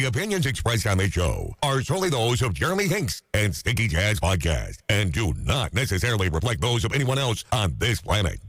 [0.00, 4.18] The opinions expressed on this show are solely those of Jeremy Hinks and Sticky Jazz
[4.18, 8.40] Podcast and do not necessarily reflect those of anyone else on this planet.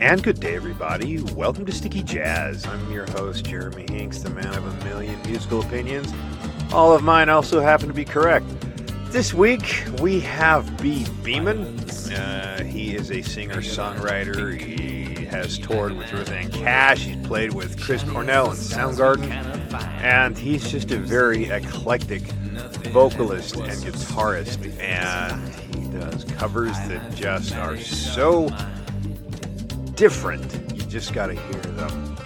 [0.00, 1.20] And good day, everybody.
[1.32, 2.64] Welcome to Sticky Jazz.
[2.66, 6.12] I'm your host, Jeremy Hinks, the man of a million musical opinions.
[6.72, 8.46] All of mine also happen to be correct.
[9.10, 11.83] This week, we have Bhi Bhiman.
[12.12, 14.58] Uh, he is a singer songwriter.
[14.58, 17.00] He has toured with Ruth Cash.
[17.04, 19.30] He's played with Chris Cornell and Soundgarden.
[20.02, 22.22] And he's just a very eclectic
[22.92, 24.78] vocalist and guitarist.
[24.80, 28.48] And he does covers that just are so
[29.94, 30.72] different.
[30.74, 32.16] You just got to hear them.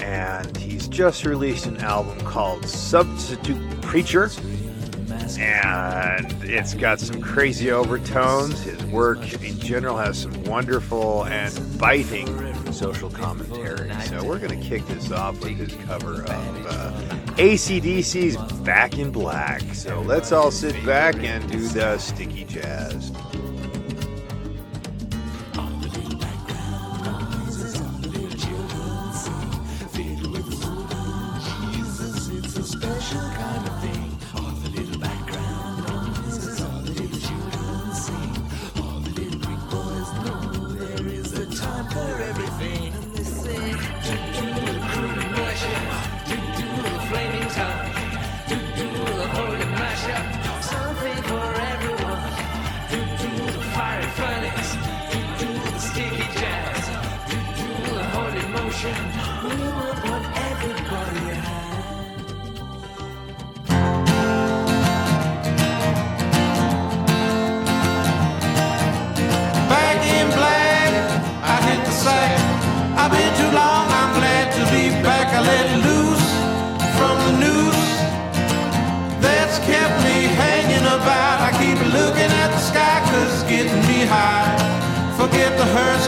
[0.00, 4.30] And he's just released an album called Substitute Preacher.
[5.38, 8.62] And it's got some crazy overtones.
[8.62, 13.92] His work in general has some wonderful and biting social commentary.
[14.04, 16.92] So we're going to kick this off with his cover of uh,
[17.36, 19.62] ACDC's Back in Black.
[19.74, 23.10] So let's all sit back and do the sticky jazz.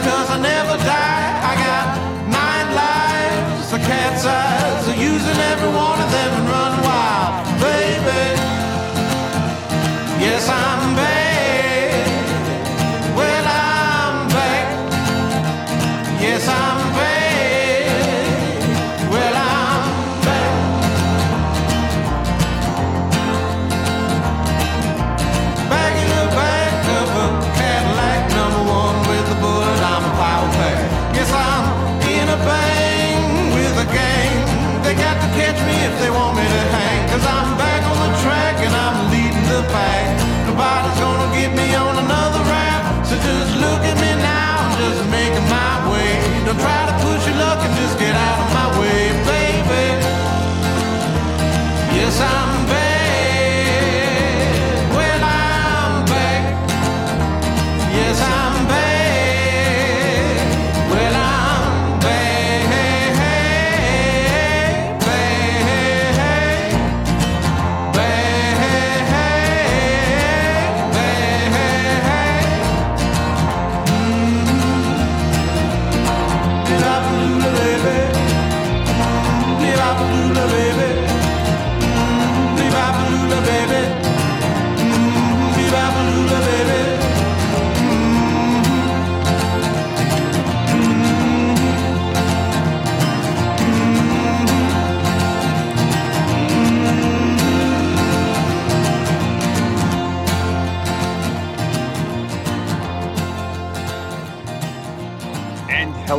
[0.01, 1.29] Cause I never die.
[1.51, 1.85] I got
[2.31, 4.87] nine lives, the cat's eyes.
[4.87, 5.71] are using every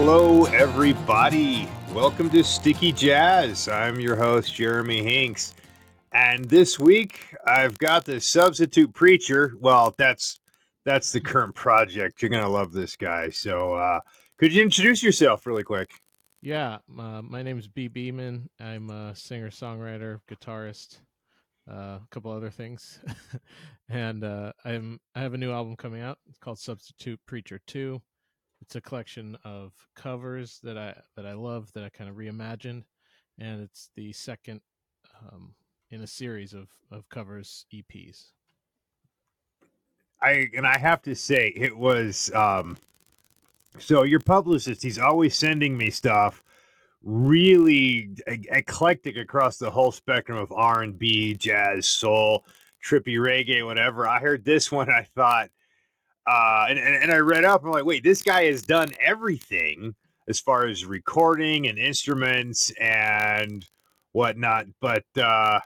[0.03, 1.69] hello, everybody.
[1.93, 3.69] Welcome to Sticky Jazz.
[3.69, 5.55] I'm your host, Jeremy Hinks.
[6.13, 9.57] And this week, I've got the substitute preacher.
[9.61, 10.41] Well, that's
[10.87, 12.23] that's the current project.
[12.23, 13.29] You're gonna love this guy.
[13.29, 14.01] So, uh,
[14.39, 15.91] could you introduce yourself really quick?
[16.41, 18.49] Yeah, uh, my name is Bhi Bhiman.
[18.59, 21.01] I'm a singer, songwriter, guitarist,
[21.71, 23.01] uh, a couple other things,
[23.91, 26.17] and uh, I'm I have a new album coming out.
[26.27, 28.01] It's called Substitute Preacher Two.
[28.71, 32.85] It's a collection of covers that I that I love that I kind of reimagined,
[33.37, 34.61] and it's the second
[35.21, 35.55] um,
[35.91, 38.27] in a series of of covers EPs.
[40.23, 42.77] I and I have to say it was um
[43.81, 46.45] so your publicist he's always sending me stuff
[47.03, 52.45] really e- eclectic across the whole spectrum of R&B, jazz, soul,
[52.85, 54.07] trippy reggae, whatever.
[54.07, 55.51] I heard this one I thought
[56.31, 57.65] uh, and, and and I read up.
[57.65, 59.97] I'm like, wait, this guy has done everything
[60.29, 63.67] as far as recording and instruments and
[64.13, 64.67] whatnot.
[64.81, 65.59] But uh,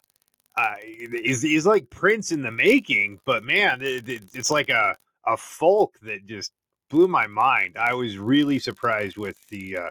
[0.56, 3.20] uh, he's, he's like Prince in the making.
[3.26, 4.96] But man, it, it, it's like a
[5.26, 6.52] a folk that just
[6.88, 7.76] blew my mind.
[7.76, 9.90] I was really surprised with the uh,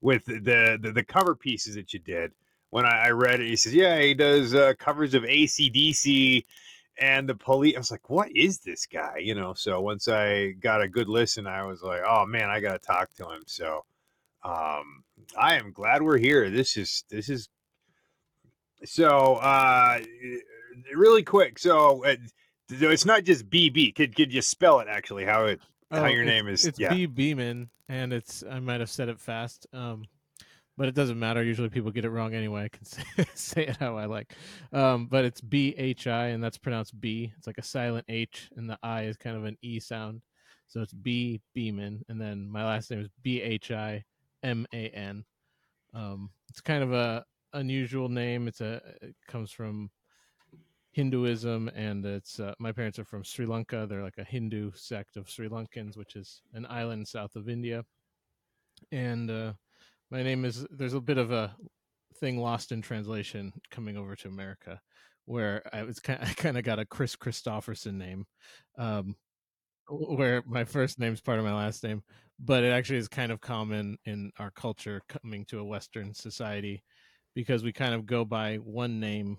[0.00, 2.30] with the, the the cover pieces that you did.
[2.70, 6.44] When I, I read it, he says, "Yeah, he does uh, covers of ACDC
[6.98, 9.54] and the police." I was like, "What is this guy?" You know.
[9.54, 12.86] So once I got a good listen, I was like, "Oh man, I got to
[12.86, 13.84] talk to him." So
[14.42, 15.04] um,
[15.38, 16.50] I am glad we're here.
[16.50, 17.48] This is this is
[18.84, 19.98] so uh,
[20.94, 21.58] really quick.
[21.58, 22.16] So uh,
[22.70, 23.94] it's not just BB.
[23.94, 25.24] Could could you spell it actually?
[25.24, 26.64] How it how Oh, your name is?
[26.64, 26.92] It's yeah.
[26.92, 30.04] Bhi Bhiman, and it's I might have said it fast, um,
[30.76, 31.42] but it doesn't matter.
[31.42, 32.64] Usually people get it wrong anyway.
[32.64, 33.04] I can say,
[33.34, 34.34] say it how I like,
[34.72, 37.32] um, but it's B H I, and that's pronounced B.
[37.36, 40.22] It's like a silent H, and the I is kind of an E sound,
[40.68, 44.04] so it's Bhi Bhiman, and then my last name is B H I
[44.42, 45.24] M A N.
[45.92, 48.48] Um, it's kind of a unusual name.
[48.48, 49.90] It's a it comes from
[50.92, 53.86] Hinduism, and it's uh, my parents are from Sri Lanka.
[53.88, 57.84] They're like a Hindu sect of Sri Lankans, which is an island south of India.
[58.92, 59.52] And uh,
[60.14, 61.56] my name is there's a bit of a
[62.20, 64.80] thing lost in translation coming over to America,
[65.24, 68.24] where I was kind I kind of got a Kris Kristofferson name,
[68.78, 69.16] um,
[69.88, 72.00] where my first name's part of my last name,
[72.38, 76.84] but it actually is kind of common in our culture coming to a Western society
[77.34, 79.36] because we kind of go by one name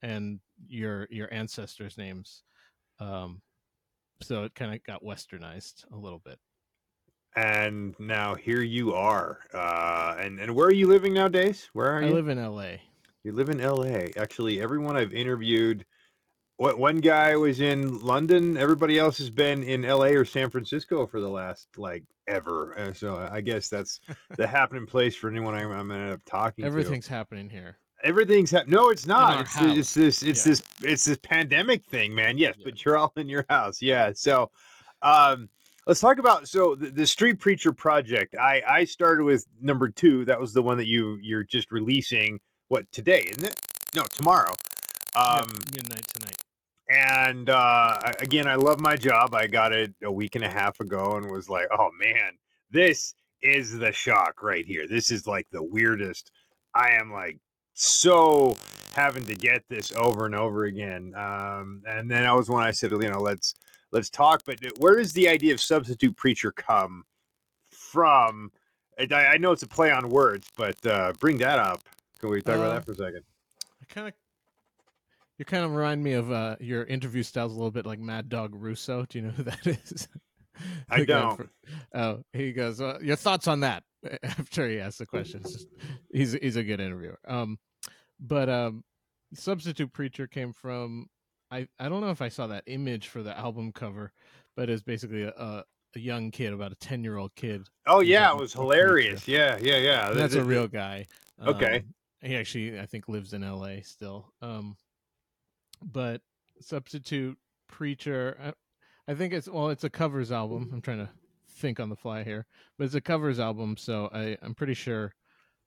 [0.00, 2.44] and your your ancestors' names.
[2.98, 3.42] Um,
[4.22, 6.38] so it kind of got westernized a little bit.
[7.38, 9.38] And now here you are.
[9.54, 11.68] Uh, and and where are you living nowadays?
[11.72, 12.12] Where are I you?
[12.12, 12.80] I live in L.A.
[13.22, 14.10] you live in L.A.
[14.16, 15.84] Actually, everyone I've interviewed,
[16.56, 18.56] what one guy was in London.
[18.56, 20.14] Everybody else has been in L.A.
[20.14, 22.76] or San Francisco for the last like ever.
[22.78, 24.00] Uh, so I guess that's
[24.36, 26.66] the happening place for anyone I'm, I'm gonna end up talking to.
[26.66, 27.78] Everything's happening here.
[28.02, 29.40] Everything's hap- no, it's not.
[29.40, 30.22] It's, it's this.
[30.22, 30.50] It's Yeah.
[30.50, 30.62] this.
[30.82, 32.36] It's this pandemic thing, man.
[32.38, 32.64] Yes, Yeah.
[32.64, 33.80] but you're all in your house.
[33.82, 34.12] Yeah.
[34.14, 34.50] So,
[35.02, 35.48] um,
[35.88, 38.36] let's talk about so the, the Street Preacher project.
[38.36, 40.24] I I started with number two.
[40.26, 42.38] That was the one that you you're just releasing.
[42.68, 43.26] What today?
[43.30, 43.60] Isn't it?
[43.96, 44.52] No, tomorrow.
[45.16, 46.36] Um, midnight tonight.
[46.90, 49.34] and uh, again, I love my job.
[49.34, 52.34] I got it a week and a half ago and was like, oh man,
[52.70, 54.86] this is the shock right here.
[54.86, 56.30] This is like the weirdest.
[56.74, 57.38] I am like
[57.72, 58.56] so
[58.94, 61.14] having to get this over and over again.
[61.16, 63.54] Um, and then I was when I said, you know, let's
[63.92, 64.42] let's talk.
[64.44, 67.04] But where does the idea of substitute preacher come
[67.70, 68.50] from?
[68.98, 71.82] I, I know it's a play on words, but uh, bring that up.
[72.18, 73.22] Can we talk about Uh, that for a second?
[73.80, 74.14] I kind of
[75.38, 78.28] you kind of remind me of uh, your interview styles a little bit like Mad
[78.28, 79.06] Dog Russo.
[79.08, 80.08] Do you know who that is?
[80.90, 81.36] I don't.
[81.36, 81.42] fr-
[81.94, 82.80] oh, he goes.
[82.80, 83.84] Uh, your thoughts on that?
[84.24, 85.66] After he asks the questions,
[86.12, 87.20] he's he's a good interviewer.
[87.26, 87.58] Um,
[88.18, 88.82] but um,
[89.34, 91.06] substitute preacher came from
[91.50, 94.12] I I don't know if I saw that image for the album cover,
[94.56, 95.64] but it's basically a, a,
[95.96, 97.68] a young kid, about a ten year old kid.
[97.86, 99.26] Oh yeah, it was hilarious.
[99.26, 100.10] Yeah, yeah, yeah.
[100.10, 101.06] And that's a real guy.
[101.44, 101.76] Okay.
[101.76, 103.80] Um, he actually, I think, lives in L.A.
[103.82, 104.32] still.
[104.42, 104.76] Um,
[105.80, 106.20] but
[106.60, 110.70] substitute preacher, I, I think it's well, it's a covers album.
[110.72, 111.10] I'm trying to
[111.48, 115.14] think on the fly here, but it's a covers album, so I, I'm pretty sure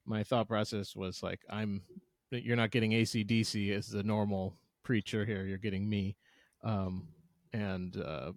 [0.05, 1.83] my thought process was like, I'm
[2.31, 5.45] you're not getting ACDC as the normal preacher here.
[5.45, 6.15] You're getting me,
[6.63, 7.07] um,
[7.53, 8.31] and uh,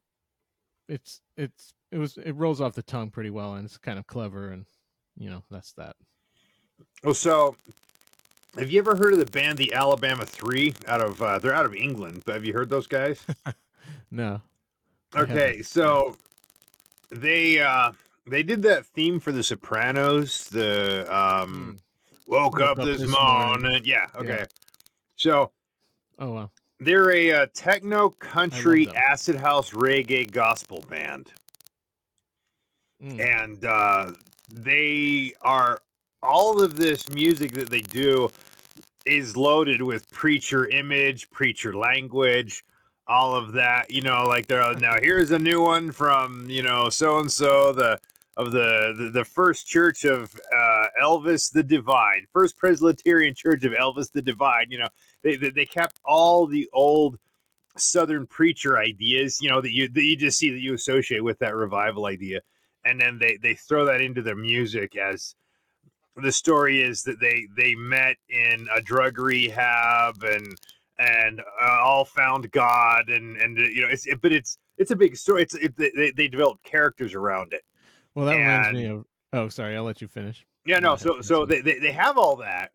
[0.88, 4.06] it's it's it was it rolls off the tongue pretty well, and it's kind of
[4.06, 4.66] clever, and
[5.16, 5.96] you know that's that.
[7.02, 7.56] Well, so
[8.56, 10.74] have you ever heard of the band the Alabama Three?
[10.86, 13.24] Out of uh, they're out of England, but have you heard those guys?
[14.10, 14.40] No.
[15.16, 16.16] Okay, so
[17.10, 17.90] they uh
[18.28, 20.48] they did that theme for The Sopranos.
[20.48, 21.78] The um
[22.26, 23.82] woke, up, this, morning.
[23.84, 24.06] Yeah.
[24.14, 24.38] Okay.
[24.38, 24.44] Yeah.
[25.16, 25.50] So
[26.18, 26.50] Oh wow.
[26.80, 31.32] they're a uh, techno country acid house reggae gospel band.
[33.02, 33.20] Mm.
[33.20, 34.12] and uh,
[34.50, 35.80] they are
[36.22, 38.30] all of this music that they do
[39.04, 42.64] is loaded with preacher image, preacher language,
[43.06, 43.90] all of that.
[43.90, 47.72] You know, like they're now here's a new one from you know so and so
[47.72, 48.00] the
[48.36, 53.72] of the, the the first church of uh, Elvis the Divine, first Presbyterian Church of
[53.72, 54.66] Elvis the Divine.
[54.70, 54.88] You know,
[55.22, 57.18] they they, they kept all the old
[57.76, 59.40] Southern preacher ideas.
[59.40, 62.40] You know that you that you just see that you associate with that revival idea
[62.84, 65.34] and then they they throw that into their music as
[66.16, 70.56] the story is that they they met in a drug rehab and
[70.98, 74.92] and uh, all found God, and and uh, you know, it's it, but it's it's
[74.92, 75.42] a big story.
[75.42, 77.62] It's it, they they developed characters around it.
[78.14, 79.04] Well, that reminds me of.
[79.32, 79.76] Oh, sorry.
[79.76, 80.46] I'll let you finish.
[80.66, 80.96] Yeah, no.
[80.96, 82.72] So so they, they they have all that,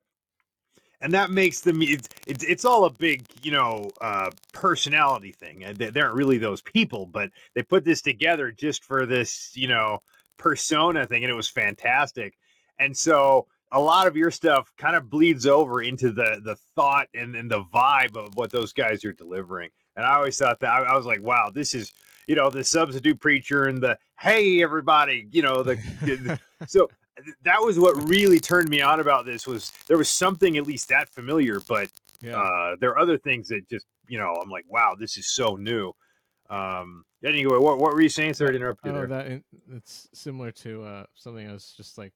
[1.01, 1.81] and that makes them.
[1.81, 5.63] It's it's, it's all a big you know uh, personality thing.
[5.63, 9.51] And They, they aren't really those people, but they put this together just for this
[9.55, 10.00] you know
[10.38, 12.38] persona thing, and it was fantastic.
[12.79, 17.08] And so a lot of your stuff kind of bleeds over into the the thought
[17.13, 19.69] and, and the vibe of what those guys are delivering.
[19.96, 21.91] And I always thought that I, I was like, wow, this is
[22.29, 26.88] you know the substitute preacher and the hey everybody, you know the, the so
[27.43, 30.89] that was what really turned me on about this was there was something at least
[30.89, 31.89] that familiar, but
[32.21, 32.38] Yeah.
[32.38, 35.55] uh, there are other things that just you know I'm like, wow, this is so
[35.55, 35.91] new.
[36.51, 38.36] Um, anyway, what what were you saying?
[38.36, 39.07] Sorry to interrupt you Oh, there.
[39.07, 39.41] that
[39.75, 42.13] it's similar to uh, something I was just like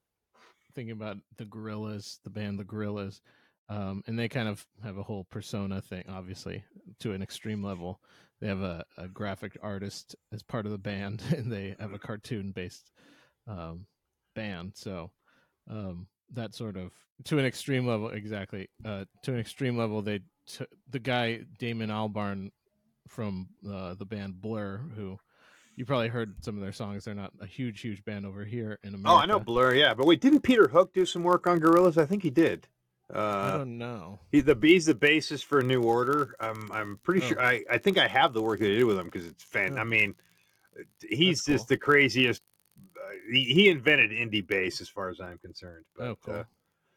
[0.76, 3.20] thinking about the Gorillaz, the band the Gorillaz,
[3.70, 6.64] um, and they kind of have a whole persona thing, obviously,
[7.00, 8.02] to an extreme level.
[8.42, 12.00] They have a, a graphic artist as part of the band, and they have a
[12.00, 12.92] cartoon-based
[13.48, 13.86] um,
[14.36, 14.74] band.
[14.76, 15.12] So
[15.70, 16.92] um, that sort of
[17.26, 18.70] to an extreme level, exactly.
[18.84, 22.52] Uh, to an extreme level, they t- the guy Damon Albarn
[23.08, 25.18] from uh, the band Blur, who
[25.76, 27.06] you probably heard some of their songs.
[27.06, 29.10] They're not a huge, huge band over here in America.
[29.10, 31.98] Oh, I know Blur, yeah, but wait, didn't Peter Hook do some work on Gorillaz?
[31.98, 32.68] I think he did.
[33.14, 34.20] I Uh, don't know.
[34.32, 36.36] he the he's the basis for a New Order.
[36.40, 37.30] I'm I'm pretty Oh.
[37.30, 37.42] sure.
[37.42, 39.78] I, I think I have the work they did with him because it's fan.
[39.78, 39.82] Oh.
[39.82, 40.16] I mean,
[41.08, 42.42] he's just the craziest.
[42.98, 45.86] Uh, he, he invented indie bass, as far as I'm concerned.
[45.96, 46.34] But, oh, cool.
[46.36, 46.44] uh,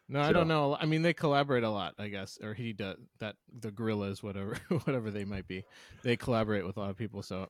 [0.08, 0.76] no, I don't know.
[0.80, 2.96] I mean, they collaborate a lot, I guess, or he does.
[3.18, 5.64] That the Gorillaz, whatever, whatever they might be,
[6.02, 7.22] they collaborate with a lot of people.
[7.22, 7.48] So,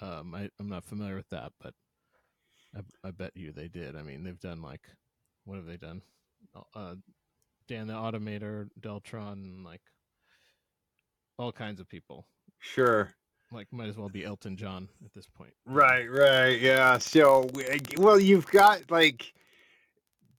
[0.00, 1.74] um, I, I'm not familiar with that, but
[2.76, 3.96] I, I bet you they did.
[3.96, 4.82] I mean, they've done like,
[5.44, 6.00] what have they done?
[6.74, 6.94] Uh,
[7.68, 9.80] Dan the Automator, Deltron, and like
[11.38, 12.26] all kinds of people.
[12.58, 13.14] sure.
[13.52, 15.52] Like, might as well be Elton John at this point.
[15.64, 16.98] Right, right, yeah.
[16.98, 17.48] So,
[17.98, 19.32] well, you've got like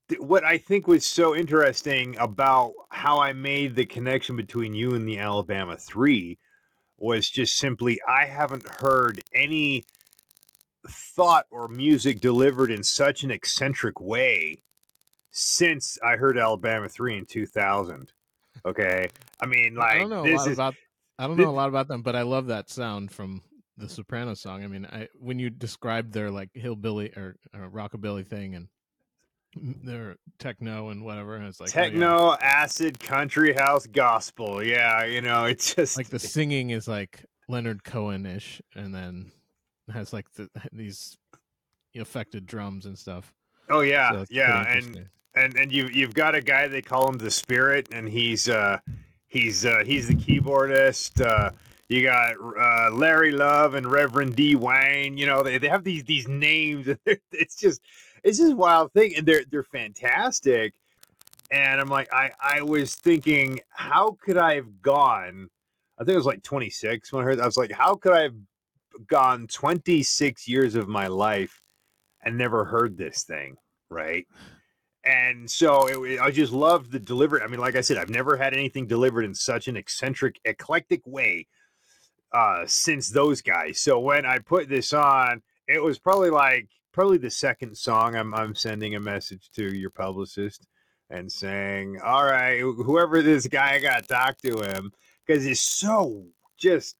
[0.10, 4.96] th- what I think was so interesting about how I made the connection between you
[4.96, 6.40] and the Alabama Three
[6.98, 9.84] was just simply I haven't heard any
[10.88, 14.62] thought or music delivered in such an eccentric way
[15.38, 18.14] since I heard Alabama Three in two thousand.
[18.66, 19.10] Okay,
[19.42, 20.76] I mean, like I don't know a this lot is about
[21.20, 23.42] I don't know a lot about them, but I love that sound from
[23.78, 24.64] the Soprano song.
[24.64, 28.70] I mean, I when you described their like hillbilly or, or rockabilly thing and
[29.84, 31.90] their techno and whatever, and it's like oh, yeah.
[31.90, 34.64] techno, acid, country house, gospel.
[34.64, 39.34] Yeah, you know, it's just like the singing is like Leonard Cohen ish, and then
[39.94, 41.18] has like the, these
[41.94, 43.34] affected drums and stuff.
[43.70, 45.10] Oh yeah, So yeah, and.
[45.36, 48.80] And and you you've got a guy they call him the Spirit, and he's uh
[49.28, 51.26] he's uh he's the keyboardist.
[51.26, 51.52] Uh,
[51.88, 55.18] you got uh, Larry Love and Reverend D Wayne.
[55.18, 56.88] You know they, they have these these names.
[57.32, 57.82] It's just
[58.24, 60.74] it's just a wild thing, and they're they're fantastic.
[61.52, 65.50] And I'm like I I was thinking how could I have gone?
[65.98, 67.40] I think it was like 26 when I heard.
[67.40, 68.36] I was like how could I have
[69.08, 71.62] gone 26 years of my life
[72.24, 73.58] and never heard this thing,
[73.90, 74.26] right?
[75.06, 77.42] And so it, I just loved the delivery.
[77.42, 81.06] I mean, like I said, I've never had anything delivered in such an eccentric, eclectic
[81.06, 81.48] way
[82.32, 83.80] uh, since those guys.
[83.80, 88.34] So when I put this on, it was probably like probably the second song I'm
[88.34, 90.68] I'm sending a message to your publicist
[91.10, 94.92] and saying, "All right, whoever this guy, I got to talk to him
[95.26, 96.26] because it's so
[96.58, 96.96] just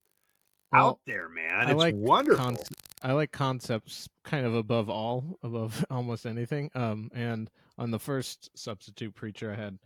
[0.72, 1.68] Well, out there, man.
[1.68, 2.64] I It's like wonderful."
[3.02, 6.72] I like concepts kind of above all, above almost anything.
[6.76, 9.78] Um, and on the first substitute preacher, I had,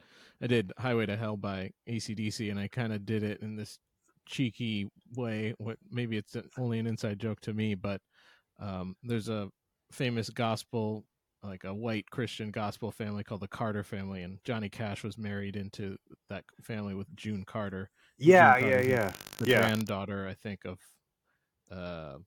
[0.41, 3.79] I did "Highway to Hell" by ACDC, and I kind of did it in this
[4.25, 5.53] cheeky way.
[5.57, 8.01] What maybe it's only an inside joke to me, but
[8.59, 9.49] um, there's a
[9.91, 11.03] famous gospel,
[11.43, 15.55] like a white Christian gospel family called the Carter family, and Johnny Cash was married
[15.55, 15.97] into
[16.29, 17.89] that family with June Carter
[18.19, 19.11] yeah, June yeah, yeah.
[19.39, 19.59] the Yeah.
[19.61, 20.79] granddaughter, I think, of
[21.71, 22.17] uh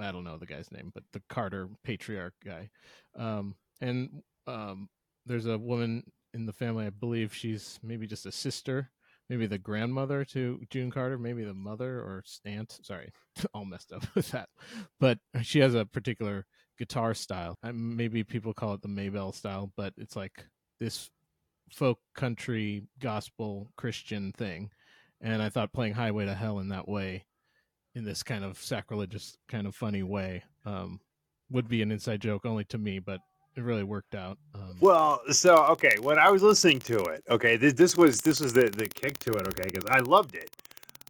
[0.00, 2.70] I don't know the guy's name, but the Carter patriarch guy.
[3.16, 4.88] Um and um
[5.26, 8.90] there's a woman in the family, I believe she's maybe just a sister,
[9.30, 12.78] maybe the grandmother to June Carter, maybe the mother or aunt.
[12.82, 13.10] Sorry,
[13.54, 14.48] all messed up with that.
[15.00, 16.44] But she has a particular
[16.78, 17.56] guitar style.
[17.62, 20.44] Maybe people call it the Maybelle style, but it's like
[20.80, 21.08] this
[21.70, 24.70] folk country gospel Christian thing
[25.24, 27.24] and I thought playing Highway to Hell in that way,
[27.94, 31.00] in this kind of sacrilegious, kind of funny way, um,
[31.50, 32.98] would be an inside joke only to me.
[32.98, 33.20] But
[33.56, 34.38] it really worked out.
[34.54, 38.40] Um, Well, so okay, when I was listening to it, okay, this, this was this
[38.40, 40.50] was the the kick to it, okay, because I loved it.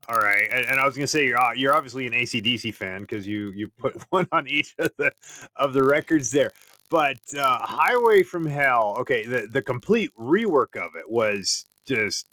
[0.08, 3.26] All right, and, and I was gonna say you're you're obviously an ACDC fan because
[3.26, 5.12] you you put one on each of the
[5.56, 6.50] of the records there.
[6.90, 12.28] But uh, Highway from Hell, okay, the the complete rework of it was just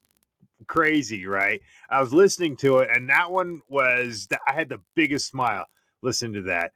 [0.68, 1.62] crazy, right?
[1.90, 5.66] I was listening to it, and that one was I had the biggest smile
[6.02, 6.72] listening to that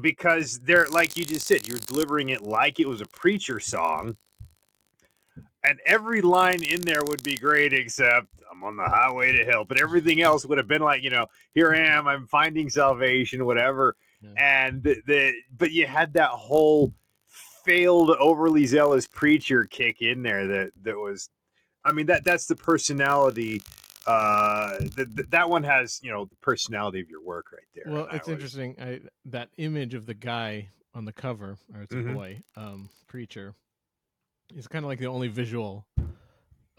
[0.00, 4.16] because they're like you just said, you're delivering it like it was a preacher song,
[5.64, 9.64] and every line in there would be great except I'm on the highway to hell,
[9.64, 13.44] but everything else would have been like you know, here I am, I'm finding salvation,
[13.44, 14.30] whatever, Yeah.
[14.36, 16.92] and the, the but you had that whole
[17.64, 21.30] failed overly zealous preacher kick in there that that was
[21.86, 23.62] I mean that that's the personality
[24.06, 28.04] uh that that one has you know the personality of your work right there well,
[28.04, 28.76] and I it's interesting.
[28.80, 32.14] I that image of the guy on the cover, or it's a Mhm.
[32.14, 33.54] boy, um, preacher,
[34.54, 35.86] is kind of like the only visual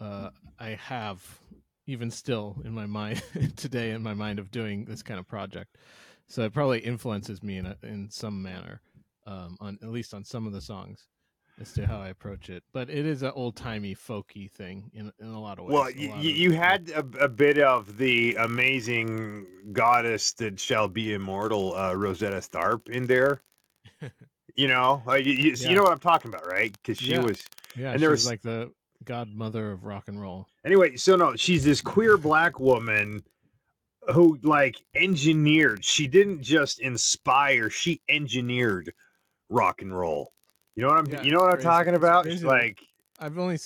[0.00, 1.40] uh, I have,
[1.86, 3.22] even still in my mind
[3.56, 5.76] today, in my mind of doing this kind of project.
[6.26, 8.80] So it probably influences me in a, in some manner,
[9.26, 11.06] um, on at least on some of the songs,
[11.60, 12.62] as to how I approach it.
[12.72, 15.74] But it is an old timey folky thing in in a lot of ways.
[15.74, 20.32] Well, A y- lot y- of, you had a, a bit of the amazing goddess
[20.34, 23.42] that shall be immortal, uh, Rosetta Tharpe, in there.
[24.56, 25.68] You know, like you, you, Yeah.
[25.68, 26.72] you know what I'm talking about, right?
[26.72, 27.20] Because she Yeah.
[27.20, 27.44] was
[27.76, 28.72] yeah, and there she's was- like the
[29.04, 30.48] godmother of rock and roll.
[30.64, 30.96] anyway.
[30.96, 33.22] So no, she's this queer black woman
[34.12, 35.84] who like engineered.
[35.84, 38.92] She didn't just inspire; she engineered
[39.48, 40.32] rock and roll.
[40.78, 41.06] You know what I'm?
[41.10, 41.64] Yeah, you know what I'm crazy.
[41.66, 42.22] talking It's about?
[42.22, 42.46] crazy.
[42.46, 42.86] Like,
[43.18, 43.58] I've only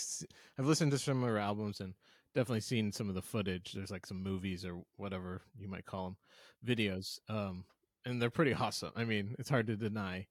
[0.59, 1.93] I've listened to some of her albums and
[2.35, 3.75] definitely seen some of the footage.
[3.75, 6.17] There's like some movies or whatever you might call them,
[6.65, 7.19] videos.
[7.29, 7.67] Um,
[8.07, 8.93] and they're pretty awesome.
[8.97, 10.27] I mean, it's hard to deny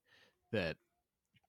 [0.51, 0.77] that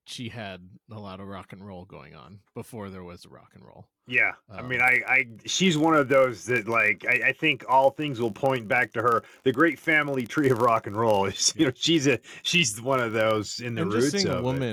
[0.05, 3.65] she had a lot of rock and roll going on before there was rock and
[3.65, 3.87] roll.
[4.05, 7.65] Yeah, I mean, Um, I, I, she's one of those that, like, I, I think
[7.67, 9.23] all things will point back to her.
[9.43, 12.99] The great family tree of rock and roll is, you know, she's a, she's one
[12.99, 14.67] of those in the roots just seeing of a it.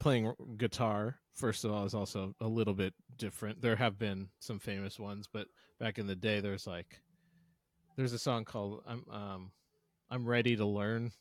[0.00, 3.60] Playing guitar, first of all, is also a little bit different.
[3.60, 5.46] There have been some famous ones, but
[5.78, 7.00] back in the day, there's like,
[7.96, 9.52] there's a song called "I'm um,
[10.10, 11.12] I'm Ready to Learn."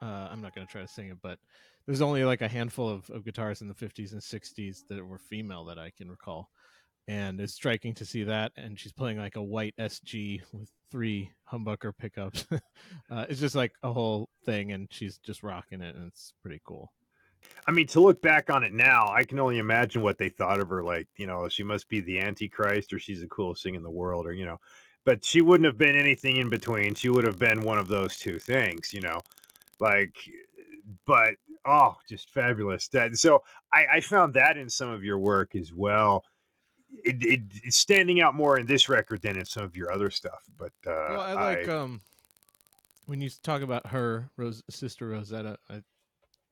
[0.00, 1.38] Uh, I'm not gonna try to sing it, but
[1.86, 5.18] there's only like a handful of, of guitarists in the 50s and 60s that were
[5.18, 6.50] female that I can recall,
[7.08, 8.52] and it's striking to see that.
[8.56, 12.46] And she's playing like a white SG with three humbucker pickups.
[13.10, 16.60] uh, it's just like a whole thing, and she's just rocking it, and it's pretty
[16.64, 16.92] cool.
[17.66, 20.60] I mean, to look back on it now, I can only imagine what they thought
[20.60, 20.84] of her.
[20.84, 23.90] Like, you know, she must be the Antichrist, or she's the coolest thing in the
[23.90, 24.60] world, or you know,
[25.04, 26.94] but she wouldn't have been anything in between.
[26.94, 29.20] She would have been one of those two things, you know,
[29.80, 30.16] like,
[31.06, 32.88] but oh, just fabulous.
[32.88, 36.24] That so I, I found that in some of your work as well.
[37.04, 40.08] It, it, it's standing out more in this record than in some of your other
[40.08, 40.42] stuff.
[40.56, 42.00] But uh, well, I like um
[43.06, 45.58] when you talk about her Rose, sister Rosetta.
[45.68, 45.82] I,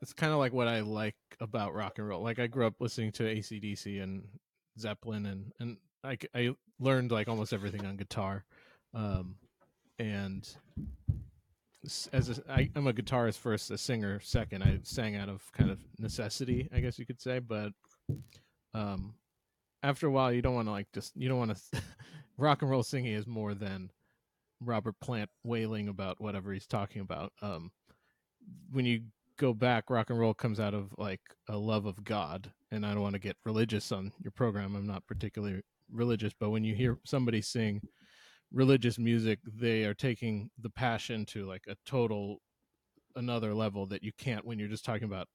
[0.04, 2.22] it's kind of like what I like about rock and roll.
[2.22, 4.22] Like I grew up listening to ACDC and
[4.78, 8.44] Zeppelin, and and I I learned like almost everything on guitar,
[8.92, 9.36] um,
[9.98, 10.46] and
[12.12, 14.62] as a, I, I'm a guitarist first, a singer second.
[14.62, 17.72] I sang out of kind of necessity, I guess you could say, but
[18.74, 19.14] um,
[19.82, 21.82] after a while, you don't want to like just you don't want to.
[22.36, 23.90] rock and roll singing is more than
[24.60, 27.32] Robert Plant wailing about whatever he's talking about.
[27.40, 27.70] Um,
[28.70, 29.02] when you
[29.38, 32.92] go back, rock and roll comes out of like a love of God, and I
[32.92, 34.76] don't want to get religious on your program.
[34.76, 37.80] I'm not particularly religious, but when you hear somebody sing
[38.52, 42.38] religious music, they are taking the passion to like a total
[43.16, 45.28] another level that you can't when you're just talking about,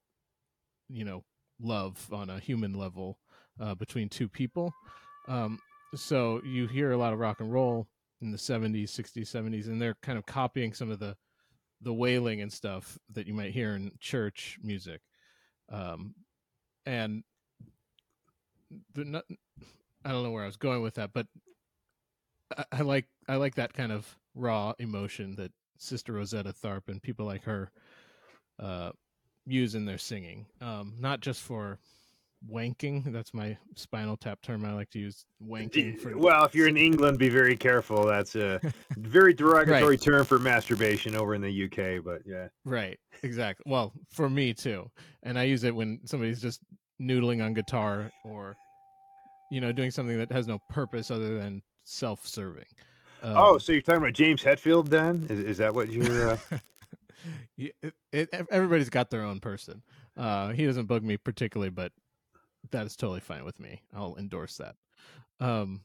[0.88, 1.24] you know,
[1.60, 3.18] love on a human level
[3.60, 4.72] uh, between two people.
[5.28, 5.58] Um,
[5.94, 7.86] so you hear a lot of rock and roll
[8.20, 11.16] in the 70s 60s 70s and they're kind of copying some of the
[11.82, 15.00] the wailing and stuff that you might hear in church music.
[15.70, 16.14] Um
[16.86, 17.22] and
[18.96, 19.24] not,
[20.04, 21.26] i don't know where i was going with that but
[22.56, 27.02] I, I like i like that kind of raw emotion that sister rosetta tharpe and
[27.02, 27.70] people like her
[28.58, 28.90] uh
[29.46, 30.46] use in their singing.
[30.60, 31.78] Um not just for
[32.50, 36.68] wanking that's my spinal tap term i like to use wanking for well, if you're
[36.68, 38.04] in England, be very careful.
[38.04, 38.60] That's a
[38.96, 42.04] very derogatory term for masturbation over in the UK.
[42.04, 42.98] But yeah, Right.
[43.22, 43.64] Exactly.
[43.66, 44.90] Well, for me too.
[45.22, 46.60] And I use it when somebody's just
[47.00, 48.56] noodling on guitar or
[49.50, 52.64] you know, doing something that has no purpose other than self-serving.
[53.22, 54.88] Um, oh, so you're talking about James Hetfield?
[54.88, 56.30] Then is, is that what you're?
[56.30, 56.38] Uh...
[57.58, 59.82] it, it, everybody's got their own person.
[60.16, 61.92] Uh, he doesn't bug me particularly, but
[62.70, 63.82] that is totally fine with me.
[63.94, 64.76] I'll endorse that.
[65.40, 65.80] Um,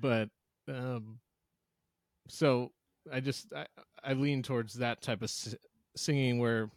[0.00, 0.28] but
[0.68, 1.18] um,
[2.28, 2.72] so
[3.12, 3.66] I just I,
[4.02, 5.54] I lean towards that type of s-
[5.96, 6.70] singing where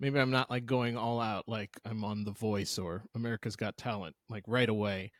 [0.00, 3.76] maybe I'm not like going all out like I'm on The Voice or America's Got
[3.76, 5.12] Talent like right away.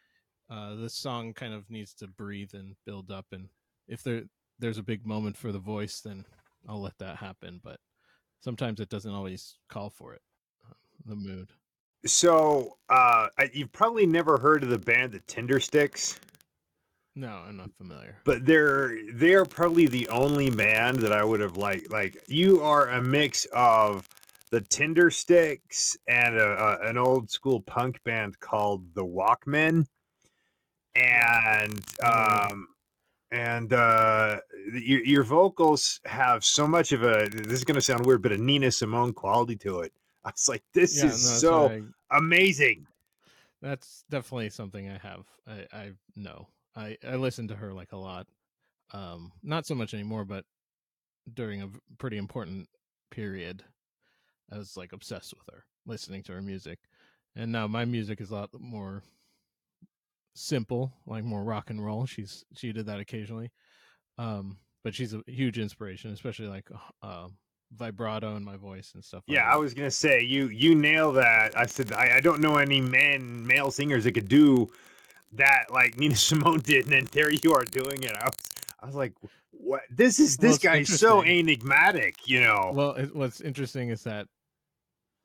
[0.51, 3.49] Uh, this song kind of needs to breathe and build up, and
[3.89, 4.25] if there
[4.59, 6.25] there's a big moment for The Voice, then
[6.69, 7.61] I'll let that happen.
[7.65, 7.79] But
[8.41, 10.21] sometimes it doesn't always call for it.
[10.69, 10.75] uh,
[11.07, 11.49] The mood.
[12.05, 16.19] So, uh, I- you've probably never heard of the band the Tindersticks,
[17.15, 18.17] No, I'm not familiar.
[18.25, 21.91] but they're they're probably the only band that I would have liked.
[21.91, 24.09] Like, you are a mix of
[24.51, 29.87] the Tindersticks and a, a, an old school punk band called the Walkmen,
[30.95, 32.69] and um,
[33.31, 34.41] and uh,
[34.73, 37.29] your your vocals have so much of a.
[37.31, 39.93] This is going to sound weird, but a Nina Simone quality to it.
[40.25, 42.87] I was like, this Yeah, is that's so I- amazing.
[43.61, 45.25] that's definitely something I have.
[45.47, 46.49] I, I know.
[46.75, 48.27] I, I listen to her like a lot.
[48.93, 50.45] Um, not so much anymore, but
[51.35, 52.69] during a pretty important
[53.11, 53.65] period,
[54.53, 56.79] I was like obsessed with her, listening to her music.
[57.37, 59.03] And now my music is a lot more
[60.35, 62.07] simple, like more rock and roll.
[62.07, 63.51] She's she did that occasionally.
[64.19, 66.69] Um, but she's a huge inspiration, especially like
[67.03, 67.29] uh,
[67.77, 69.25] vibrato in my voice and stuff.
[69.27, 69.55] like Yeah, that.
[69.55, 71.57] I was gonna say you you nail that.
[71.59, 74.71] I said I, I don't know any men male singers that could do
[75.33, 78.13] that like Nina Simone did, and then there you are doing it.
[78.13, 78.35] I was
[78.81, 79.13] I was like,
[79.53, 79.83] what?
[79.91, 82.73] This is this it's guy's so enigmatic, you know.
[82.75, 84.27] Well, it, what's interesting is that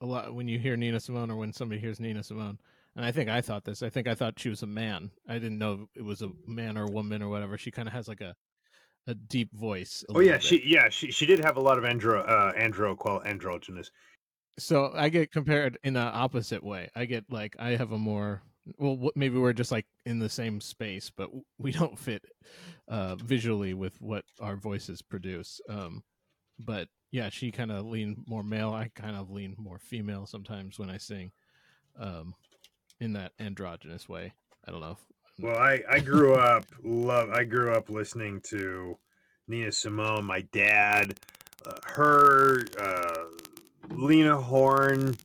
[0.01, 2.59] a lot when you hear Nina Simone or when somebody hears Nina Simone,
[2.95, 3.81] and I think I thought this.
[3.81, 5.11] I think I thought she was a man.
[5.27, 7.57] I didn't know it was a man or a woman or whatever.
[7.57, 8.35] She kind of has like a
[9.07, 10.03] a deep voice.
[10.09, 10.43] a oh yeah, bit.
[10.43, 13.91] she yeah she she did have a lot of andro uh andro qual androgynous.
[14.59, 16.89] So I get compared in an opposite way.
[16.95, 18.41] I get like I have a more
[18.77, 22.23] well, maybe we're just like in the same space, but we don't fit
[22.87, 25.61] uh, visually with what our voices produce.
[25.69, 26.03] Um,
[26.59, 28.73] but yeah, she kind of lean more male.
[28.73, 31.31] I kind of lean more female sometimes when I sing,
[31.99, 32.33] um,
[32.99, 34.33] in that androgynous way.
[34.67, 34.97] I don't know.
[35.39, 38.97] Well, I I grew up love I grew up listening to
[39.47, 40.25] Nina Simone.
[40.25, 41.19] My dad,
[41.65, 43.25] uh, her, uh,
[43.89, 45.15] Lena Horne.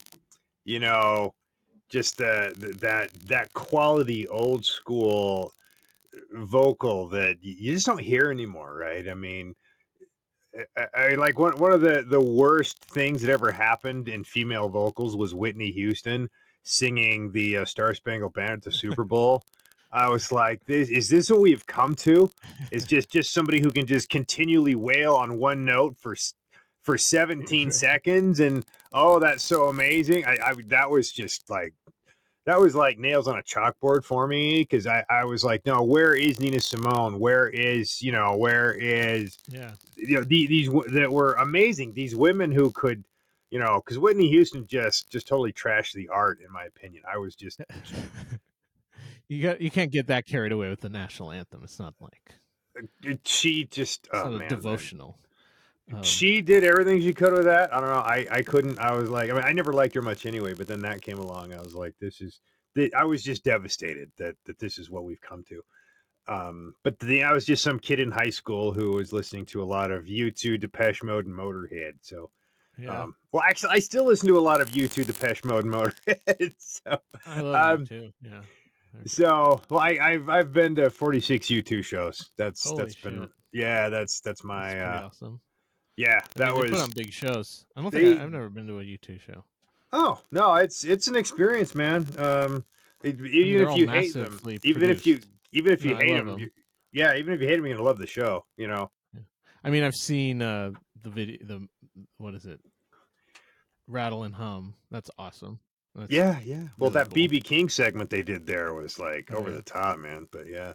[0.64, 1.34] You know,
[1.88, 2.54] just that
[3.28, 5.52] that quality old school
[6.32, 9.08] vocal that you just don't hear anymore, right?
[9.08, 9.54] I mean.
[10.76, 14.68] I, I like one one of the the worst things that ever happened in female
[14.68, 16.28] vocals was Whitney Houston
[16.62, 19.42] singing the uh, Star Spangled Banner at the Super Bowl.
[19.92, 22.30] I was like, "This is this what we've come to?
[22.70, 26.16] Is just just somebody who can just continually wail on one note for
[26.82, 31.74] for 17 seconds and oh, that's so amazing." I, I that was just like
[32.46, 35.82] that was like nails on a chalkboard for me because I I was like, "No,
[35.82, 37.18] where is Nina Simone?
[37.18, 42.16] Where is you know where is yeah, you know the, these that were amazing these
[42.16, 43.04] women who could."
[43.50, 47.02] You know, because Whitney Houston just just totally trashed the art, in my opinion.
[47.12, 47.60] I was just
[49.28, 51.60] you got you can't get that carried away with the national anthem.
[51.64, 52.34] It's not like
[53.24, 55.18] she just oh man, devotional.
[55.92, 57.74] Um, she did everything she could with that.
[57.74, 57.96] I don't know.
[57.96, 58.78] I I couldn't.
[58.78, 60.54] I was like, I mean, I never liked her much anyway.
[60.54, 61.52] But then that came along.
[61.52, 62.40] I was like, this is.
[62.96, 65.62] I was just devastated that that this is what we've come to.
[66.28, 69.62] Um, but the, I was just some kid in high school who was listening to
[69.62, 71.94] a lot of U2, Depeche Mode, and Motorhead.
[72.00, 72.30] So,
[72.78, 75.74] yeah, um, well, actually, I still listen to a lot of U2, Depeche Mode, and
[75.74, 76.54] Motorhead.
[76.58, 78.12] So, I love um, too.
[78.22, 78.42] Yeah.
[79.06, 82.30] So well, I, I've I've been to 46 U2 shows.
[82.36, 83.88] That's Holy that's been yeah.
[83.88, 85.40] That's that's my That's uh, awesome.
[85.96, 86.20] yeah.
[86.22, 87.64] I That mean, was put on big shows.
[87.76, 89.44] I don't they- think I, I've never been to a U two show.
[89.92, 92.06] Oh no, it's it's an experience, man.
[92.16, 92.64] Um,
[93.02, 95.20] it, even if you hate them, massively even if you
[95.52, 96.40] even if you No, hate them, them, 'em.
[96.40, 96.50] you,
[96.92, 98.44] yeah, even if you hate them, you're gonna love the show.
[98.56, 98.90] You know.
[99.64, 101.38] I mean, I've seen uh, the video.
[101.44, 101.68] The
[102.18, 102.58] what is it?
[103.86, 104.74] Rattle and hum.
[104.90, 105.58] That's awesome.
[105.94, 106.68] That's, Yeah, yeah.
[106.78, 107.16] Well, really that cool.
[107.16, 109.56] BB King segment they did there was like Oh, over yeah.
[109.56, 110.26] the top, man.
[110.30, 110.72] But yeah.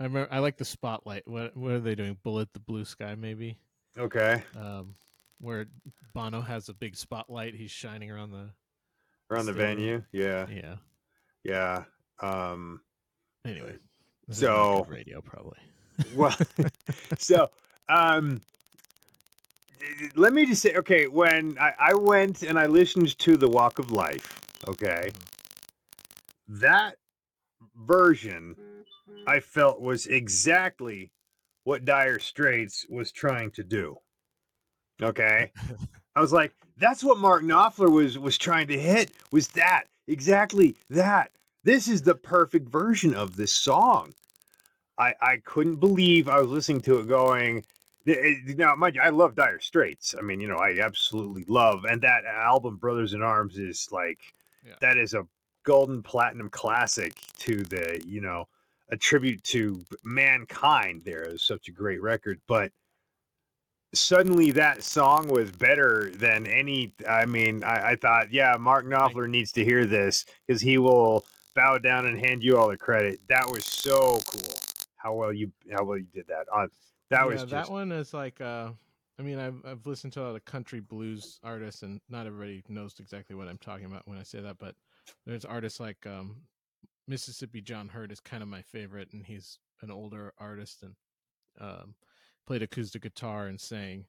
[0.00, 0.32] I remember.
[0.32, 1.26] I like the spotlight.
[1.26, 2.16] What What are they doing?
[2.22, 3.58] Bullet the Blue Sky, maybe.
[3.98, 4.42] Okay.
[4.56, 4.94] Um,
[5.40, 5.66] where
[6.14, 7.54] Bono has a big spotlight.
[7.54, 8.50] He's shining around the.
[9.30, 10.02] Around the venue.
[10.12, 10.46] Yeah.
[10.48, 10.76] Yeah.
[11.44, 11.84] Yeah.
[12.20, 12.80] Um.
[13.44, 13.76] Anyway.
[14.28, 15.58] this is not So- radio probably.
[16.14, 16.36] Well.
[17.18, 17.48] so.
[17.88, 18.40] Um.
[20.14, 23.78] Let me just say, okay, when I, I went and I listened to the Walk
[23.78, 25.10] of Life, okay,
[26.48, 26.96] that
[27.76, 28.56] version
[29.26, 31.10] I felt was exactly
[31.64, 33.96] what Dire Straits was trying to do.
[35.00, 35.52] Okay.
[36.16, 39.10] I was like, that's what Mark Knopfler was was trying to hit.
[39.30, 41.30] Was that exactly that?
[41.64, 44.12] This is the perfect version of this song.
[44.98, 47.64] I I couldn't believe I was listening to it going.
[48.06, 50.14] Eh, now, mind you, I love Dire Straits.
[50.18, 54.18] I mean, you know, I absolutely love, and that album Brothers in Arms is like,
[54.66, 54.74] Yeah.
[54.80, 55.26] that is a
[55.64, 58.48] golden platinum classic to the, you know,
[58.90, 61.02] a tribute to mankind.
[61.04, 62.72] There is such a great record, but
[63.94, 66.92] suddenly that song was better than any.
[67.08, 71.24] I mean, I, I thought, yeah, Mark Knopfler needs to hear this because he will
[71.54, 73.20] bow down and hand you all the credit.
[73.28, 74.54] That was so cool.
[74.96, 76.46] How well you how well you did that.
[76.54, 76.70] On
[77.12, 78.70] that was yeah, just that one is like uh
[79.18, 82.62] I mean I've I've listened to a lot of country blues artists and not everybody
[82.68, 84.74] knows exactly what I'm talking about when I say that, but
[85.26, 86.36] there's artists like um
[87.08, 90.94] Mississippi John Hurt is kind of my favorite and he's an older artist and
[91.60, 91.94] um
[92.46, 94.06] played acoustic guitar and sang.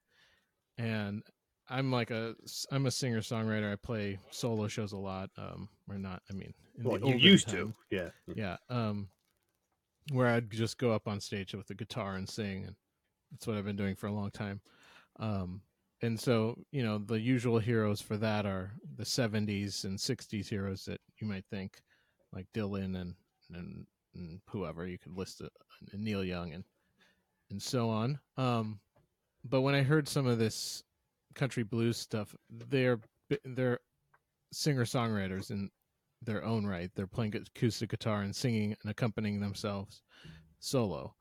[0.78, 1.24] And
[1.70, 2.36] I'm like a
[2.72, 3.72] I'm a singer songwriter.
[3.72, 5.30] I play solo shows a lot.
[5.38, 8.10] Um or not, I mean in well, the you used time to, yeah.
[8.36, 9.08] yeah um
[10.12, 12.76] where i'd just go up on stage with the guitar and sing and
[13.34, 14.62] that's what i've been doing for a long time
[15.20, 15.62] um
[16.02, 20.86] and so you know the usual heroes for that are the 70s and 60s heroes
[20.86, 21.82] that you might think
[22.32, 23.16] like dylan and
[23.54, 26.64] and, and whoever you could list and neil young and
[27.52, 28.80] and so on um
[29.44, 30.84] but when i heard some of this
[31.36, 32.36] country blues stuff
[32.70, 33.00] they're
[33.44, 33.80] they're
[34.52, 35.70] singer songwriters in
[36.26, 36.90] their own right.
[36.96, 40.02] They're playing acoustic guitar and singing and accompanying themselves
[40.60, 41.16] solo.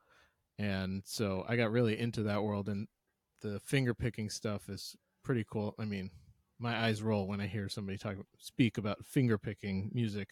[0.63, 2.87] And so I got really into that world and
[3.41, 5.75] the finger picking stuff is pretty cool.
[5.79, 6.11] I mean,
[6.61, 10.31] my eyes roll when I hear somebody talk speak about finger picking music,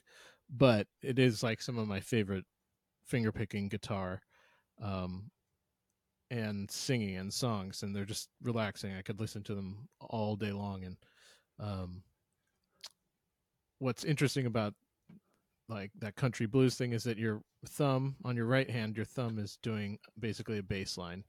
[0.48, 2.44] but it is like some of my favorite
[3.04, 4.22] finger picking guitar
[4.82, 5.30] um
[6.30, 8.94] and singing and songs and they're just relaxing.
[8.94, 10.96] I could listen to them all day long and
[11.58, 12.04] um
[13.78, 14.74] what's interesting about
[15.70, 19.38] like that country blues thing is that your thumb on your right hand, your thumb
[19.38, 21.24] is doing basically a bass line,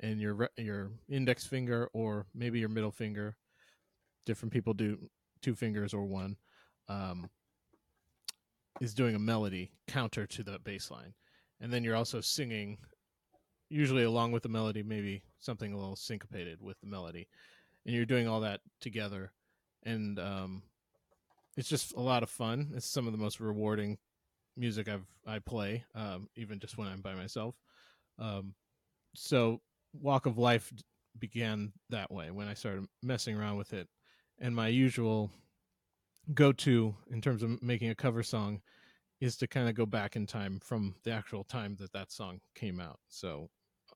[0.00, 3.36] and your your index finger or maybe your middle finger,
[4.24, 4.96] different people do
[5.42, 6.36] two fingers or one,
[6.88, 7.28] um,
[8.80, 11.12] is doing a melody counter to the bass line,
[11.60, 12.78] and then you're also singing,
[13.68, 17.28] usually along with the melody, maybe something a little syncopated with the melody,
[17.84, 19.32] and you're doing all that together,
[19.82, 20.62] and um,
[21.56, 22.72] it's just a lot of fun.
[22.74, 23.98] It's some of the most rewarding
[24.56, 27.54] music I've I play, um, even just when I'm by myself.
[28.18, 28.54] Um,
[29.14, 29.60] so
[29.92, 30.72] Walk of Life
[31.18, 33.88] began that way when I started messing around with it,
[34.38, 35.30] and my usual
[36.34, 38.60] go-to in terms of making a cover song
[39.20, 42.40] is to kind of go back in time from the actual time that that song
[42.54, 42.98] came out.
[43.08, 43.48] So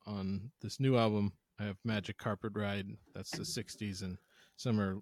[0.06, 2.88] on this new album, I have Magic Carpet Ride.
[3.14, 4.18] That's the '60s, and
[4.56, 4.98] some are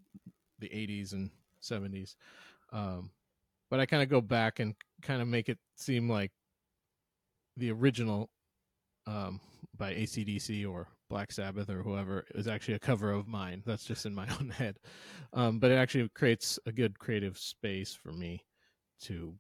[0.59, 1.31] the '80s and
[1.63, 2.15] '70s.
[2.73, 3.11] Um,
[3.71, 6.31] but I kind of go back and kind of make it seem like
[7.57, 8.31] the original
[9.07, 9.41] um,
[9.77, 13.63] by ACDC or Black Sabbath or whoever is actually a cover of mine.
[13.67, 14.79] That's just in my own head.
[15.33, 18.45] Um, but it actually creates a good creative space for me
[19.03, 19.35] to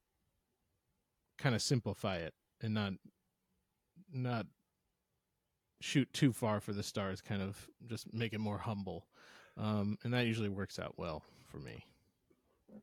[1.39, 2.93] kind of simplify it and not
[4.13, 4.47] not
[5.81, 9.09] shoot too far for the stars kind of just make it more humble
[9.57, 11.85] um, and that usually works out well for me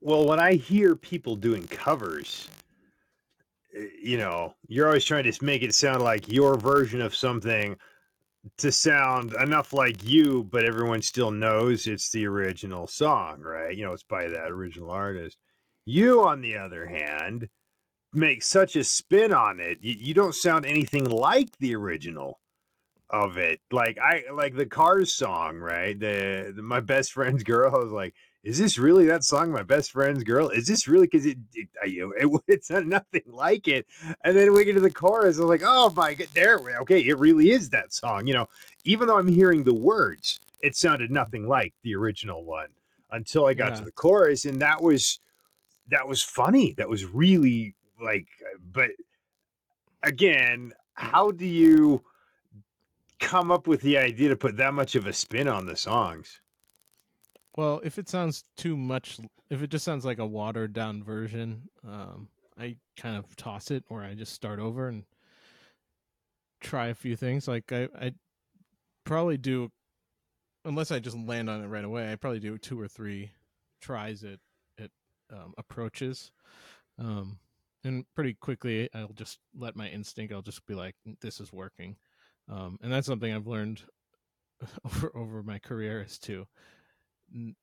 [0.02, 2.47] Well, when I hear people doing covers,
[3.75, 7.75] eh, you know, you're always trying to make it sound like your version of something
[8.58, 13.75] to sound enough like you, but everyone still knows it's the original song, right?
[13.75, 15.38] You know, it's by that original artist.
[15.86, 17.49] You, on the other hand,
[18.13, 19.80] make such a spin on it.
[19.82, 22.39] You, you don't sound anything like the original
[23.10, 23.60] of it.
[23.71, 25.99] Like I like the Cars song, right?
[25.99, 27.71] The, the my best friend's girl.
[27.71, 30.49] Was like, is this really that song, my best friend's girl?
[30.49, 33.86] Is this really because it, it, I- you know, it it's nothing like it.
[34.23, 36.99] And then we get to the chorus, I'm like, oh my god, there, we- okay,
[37.02, 38.28] it really is that song.
[38.28, 38.47] You know,
[38.86, 42.67] even though I'm hearing the words, it sounded nothing like the original one
[43.12, 45.19] until I got to the chorus, and that was
[45.89, 46.73] that was funny.
[46.78, 48.28] That was really like,
[48.71, 48.91] but
[50.04, 52.04] again, how do you
[53.19, 56.39] come up with the idea to put that much of a spin on the songs?
[57.60, 59.19] Well, if it sounds too much,
[59.50, 63.84] if it just sounds like a watered down version, um, I kind of toss it
[63.89, 65.04] or I just start over and
[66.62, 67.50] try a few things.
[67.50, 68.13] Like I, I
[69.04, 69.74] probably do,
[70.63, 72.10] unless I just land on it right away.
[72.10, 73.32] I probably do two or three
[73.82, 74.39] tries at
[74.80, 74.91] at
[75.30, 76.32] um, approaches,
[76.98, 77.39] um,
[77.84, 80.34] and pretty quickly I'll just let my instinct.
[80.34, 81.98] I'll just be like, "This is working,"
[82.50, 83.82] um, and that's something I've learned
[84.86, 86.48] over over my career is to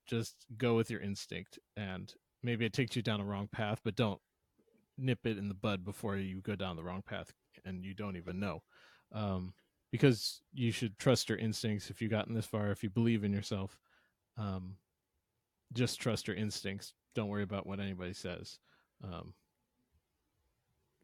[0.06, 3.96] just go with your instinct and maybe it takes you down a wrong path but
[3.96, 4.20] don't
[4.98, 7.32] nip it in the bud before you go down the wrong path
[7.64, 8.62] and you don't even know
[9.12, 9.52] um,
[9.90, 13.32] because you should trust your instincts if you've gotten this far if you believe in
[13.32, 13.78] yourself
[14.38, 14.76] um,
[15.72, 18.58] just trust your instincts don't worry about what anybody says
[19.04, 19.34] um,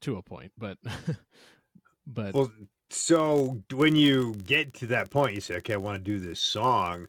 [0.00, 0.78] to a point but
[2.06, 2.50] but Well,
[2.90, 6.40] so when you get to that point, you say, "Okay, I want to do this
[6.40, 7.08] song."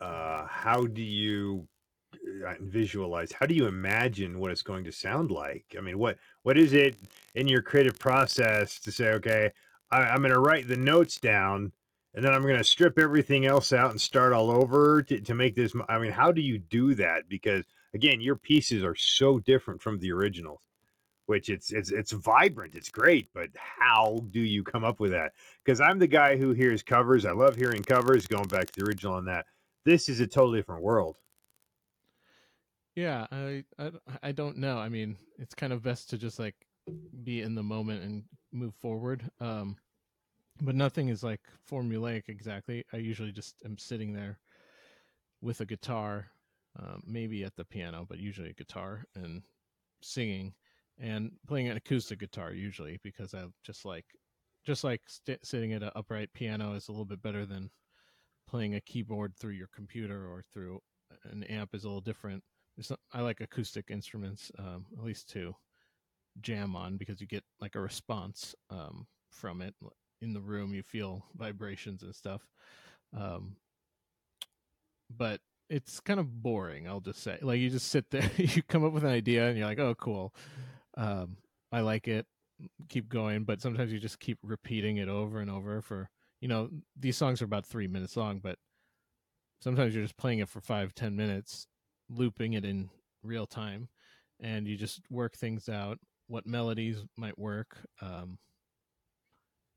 [0.00, 1.68] Uh, how do you
[2.46, 3.32] uh, visualize?
[3.32, 5.74] How do you imagine what it's going to sound like?
[5.76, 6.96] I mean, what what is it
[7.34, 9.50] in your creative process to say, "Okay,
[9.90, 11.72] I, I'm going to write the notes down,
[12.14, 15.34] and then I'm going to strip everything else out and start all over to, to
[15.34, 17.28] make this." i mean, how do you do that?
[17.28, 20.60] Because again, your pieces are so different from the originals
[21.26, 25.32] which it's it's it's vibrant it's great but how do you come up with that
[25.64, 28.86] because i'm the guy who hears covers i love hearing covers going back to the
[28.86, 29.46] original on that
[29.84, 31.18] this is a totally different world
[32.94, 34.78] Yeah, I, I I don't know.
[34.78, 36.66] I mean, it's kind of best to just like
[37.22, 39.30] be in the moment and move forward.
[39.40, 39.76] Um,
[40.62, 42.84] but nothing is like formulaic exactly.
[42.92, 44.40] I usually just am sitting there
[45.40, 46.30] with a guitar,
[46.78, 49.42] um, maybe at the piano, but usually a guitar and
[50.02, 50.54] singing
[50.98, 54.06] and playing an acoustic guitar usually because I just like
[54.64, 57.70] just like st- sitting at an upright piano is a little bit better than
[58.50, 60.80] playing a keyboard through your computer or through
[61.30, 62.42] an amp is a little different
[63.12, 65.54] I like acoustic instruments, um, at least to
[66.40, 69.74] jam on because you get like a response um, from it
[70.22, 70.74] in the room.
[70.74, 72.42] You feel vibrations and stuff.
[73.16, 73.56] Um,
[75.14, 76.88] but it's kind of boring.
[76.88, 79.58] I'll just say, like you just sit there, you come up with an idea, and
[79.58, 80.34] you're like, "Oh, cool,
[80.96, 81.36] um,
[81.72, 82.26] I like it."
[82.88, 86.10] Keep going, but sometimes you just keep repeating it over and over for
[86.40, 88.58] you know these songs are about three minutes long, but
[89.60, 91.66] sometimes you're just playing it for five ten minutes
[92.08, 92.90] looping it in
[93.22, 93.88] real time
[94.40, 98.38] and you just work things out what melodies might work um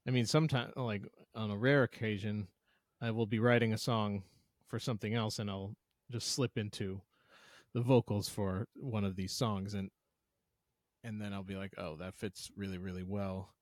[0.08, 1.04] i mean sometimes like
[1.36, 2.48] on a rare occasion
[3.02, 4.24] i will be writing a song
[4.68, 5.76] for something else and i'll
[6.12, 7.02] just slip into
[7.74, 9.90] the vocals for one of these songs and
[11.04, 13.54] and then i'll be like oh that fits really really well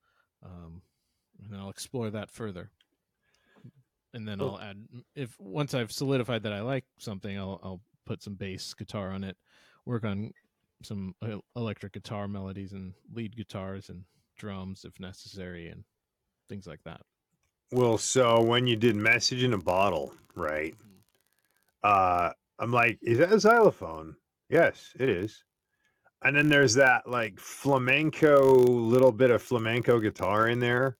[0.45, 0.81] um
[1.43, 2.69] and i'll explore that further
[4.13, 4.77] and then i'll add
[5.15, 9.23] if once i've solidified that i like something i'll i'll put some bass guitar on
[9.23, 9.37] it,
[9.85, 10.31] work on
[10.83, 11.15] some
[11.55, 14.03] electric guitar melodies and lead guitars and
[14.37, 15.83] drums if necessary and
[16.49, 17.01] things like that.
[17.71, 20.75] well so when you did message in a bottle right
[21.83, 24.15] uh i'm like is that a xylophone?
[24.49, 25.43] Yes it is.
[26.23, 30.97] And then there's that like flamenco little bit of flamenco guitar in there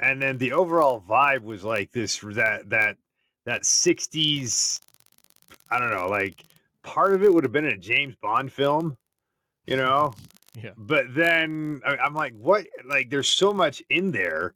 [0.00, 2.96] and then the overall vibe was like this that that
[3.46, 4.80] that 60s
[5.70, 6.44] i don't know like
[6.82, 8.96] part of it would have been a james bond film
[9.66, 10.12] you know
[10.62, 10.70] Yeah.
[10.76, 14.54] but then I- i'm like what like there's so much in there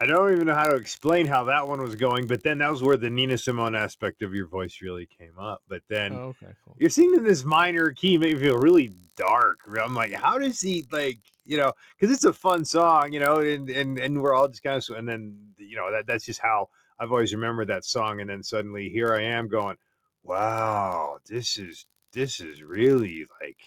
[0.00, 2.70] i don't even know how to explain how that one was going but then that
[2.70, 6.28] was where the nina simone aspect of your voice really came up but then Oh,
[6.28, 6.76] okay, cool.
[6.78, 9.58] you're singing in this minor key, made me feel really dark.
[9.82, 13.36] I'm like, how does he like, you know, because it's a fun song, you know,
[13.40, 16.40] and and and we're all just kind of, and then you know that that's just
[16.40, 19.76] how I've always remembered that song, and then suddenly here I am going,
[20.22, 23.58] wow, this is this is really like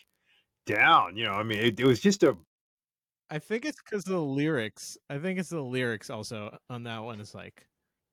[0.66, 1.34] down, you know.
[1.34, 2.36] I mean, it, it was just a
[3.34, 4.96] I think it's because the lyrics.
[5.10, 7.20] I think it's the lyrics also on that one.
[7.20, 7.66] Is like,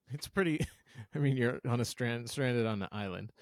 [0.08, 0.66] it's pretty.
[1.14, 3.32] I mean, you're on a strand, stranded on an island,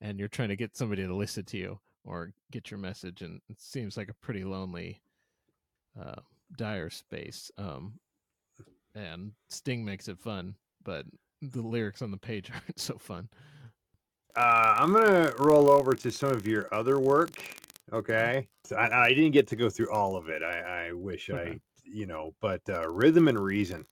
[0.00, 3.40] and you're trying to get somebody to listen to you or get your message, and
[3.48, 5.00] it seems like a pretty lonely,
[6.00, 6.20] uh,
[6.56, 7.52] dire space.
[7.56, 8.00] Um,
[8.96, 11.06] and Sting makes it fun, but
[11.40, 13.28] the lyrics on the page aren't so fun.
[14.34, 17.40] Uh, I'm gonna roll over to some of your other work.
[17.92, 20.42] Okay, so I, I didn't get to go through all of it.
[20.42, 23.86] I, I wish I, you know, but uh, Rhythm and Reason,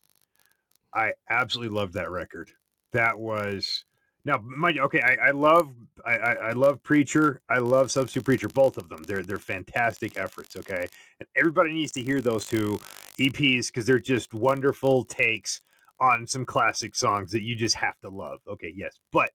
[0.94, 2.50] I absolutely loved that record.
[2.92, 3.84] That was
[4.26, 5.72] now, mind you, okay, I, I love,
[6.04, 7.40] I, I, I love Preacher.
[7.48, 8.48] I love Substitute Preacher.
[8.48, 9.04] Both of them.
[9.04, 10.56] They're they're fantastic efforts.
[10.56, 10.88] Okay,
[11.20, 12.78] and everybody needs to hear those two
[13.20, 15.60] EPs because they're just wonderful takes
[16.00, 18.40] on some classic songs that you just have to love.
[18.48, 19.30] Okay, yes, but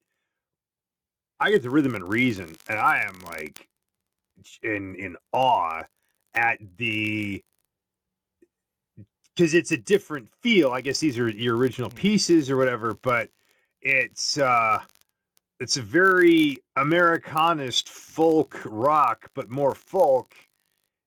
[1.39, 3.69] I get the rhythm and reason, and I am like
[4.63, 5.83] in in awe
[6.33, 7.43] at the
[9.35, 10.71] because it's a different feel.
[10.71, 13.29] I guess these are your original pieces or whatever, but
[13.81, 14.79] it's uh
[15.59, 20.33] it's a very Americanist folk rock, but more folk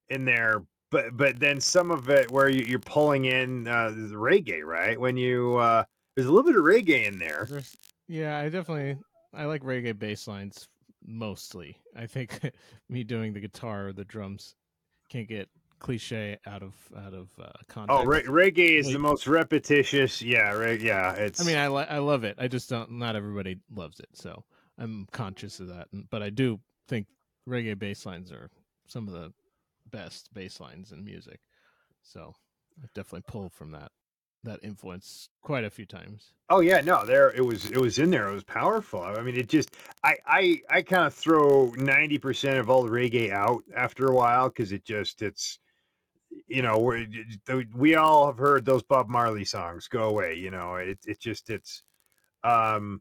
[0.08, 0.62] in there.
[0.90, 4.98] But but then some of it where you, you're pulling in uh, the reggae, right?
[4.98, 7.46] When you uh, there's a little bit of reggae in there.
[7.50, 7.76] There's,
[8.06, 8.98] yeah, I definitely
[9.32, 10.68] I like reggae bass lines
[11.04, 11.76] mostly.
[11.96, 12.40] I think
[12.88, 14.54] me doing the guitar or the drums
[15.10, 15.48] can't get
[15.78, 18.00] cliche out of out of uh, context.
[18.00, 20.22] Oh, re- reggae is the most repetitious.
[20.22, 21.12] Yeah, re- yeah.
[21.12, 21.40] It's.
[21.40, 22.36] I mean, I li- I love it.
[22.38, 22.92] I just don't.
[22.92, 24.44] Not everybody loves it, so
[24.78, 25.88] I'm conscious of that.
[26.10, 27.06] But I do think
[27.48, 28.50] reggae bass lines are
[28.86, 29.32] some of the
[29.90, 31.40] best bass lines in music.
[32.02, 32.34] So
[32.82, 33.92] I definitely pull from that
[34.44, 36.32] that influence quite a few times.
[36.50, 37.70] Oh yeah, no, there it was.
[37.70, 38.28] It was in there.
[38.28, 39.02] It was powerful.
[39.02, 39.70] I mean, it just.
[40.02, 44.14] I I I kind of throw ninety percent of all the reggae out after a
[44.14, 45.58] while because it just it's.
[46.48, 49.88] You know, we we all have heard those Bob Marley songs.
[49.88, 50.34] Go away.
[50.34, 51.82] You know, it it just it's.
[52.42, 53.00] Um,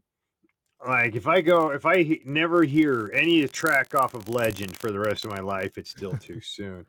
[0.86, 4.90] like if I go if I he- never hear any track off of Legend for
[4.90, 6.86] the rest of my life, it's still too soon.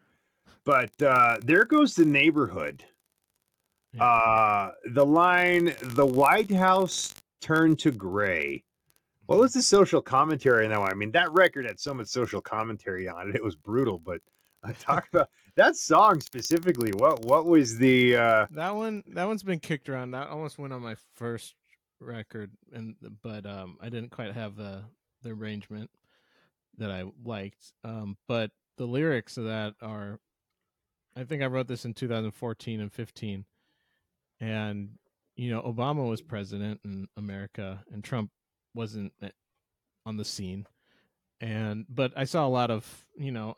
[0.65, 2.83] But uh there goes the neighborhood.
[3.99, 8.63] Uh the line the White House turned to gray.
[9.27, 10.91] What was the social commentary on that one?
[10.91, 13.35] I mean, that record had so much social commentary on it.
[13.35, 14.21] It was brutal, but
[14.63, 16.91] I talk about that song specifically.
[16.91, 20.11] What what was the uh That one, that one's been kicked around.
[20.11, 21.55] That almost went on my first
[21.99, 24.83] record, and but um, I didn't quite have the
[25.23, 25.89] the arrangement
[26.77, 27.73] that I liked.
[27.83, 30.19] Um, but the lyrics of that are,
[31.15, 33.45] I think I wrote this in 2014 and 15,
[34.45, 34.89] and
[35.35, 38.31] you know Obama was president in America, and Trump
[38.73, 39.29] wasn't eh,
[40.05, 40.65] on the scene,
[41.41, 43.55] and but I saw a lot of you know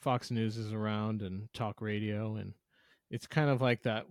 [0.00, 2.54] Fox News is around and talk radio and
[3.10, 4.06] it's kind of like that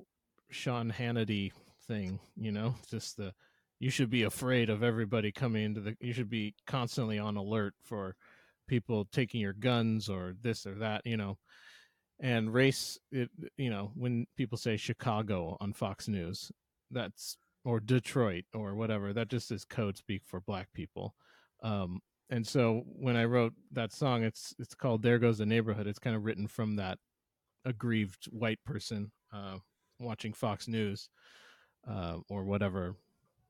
[0.49, 1.51] Sean Hannity
[1.87, 3.33] thing, you know, just the
[3.79, 7.73] you should be afraid of everybody coming into the you should be constantly on alert
[7.83, 8.15] for
[8.67, 11.37] people taking your guns or this or that, you know.
[12.19, 16.51] And race it you know, when people say Chicago on Fox News,
[16.91, 21.15] that's or Detroit or whatever, that just is code speak for black people.
[21.63, 25.87] Um and so when I wrote that song, it's it's called "There Goes the Neighborhood."
[25.87, 26.99] It's kind of written from that
[27.65, 29.57] aggrieved white person uh,
[29.99, 31.09] watching Fox News
[31.89, 32.95] uh, or whatever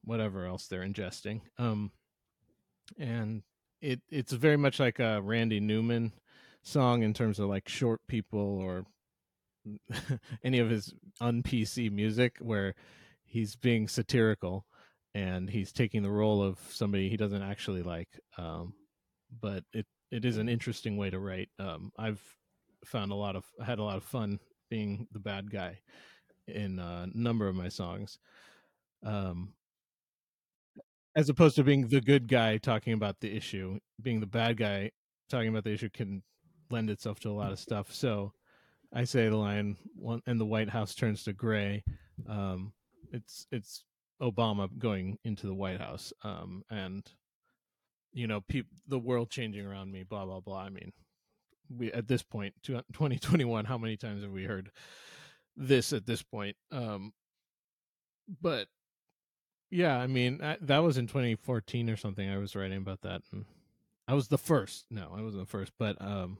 [0.03, 1.41] whatever else they're ingesting.
[1.57, 1.91] Um,
[2.97, 3.43] and
[3.81, 6.13] it it's very much like a Randy Newman
[6.67, 8.85] song in terms of like short people or
[10.43, 12.75] any of his un PC music where
[13.23, 14.65] he's being satirical
[15.13, 18.19] and he's taking the role of somebody he doesn't actually like.
[18.37, 18.73] Um,
[19.41, 21.49] but it it is an interesting way to write.
[21.59, 22.21] Um, I've
[22.85, 24.39] found a lot of had a lot of fun
[24.69, 25.79] being the bad guy
[26.47, 28.19] in a number of my songs.
[29.03, 29.53] Um,
[31.15, 34.91] as opposed to being the good guy talking about the issue, being the bad guy
[35.29, 36.21] talking about the issue can
[36.69, 37.93] lend itself to a lot of stuff.
[37.93, 38.33] So
[38.93, 41.83] I say the line, "One and the White House turns to gray."
[42.27, 42.73] Um,
[43.11, 43.83] it's it's
[44.21, 47.03] Obama going into the White House, um, and
[48.13, 50.61] you know, peop- the world changing around me, blah blah blah.
[50.61, 50.91] I mean,
[51.69, 54.71] we at this point, two- 2021, how many times have we heard
[55.55, 56.55] this at this point?
[56.71, 57.13] Um,
[58.41, 58.67] but
[59.69, 62.29] yeah, I mean, I, that was in 2014 or something.
[62.29, 63.45] I was writing about that, and
[64.07, 64.85] I was the first.
[64.89, 66.37] No, I wasn't the first, but um,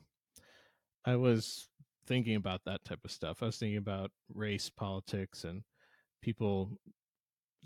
[1.07, 1.69] I was
[2.05, 3.41] thinking about that type of stuff.
[3.41, 5.63] I was thinking about race politics and
[6.21, 6.69] people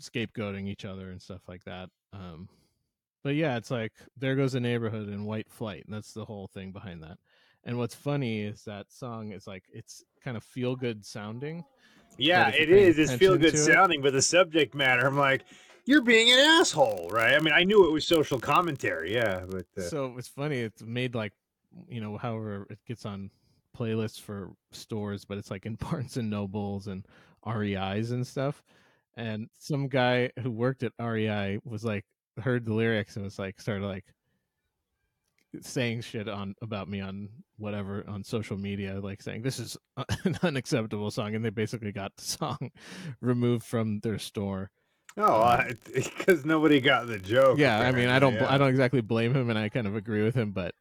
[0.00, 1.88] scapegoating each other and stuff like that.
[2.12, 2.48] Um,
[3.24, 5.84] but yeah, it's like there goes a neighborhood in white flight.
[5.86, 7.18] and That's the whole thing behind that.
[7.64, 11.64] And what's funny is that song is like it's kind of feel good sounding.
[12.18, 12.98] Yeah, it is.
[12.98, 15.44] It's feel good to it- sounding, but the subject matter, I'm like,
[15.84, 17.34] you're being an asshole, right?
[17.34, 20.60] I mean, I knew it was social commentary, yeah, but uh, So it's funny.
[20.60, 21.32] It's made like
[21.88, 23.30] you know, however it gets on
[23.76, 27.06] playlists for stores, but it's like in Barnes and Nobles and
[27.46, 28.62] REI's and stuff.
[29.14, 32.04] And some guy who worked at REI was like
[32.40, 34.04] heard the lyrics and was like started like
[35.60, 39.76] saying shit on about me on whatever on social media like saying this is
[40.24, 42.70] an unacceptable song and they basically got the song
[43.20, 44.70] removed from their store
[45.18, 45.62] oh,
[45.94, 47.58] because um, nobody got the joke.
[47.58, 49.94] yeah i mean i don't apparently, i don't exactly blame him and i kind of
[49.94, 50.74] agree with him but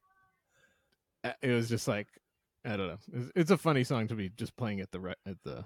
[1.24, 2.08] it was just like
[2.66, 5.14] i don't know it's, it's a funny song to be just playing at the re-
[5.26, 5.64] at the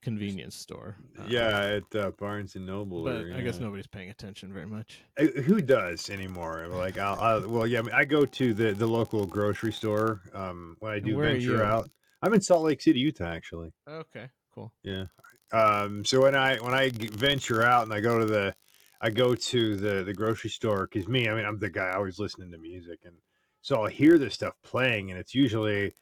[0.00, 3.02] convenience store uh, Yeah, at uh, Barnes and Noble.
[3.02, 3.64] but or, i guess yeah.
[3.64, 6.66] nobody's paying attention very much Uh, Who does anymore?
[6.68, 10.22] Like, I'll, I'll well, yeah, I, mean, I go to the the local grocery store
[10.34, 11.90] um, when I do venture out.
[12.22, 13.72] I'm in Salt Lake City, Utah, actually.
[13.88, 15.06] okay cool Yeah.
[15.52, 18.54] Um, so when I when I venture out and I go to the
[19.00, 22.18] I go to the the grocery store because me, I mean, I'm the guy always
[22.18, 23.14] listening to music, and
[23.68, 25.92] so I'll hear this stuff playing, and it's usually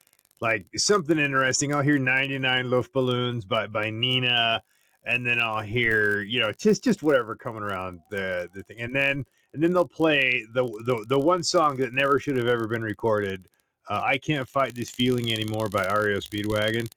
[0.41, 1.75] like something interesting.
[1.75, 4.63] I'll hear 99 Luftballons by by Nena,
[5.05, 8.95] and then I'll hear you know just just whatever coming around the the thing, and
[8.95, 12.69] then and then they'll play the the the one song that never should have ever
[12.69, 13.49] been recorded.
[13.91, 16.89] Uh, I can't fight this feeling anymore by REO Speedwagon,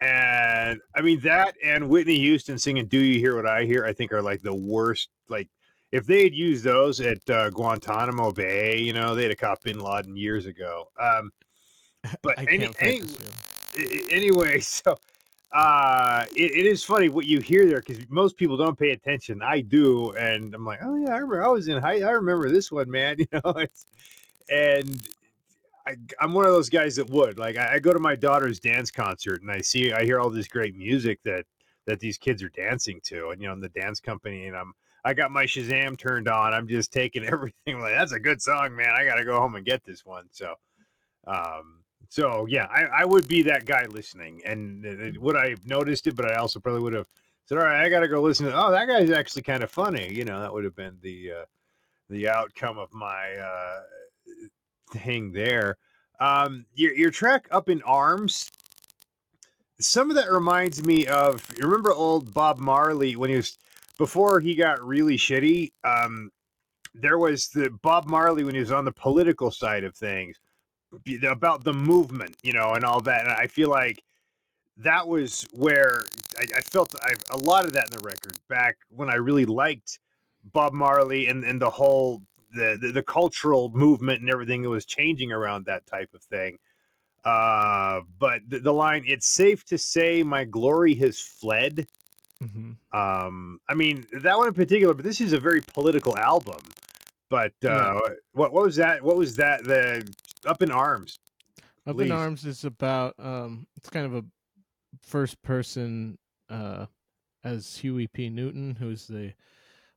[0.00, 3.92] and I mean that and Whitney Houston singing "Do You Hear What I Hear?" I
[3.92, 5.10] think are like the worst.
[5.28, 5.48] Like
[5.92, 9.80] if they had used those at uh, Guantanamo Bay, you know, they'd have caught Bin
[9.80, 10.88] Laden years ago.
[11.00, 11.32] Um,
[12.22, 14.08] but any, any, this feeling.
[14.08, 14.96] a- a- anyway, so
[15.52, 19.42] uh, it, it is funny what you hear there because most people don't pay attention.
[19.42, 22.00] I do, and I'm like, oh yeah, I remember I was in high.
[22.02, 23.16] I remember this one, man.
[23.18, 23.86] You know, it's,
[24.48, 25.08] and
[25.86, 27.56] I, I'm one of those guys that would like.
[27.56, 30.48] I, I go to my daughter's dance concert and I see, I hear all this
[30.48, 31.46] great music that
[31.86, 34.72] that these kids are dancing to, and you know, in the dance company, and I'm.
[35.04, 36.52] I got my Shazam turned on.
[36.52, 37.80] I'm just taking everything.
[37.80, 38.90] Like that's a good song, man.
[38.90, 40.26] I got to go home and get this one.
[40.30, 40.54] So,
[41.26, 46.06] um, so yeah, I, I would be that guy listening, and would I have noticed
[46.06, 46.16] it?
[46.16, 47.06] But I also probably would have
[47.46, 49.70] said, "All right, I got to go listen to." Oh, that guy's actually kind of
[49.70, 50.12] funny.
[50.12, 51.44] You know, that would have been the uh,
[52.08, 53.80] the outcome of my uh,
[54.92, 55.76] thing there.
[56.18, 58.50] Um, your your track "Up in Arms."
[59.78, 63.56] Some of that reminds me of you remember old Bob Marley when he was
[64.00, 65.72] before he got really shitty.
[65.84, 66.30] Um,
[66.94, 70.40] there was the Bob Marley when he was on the political side of things
[71.28, 73.24] about the movement, you know, and all that.
[73.24, 74.02] And I feel like
[74.78, 76.00] that was where
[76.38, 79.44] I, I felt I, a lot of that in the record back when I really
[79.44, 79.98] liked
[80.44, 82.22] Bob Marley and, and the whole
[82.54, 86.56] the, the the cultural movement and everything that was changing around that type of thing.
[87.22, 91.86] Uh, but the, the line, it's safe to say my glory has fled.
[92.42, 92.76] Mhm.
[92.92, 96.58] Um, I mean that one in particular, but this is a very political album.
[97.28, 98.00] But uh, Yeah.
[98.32, 99.02] what what was that?
[99.02, 99.62] What was that?
[99.64, 100.10] The
[100.46, 101.18] Up in Arms.
[101.86, 102.06] Up Please.
[102.06, 104.24] in Arms is about um it's kind of a
[105.02, 106.18] first person
[106.48, 106.86] uh
[107.44, 108.28] as Huey P.
[108.30, 109.32] Newton, who's the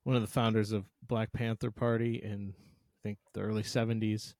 [0.04, 4.36] one of the founders of Black Panther Party in I think the early seventies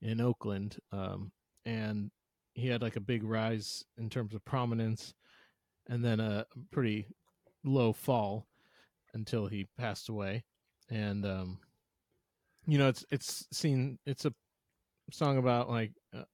[0.00, 0.78] in Oakland.
[0.90, 1.32] Um
[1.66, 2.10] and
[2.54, 5.14] he had like a big rise in terms of prominence
[5.86, 7.06] and then a pretty
[7.64, 8.46] low fall
[9.14, 10.44] until he passed away.
[10.90, 11.58] And um
[12.66, 14.32] you know it's it's seen it's a
[15.10, 16.24] song about like uh,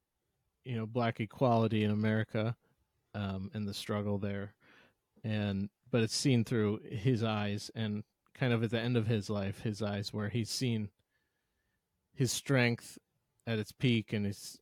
[0.64, 2.54] you know black equality in America
[3.14, 4.54] um, and the struggle there,
[5.24, 8.04] and but it's seen through his eyes and
[8.34, 10.90] kind of at the end of his life, his eyes where he's seen
[12.14, 12.98] his strength
[13.46, 14.58] at its peak and he's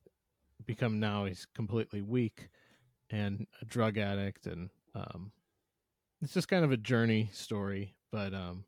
[0.64, 2.48] become now he's completely weak
[3.10, 5.32] and a drug addict and um,
[6.22, 8.64] it's just kind of a journey story, but um,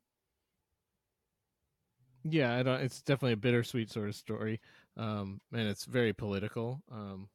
[2.24, 2.80] yeah, I don't.
[2.80, 4.60] It's definitely a bittersweet sort of story
[4.98, 6.82] um, and it's very political.
[6.92, 7.28] Um,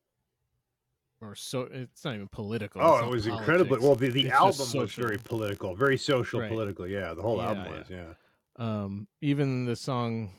[1.21, 2.81] or so it's not even political.
[2.81, 3.95] Oh, it was incredibly well.
[3.95, 6.49] The, the It's album was very political, very social, Right.
[6.49, 6.85] political.
[6.85, 7.89] Yeah, the whole album Yeah, was.
[7.89, 8.13] Yeah.
[8.57, 10.31] Um, even the song,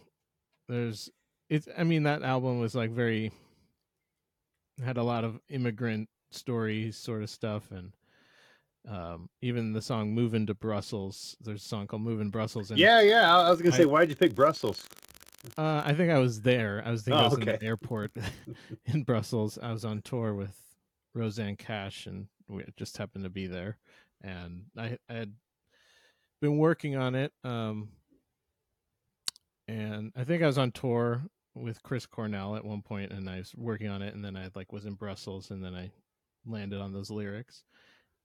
[0.68, 1.10] there's
[1.48, 1.68] it's.
[1.76, 3.32] I mean, that album was like very
[4.84, 7.92] had a lot of immigrant stories, sort of stuff, and
[8.88, 13.00] um, even the song "Moving to Brussels." There's a song called "Moving Brussels," and Yeah,
[13.00, 13.34] yeah.
[13.36, 14.86] I I was gonna say, I- why'd you pick Brussels?
[15.58, 16.82] Uh, I think I was there.
[16.86, 18.12] I was thinking I Oh, was in the airport
[18.86, 19.58] in Brussels.
[19.62, 20.56] I was on tour with
[21.14, 23.76] Rosanne Cash, and we just happened to be there.
[24.22, 25.34] And I, I had
[26.40, 27.32] been working on it.
[27.44, 27.90] Um,
[29.68, 31.22] and I think I was on tour
[31.54, 34.14] with Chris Cornell at one point, and I was working on it.
[34.14, 35.90] And then I like was in Brussels, and then I
[36.46, 37.64] landed on those lyrics.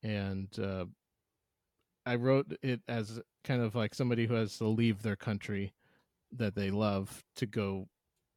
[0.03, 0.85] And uh,
[2.05, 5.73] I wrote it as kind of like somebody who has to leave their country
[6.31, 7.87] that they love to go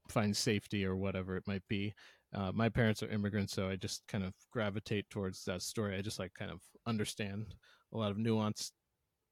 [0.08, 1.94] find safety or whatever it might be.
[2.34, 5.96] Uh, my parents are immigrants, so I just kind of gravitate towards that story.
[5.96, 7.54] I just like kind of understand
[7.92, 8.72] a lot of nuance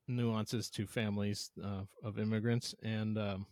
[0.08, 3.46] nuances to families uh, of immigrants, and um,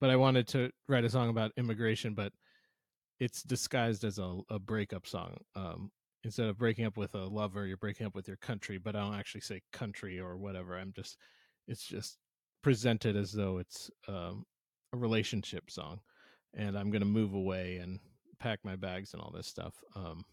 [0.00, 2.32] but I wanted to write a song about immigration, but
[3.18, 5.36] it's disguised as a, a breakup song.
[5.56, 5.90] Um,
[6.24, 9.00] instead of breaking up with a lover, you're breaking up with your country, but I
[9.00, 10.78] don't actually say country or whatever.
[10.78, 11.16] I'm just
[11.68, 12.18] it's just
[12.62, 14.44] presented as though it's um,
[14.92, 16.00] a relationship song
[16.54, 17.98] and i'm going to move away and
[18.38, 20.24] pack my bags and all this stuff um,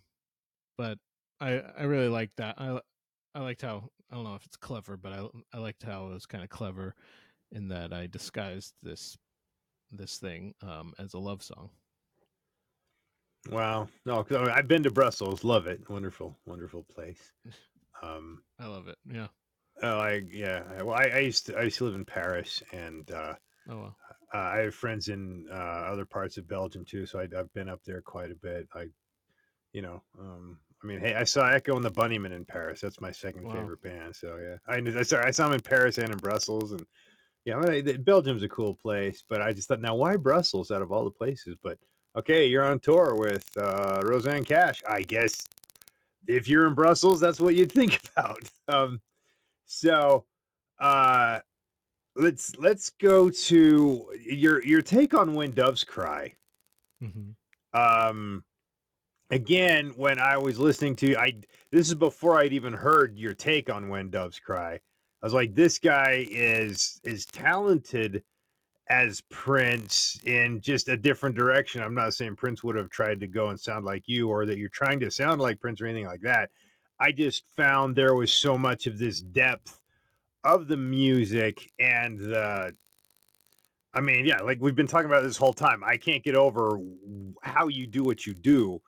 [0.78, 0.98] but
[1.40, 2.80] i i really liked that i
[3.36, 6.14] i liked how i don't know if it's clever but i i liked how it
[6.14, 6.96] was kind of clever
[7.52, 9.18] in that i disguised this
[9.92, 11.70] this thing um, as a love song
[13.50, 13.88] Wow.
[14.06, 15.44] No, 'cause, I I've been to Brussels.
[15.44, 15.90] Love it.
[15.90, 17.32] Wonderful, wonderful place.
[18.02, 18.42] Um.
[18.60, 19.28] i love it yeah
[19.84, 20.64] Oh, I yeah.
[20.78, 23.36] I- Well, I, I used to I used to live in Paris, and uh,
[23.70, 23.96] oh well
[24.34, 27.06] uh, I have friends in uh, other parts of Belgium too.
[27.06, 28.68] So I, I've been up there quite a bit.
[28.76, 28.86] I,
[29.74, 32.82] you know, um, I mean, hey, I saw Echo and the Bunnymen in Paris.
[32.82, 33.54] That's my second Wow.
[33.54, 34.16] favorite band.
[34.16, 36.86] So yeah, I knew- saw I saw them in Paris and in Brussels, and
[37.46, 39.24] yeah, I mean, Belgium's a cool place.
[39.30, 41.56] But I just thought, now why Brussels out of all the places?
[41.64, 41.78] But
[42.16, 44.82] okay, you're on tour with uh, Rosanne Cash.
[44.88, 45.48] I guess
[46.28, 48.44] if you're in Brussels, that's what you'd think about.
[48.68, 49.02] Um,
[49.66, 50.26] so
[50.80, 51.40] uh,
[52.16, 56.34] let's let's go to your your take on When Doves Cry
[57.02, 57.34] Mhm.
[57.74, 58.44] um
[59.30, 61.34] again when i was listening to i
[61.72, 64.80] this is before i'd even heard your take on when doves cry i
[65.26, 68.22] was like this guy is is talented
[68.90, 73.28] as prince in just a different direction i'm not saying prince would have tried to
[73.28, 76.08] go and sound like you or that you're trying to sound like prince or anything
[76.08, 76.50] like that
[77.00, 79.80] i just found there was so much of this depth
[80.44, 82.74] of the music and the
[83.94, 85.84] I mean, yeah, like we've been talking about this whole time.
[85.84, 86.80] I can't get over
[87.42, 88.80] how you do what you do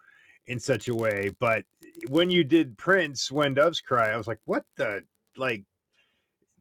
[0.48, 1.32] in such a way.
[1.40, 1.66] But
[2.08, 5.04] when you did Prince, When Doves Cry, I was like, what the?
[5.38, 5.64] Like,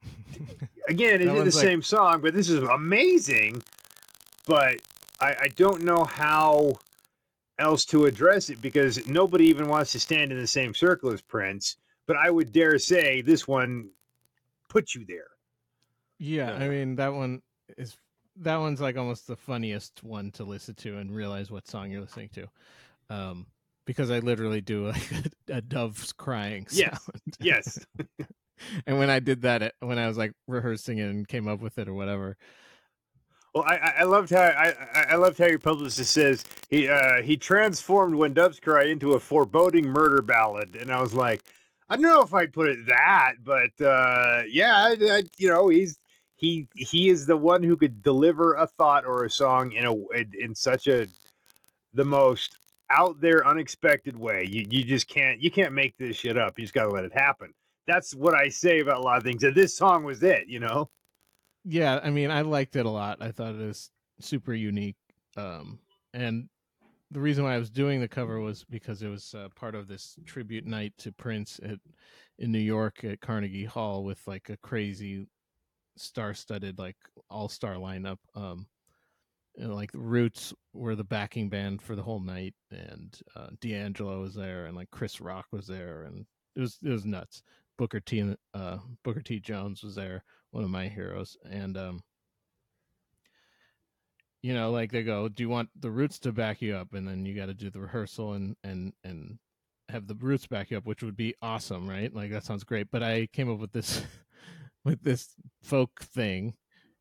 [0.89, 3.63] again, it's That is the like- same song, but this is amazing.
[4.47, 4.77] But
[5.21, 6.73] I, I don't know how
[7.59, 11.21] else to address it because nobody even wants to stand in the same circle as
[11.21, 11.77] Prince.
[12.07, 13.91] But I would dare say this one
[14.69, 15.29] put you there.
[16.19, 16.65] Yeah, Yeah.
[16.65, 17.43] I mean that one
[17.77, 17.97] is
[18.37, 22.01] that one's like almost the funniest one to listen to and realize what song you're
[22.01, 22.49] listening to,
[23.11, 23.47] um,
[23.85, 25.25] because I literally do like a,
[25.59, 26.99] a dove's crying sound.
[27.41, 27.79] Yes.
[27.99, 28.19] Yes.
[28.87, 31.79] and when I did that, when I was like rehearsing it and came up with
[31.79, 32.37] it or whatever,
[33.55, 37.23] Well, I, I- loved how I, I- I loved how your publicist says he uh,
[37.23, 41.43] he transformed when doves cry into a foreboding murder ballad, and I was like,
[41.91, 45.69] I don't know if I'd put it that, but uh, yeah, I, I, you know,
[45.69, 45.99] he's
[46.37, 49.95] he he is the one who could deliver a thought or a song in a
[50.17, 51.09] in, in such a
[51.95, 52.59] the most
[52.91, 54.47] out there unexpected way.
[54.51, 56.59] You you just can't you can't make this shit up.
[56.59, 57.53] You just got to let it happen.
[57.91, 59.43] That's what I say about a lot of things.
[59.43, 60.91] And this song was it, you know.
[61.65, 63.19] yeah, I mean I liked it a lot.
[63.21, 64.97] I thought it was super unique,
[65.37, 65.79] um,
[66.15, 66.49] and
[67.11, 69.89] the reason why I was doing the cover was because it was uh, part of
[69.89, 71.79] this tribute night to Prince at
[72.39, 75.27] in New York at Carnegie Hall with like a crazy
[75.97, 76.97] star-studded like
[77.29, 78.19] all-star lineup.
[78.35, 78.67] Um,
[79.57, 84.21] and, like the Roots were the backing band for the whole night, and uh, D'Angelo
[84.23, 86.25] was there, and like Chris Rock was there, and
[86.57, 87.43] it was it was nuts.
[87.81, 92.03] Booker T uh, Booker T Jones was there, one of my heroes, and um,
[94.43, 97.09] you know, like they go, "Do you want the Roots to back you up?" And
[97.09, 99.39] then you got to do the rehearsal and and and
[99.89, 102.15] have the Roots back you up, which would be awesome, right?
[102.15, 102.91] Like that sounds great.
[102.91, 104.05] But I came up with this
[104.85, 105.31] with this
[105.63, 106.53] folk thing,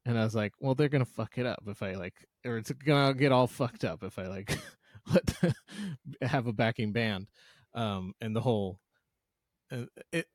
[0.05, 2.71] and I was like, "Well, they're gonna fuck it up if I like, or it's
[2.71, 4.57] gonna get all fucked up if I like
[5.13, 5.33] let
[6.21, 7.27] have a backing band."
[7.73, 8.79] Um, and the whole
[9.73, 10.25] uh, it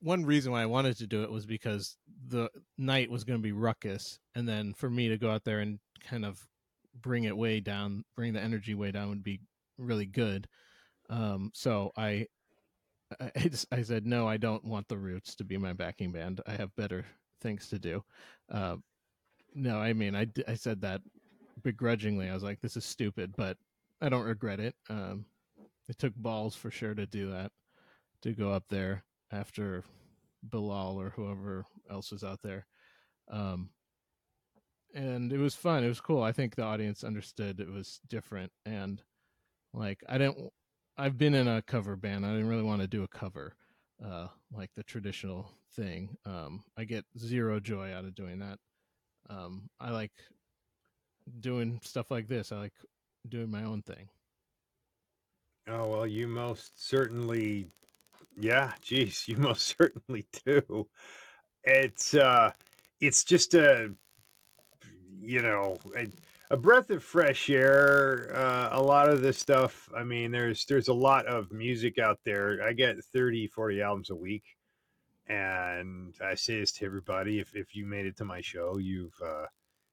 [0.00, 1.96] one reason why I wanted to do it was because
[2.28, 5.60] the night was going to be ruckus, and then for me to go out there
[5.60, 5.78] and
[6.08, 6.40] kind of
[7.00, 9.40] bring it way down, bring the energy way down would be
[9.76, 10.46] really good.
[11.10, 12.26] Um, so I,
[13.20, 16.40] I, just I said no, I don't want the Roots to be my backing band.
[16.46, 17.04] I have better
[17.40, 18.04] things to do.
[18.50, 18.76] Uh,
[19.54, 21.00] no, I mean I I said that
[21.62, 22.28] begrudgingly.
[22.28, 23.56] I was like, this is stupid, but
[24.00, 24.76] I don't regret it.
[24.88, 25.24] Um,
[25.88, 27.50] it took balls for sure to do that,
[28.22, 29.84] to go up there after
[30.42, 32.66] Bilal or whoever else was out there.
[33.30, 33.70] Um,
[34.94, 35.84] and it was fun.
[35.84, 36.22] It was cool.
[36.22, 38.52] I think the audience understood it was different.
[38.64, 39.02] And
[39.74, 40.50] like, I didn't,
[40.96, 42.24] I've been in a cover band.
[42.24, 43.54] I didn't really want to do a cover,
[44.04, 46.16] uh, like the traditional thing.
[46.24, 48.58] Um, I get zero joy out of doing that.
[49.30, 50.12] Um, I like
[51.40, 52.50] doing stuff like this.
[52.50, 52.72] I like
[53.28, 54.08] doing my own thing.
[55.68, 57.68] Oh well, you most certainly,
[58.40, 58.72] yeah.
[58.80, 60.86] Geez, you most certainly do.
[61.64, 62.52] It's uh,
[63.00, 63.90] it's just a,
[65.20, 66.08] you know, a,
[66.50, 68.30] a breath of fresh air.
[68.34, 69.88] Uh, a lot of this stuff.
[69.96, 72.62] I mean, there's there's a lot of music out there.
[72.66, 74.44] I get 30, 40 albums a week,
[75.26, 79.20] and I say this to everybody: if if you made it to my show, you've
[79.24, 79.46] uh,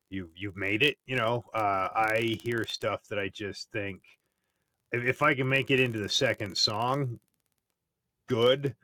[0.10, 0.98] you've you've made it.
[1.06, 4.02] You know, uh, I hear stuff that I just think
[4.92, 7.20] if, if I can make it into the second song,
[8.28, 8.76] good,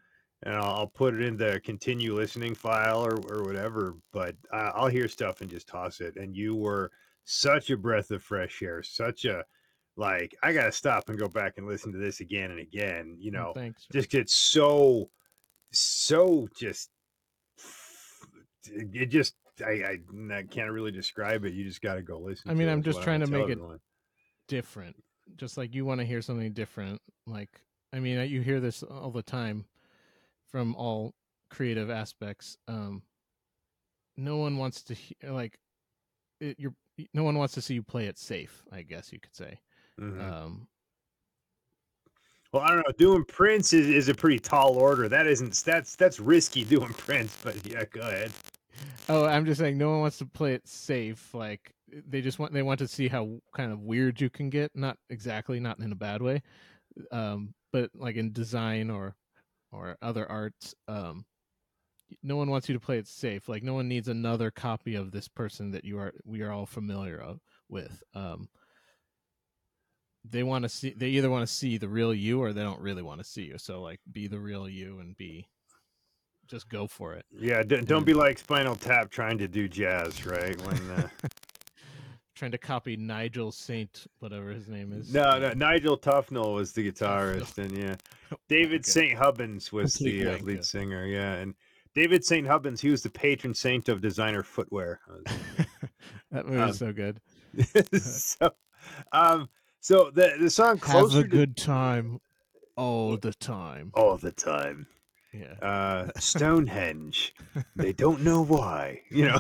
[0.44, 3.96] and I'll, I'll put it in the continue listening file or, or whatever.
[4.12, 6.16] But I, I'll hear stuff and just toss it.
[6.16, 6.92] And you were
[7.24, 9.44] such a breath of fresh air, such a
[9.98, 13.18] like I gotta stop and go back and listen to this again and again.
[13.20, 13.88] You oh, know, Thanks.
[13.92, 15.10] just gets so
[15.72, 16.90] so just
[18.66, 19.36] it just
[19.66, 19.98] I, I
[20.34, 21.54] I can't really describe it.
[21.54, 22.50] You just got to go listen.
[22.50, 23.80] I mean, I'm just trying to make tell it everyone.
[24.48, 24.96] different
[25.38, 27.50] just like you want to hear something different like
[27.94, 29.66] I mean, you hear this all the time
[30.50, 31.14] from all
[31.50, 32.58] creative aspects.
[32.68, 33.02] Um,
[34.18, 35.58] no one wants to like
[36.40, 36.74] it, you're.
[37.14, 38.64] No one wants to see you play it safe.
[38.72, 39.60] I guess you could say.
[40.00, 40.22] Mhm.
[40.22, 40.68] Um,
[42.54, 42.94] Well, I don't know.
[42.98, 45.08] Doing Prince is, is a pretty tall order.
[45.08, 48.32] That isn't that's that's risky doing Prince, but yeah, go ahead.
[49.10, 51.34] Oh, I'm just saying, no one wants to play it safe.
[51.34, 51.74] Like
[52.08, 54.72] they just want they want to see how kind of weird you can get.
[54.76, 56.42] Not exactly, not in a bad way,
[57.12, 59.16] um, but like in design or
[59.72, 60.76] or other arts.
[60.88, 61.26] Um,
[62.24, 63.48] no one wants you to play it safe.
[63.48, 66.66] Like no one needs another copy of this person that you are we are all
[66.66, 68.04] familiar of, with.
[68.14, 68.50] Um,
[70.24, 70.94] they want to see.
[70.96, 73.44] They either want to see the real you or they don't really want to see
[73.44, 73.58] you.
[73.58, 75.48] So like, be the real you and be
[76.48, 77.26] just go for it.
[77.32, 80.60] Yeah, d- don't be like Spinal Tap trying to do jazz, right?
[80.62, 81.08] When uh...
[82.36, 85.14] trying to copy Nigel Saint, whatever his name is.
[85.14, 87.96] no, no, Nigel Tufnell was the guitarist, and yeah,
[88.48, 88.90] David Okay.
[88.92, 89.18] St.
[89.18, 91.06] Hubbins was Complete the uh, lead singer.
[91.06, 91.54] Yeah, and
[91.94, 92.48] David St.
[92.48, 95.00] Hubbins, he was the patron saint of designer footwear.
[96.32, 97.20] that movie Um, is so good.
[98.02, 98.52] so,
[99.12, 99.50] um,
[99.82, 102.20] so the the song Have a to good time
[102.78, 103.92] all the time.
[103.94, 104.88] all the time.
[105.34, 105.54] Yeah.
[105.62, 107.34] uh Stonehenge.
[107.76, 109.02] they don't know why.
[109.10, 109.40] You know.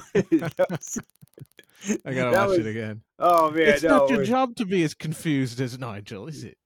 [2.06, 3.02] I gotta that watch was- it again.
[3.20, 3.90] Oh man, it's no.
[4.00, 6.58] not your job to be as confused as Nigel, is it?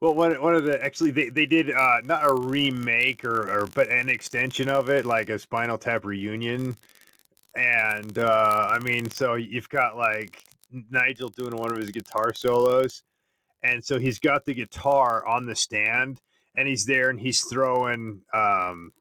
[0.00, 3.66] Well, one one of the actually they, they did uh not a remake or, or
[3.66, 6.76] but an extension of it, like a Spinal Tap reunion.
[7.54, 10.42] And uh I mean, so you've got like
[10.90, 13.02] Nigel doing one of his guitar solos,
[13.62, 16.20] and so he's got the guitar on the stand,
[16.56, 18.92] and he's there and he's throwing um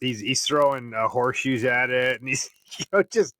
[0.00, 3.34] he's he's throwing uh, horseshoes at it, and he's you know just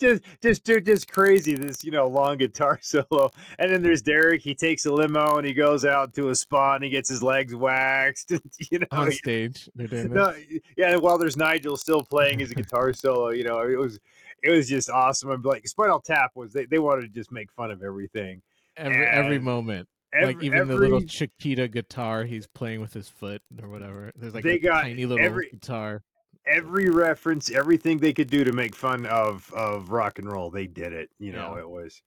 [0.00, 4.40] just just just just crazy this you know long guitar solo and then there's derek
[4.42, 7.22] he takes a limo and he goes out to a spa and he gets his
[7.22, 8.32] legs waxed
[8.70, 10.34] you know On stage, they're doing no,
[10.76, 13.98] yeah and while there's nigel still playing his guitar solo you know it was
[14.42, 17.52] it was just awesome i'm like spinal tap was they, they wanted to just make
[17.52, 18.40] fun of everything
[18.78, 19.88] Every every moment.
[20.12, 24.12] every, like even every, the little Chiquita guitar he's playing with his foot or whatever.
[24.16, 26.02] There's like They a got tiny little every- guitar.
[26.46, 30.66] Every reference everything they could do to make fun of of rock and roll they
[30.66, 31.62] did it you know Yeah.
[31.62, 32.00] it was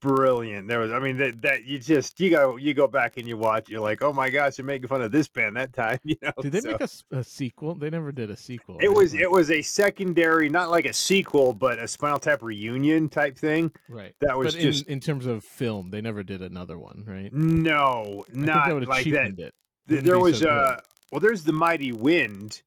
[0.00, 3.28] brilliant there was i mean that that you just you go you go back and
[3.28, 5.98] you watch you're like oh my gosh you're making fun of this band that time
[6.04, 6.80] you know Did they so- make
[7.12, 7.74] a sequel?
[7.74, 8.78] They never did a sequel.
[8.80, 8.96] it right?
[8.96, 13.36] was it was a secondary not like a sequel but a spinal tap reunion type
[13.36, 14.14] thing right.
[14.20, 17.30] that was but just in, in terms of film, they never did another one, right?
[17.34, 19.54] no think that not like that it.
[20.04, 20.80] There was so uh
[21.12, 22.62] well there's the mighty wind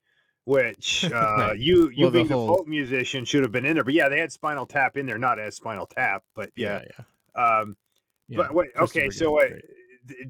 [0.45, 3.75] which uh you you Well, the being the whole- folk musician should have been in
[3.75, 6.81] there but yeah they had spinal tap in there not as spinal tap but yeah,
[7.37, 7.59] yeah.
[7.59, 7.75] um
[8.27, 8.37] yeah.
[8.37, 9.53] but wait okay so wait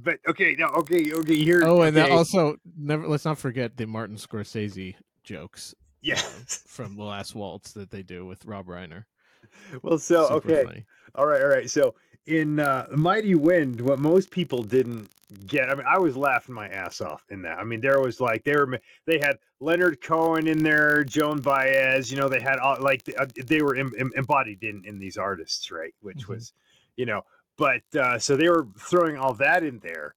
[0.04, 3.08] but okay no okay okay here Oh, and okay, also never.
[3.08, 4.94] Let's not forget the Martin Scorsese
[5.24, 6.22] jokes yeah
[6.68, 9.06] from the last waltz that they do with Rob Reiner.
[9.82, 10.86] well so Super okay funny.
[11.16, 11.70] All right, all right.
[11.70, 11.96] So
[12.26, 15.10] in uh, Mighty Wind, what most people didn't
[15.48, 17.58] get, I mean, I was laughing my ass off in that.
[17.58, 22.12] I mean, there was like they were they had Leonard Cohen in there, Joan Baez.
[22.12, 25.18] You know, they had all like uh, they were em- em- embodied in in these
[25.18, 25.94] artists, right?
[26.02, 26.30] Which Mhm.
[26.30, 26.54] was,
[26.96, 27.24] you know,
[27.58, 30.16] but uh, so they were throwing all that in there,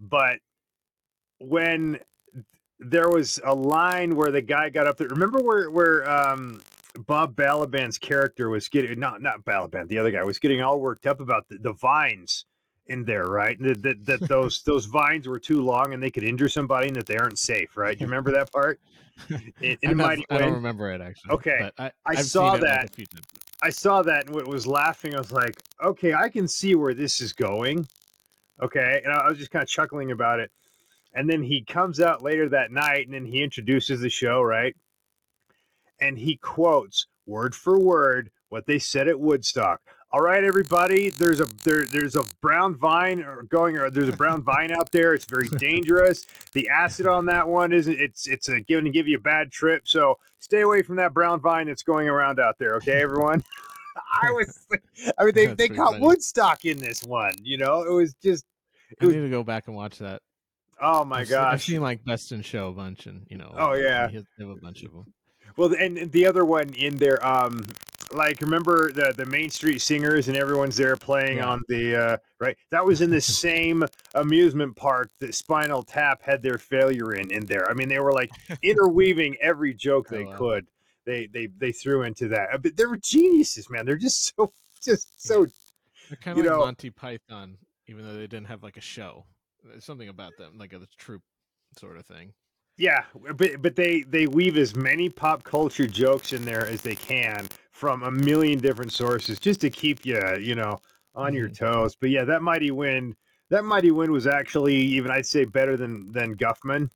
[0.00, 0.40] but
[1.38, 1.98] when
[2.78, 5.08] there was a line where the guy got up there.
[5.08, 6.60] Remember where where um
[7.06, 11.06] Bob Balaban's character was getting not not Balaban, the other guy was getting all worked
[11.06, 12.44] up about the, the vines
[12.86, 13.58] in there, right?
[13.60, 16.96] That, that that those those vines were too long and they could injure somebody and
[16.96, 17.98] that they aren't safe, right?
[17.98, 18.80] Do you remember that part?
[19.30, 21.32] In, in I'm not- I don't remember it actually.
[21.32, 22.90] Okay, but I, I saw seen like, that.
[22.90, 23.24] a few times.
[23.62, 25.14] I saw that and w- was laughing.
[25.14, 27.88] I was like, okay, I can see where this is going.
[28.62, 29.00] Okay.
[29.04, 30.50] And I I was just kind of chuckling about it.
[31.14, 34.76] And then he comes out later that night and then he introduces the show, right?
[36.00, 39.80] And he quotes word for word what they said at Woodstock.
[40.12, 44.16] All right, everybody, there's a there, there's a brown vine or going or there's a
[44.16, 45.14] brown vine out there.
[45.14, 46.24] It's very dangerous.
[46.52, 49.20] The acid on that one isn't it's it's uh, a, going to give you a
[49.20, 49.82] bad trip.
[49.86, 52.76] So stay away from that brown vine that's going around out there.
[52.76, 53.42] Okay, everyone.
[54.22, 54.66] I was,
[55.18, 56.04] I mean, they, That's they caught funny.
[56.06, 57.32] Woodstock in this one.
[57.42, 58.44] You know, it was just,
[59.00, 60.22] I was- need to go back and watch that.
[60.80, 63.52] oh my I've se- I've seen like Best in Show a bunch, and you know.
[63.56, 64.06] Oh, yeah.
[64.08, 65.04] they have a bunch of them.
[65.56, 67.62] Well, and the other one in there, um,
[68.12, 71.48] like remember the the Main Street Singers and everyone's there playing Yeah.
[71.48, 72.56] on the uh, right.
[72.70, 73.84] That was in the same
[74.14, 77.30] amusement park that Spinal Tap had their failure in.
[77.32, 78.30] In there, I mean, they were like
[78.62, 80.36] interweaving every joke they Oh, wow.
[80.36, 80.66] could.
[81.04, 82.48] They they they threw into that.
[82.52, 83.86] Uh, But they were geniuses, man.
[83.86, 84.52] They're just so
[84.84, 85.46] just so
[86.08, 89.24] They're kind of like know- Monty Python, even though they didn't have like a show.
[89.64, 91.22] There's something about them, like a troupe.
[91.76, 92.32] sort of thing.
[92.78, 93.04] Yeah,
[93.34, 97.46] but but they they weave as many pop culture jokes in there as they can
[97.72, 100.78] from a million different sources just to keep you you know
[101.14, 101.56] on your Mhm.
[101.58, 101.96] toes.
[101.96, 103.16] But yeah, that mighty wind
[103.48, 106.90] that mighty wind was actually even I'd say better than than Guffman.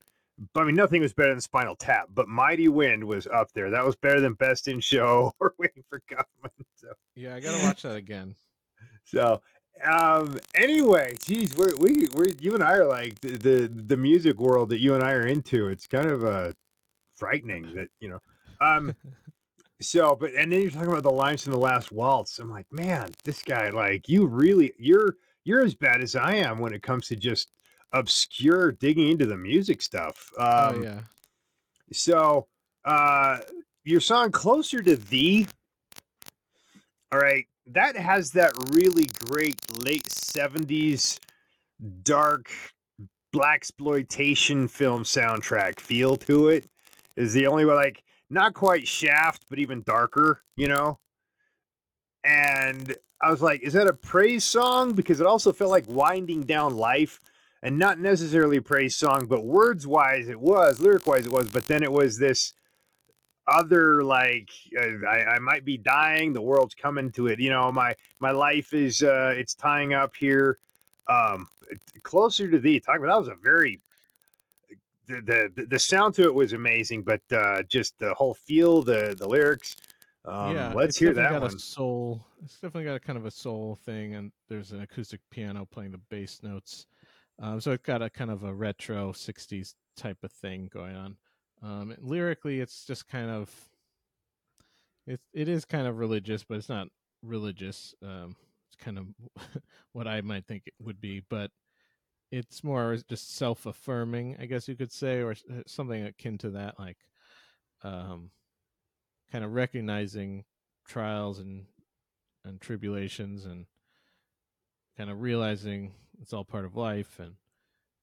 [0.55, 3.68] But I mean, nothing was better than Spinal Tap, but Mighty Wind was up there.
[3.68, 6.51] That was better than Best in Show or Waiting for Guffman.
[6.76, 8.35] So, Yeah, I gotta watch that again.
[9.05, 9.43] so
[9.85, 14.39] um, anyway, geez, we're, we we you and I are like the, the the music
[14.39, 15.68] world that you and I are into.
[15.68, 16.53] It's kind of uh
[17.16, 18.18] frightening that you know.
[18.61, 18.95] Um,
[19.81, 22.39] so but and then you're talking about the lines from the last waltz.
[22.39, 26.59] I'm like, man, this guy like you really you're you're as bad as I am
[26.59, 27.51] when it comes to just
[27.93, 30.31] obscure digging into the music stuff.
[30.39, 31.01] Um, oh yeah.
[31.93, 32.47] so,
[32.85, 33.39] uh,
[33.85, 35.47] your song "Closer to Thee,"
[37.12, 41.18] all right, that has that really great late '70s
[42.03, 42.51] dark
[43.35, 46.68] blaxploitation film soundtrack feel to it.
[47.16, 50.99] Is the only way, like, not quite Shaft, but even darker, you know.
[52.25, 54.93] And I was like, is that a praise song?
[54.93, 57.21] Because it also felt like winding down life
[57.62, 61.51] and not necessarily a praise song, but words wise it was, lyric wise it was,
[61.51, 62.55] but then it was this
[63.47, 67.41] other like uh, I, I might be dying, the world's coming to it.
[67.41, 70.59] You know, my my life is uh it's tying up here.
[71.09, 71.49] Um
[72.03, 73.80] closer to thee talk about that was a very
[75.07, 79.14] the, the the sound to it was amazing, but uh just the whole feel, the
[79.18, 79.76] the lyrics.
[80.24, 81.55] Um yeah, let's hear that got one.
[81.55, 82.24] A soul.
[82.45, 85.93] It's definitely got a kind of a soul thing, and there's an acoustic piano playing
[85.93, 86.86] the bass notes.
[87.38, 91.16] Um, so it's got a kind of a retro '60s type of thing going on.
[91.63, 93.51] Um, lyrically, it's just kind of
[95.07, 95.21] it.
[95.33, 96.89] It is kind of religious, but it's not
[97.23, 97.95] religious.
[98.03, 98.37] Um,
[98.69, 99.07] it's kind of
[99.93, 101.51] what I might think it would be, but
[102.31, 106.79] it's more just self-affirming, I guess you could say, or uh, something akin to that,
[106.79, 106.97] like
[107.83, 108.31] um,
[109.33, 110.45] kind of recognizing
[110.87, 111.67] trials and
[112.45, 113.67] and tribulations and
[114.97, 117.35] kind of realizing it's all part of life and,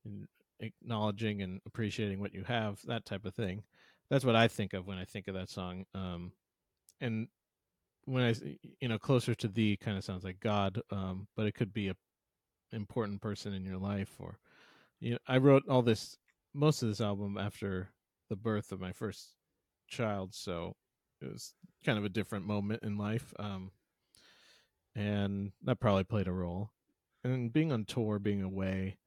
[0.06, 0.28] and
[0.60, 3.64] acknowledging and appreciating what you have that type of thing.
[4.10, 6.32] That's what i think of when i think of that song um
[7.02, 7.28] and
[8.06, 8.34] when i
[8.80, 11.90] you know closer to thee kind of sounds like god um but it could be
[11.90, 11.96] a
[12.72, 14.40] important person in your life or
[15.02, 16.18] you know i wrote all this
[16.54, 17.90] most of this album after
[18.30, 19.34] the birth of my first
[19.90, 20.74] child so
[21.22, 21.54] it was
[21.86, 23.72] kind of a different moment in life um
[24.98, 26.72] and that probably played a role.
[27.24, 28.98] And being on tour being away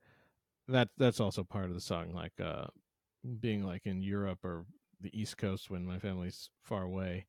[0.71, 2.67] that that's also part of the song like uh
[3.41, 4.65] being like in europe or
[5.01, 7.27] the east coast when my family's far away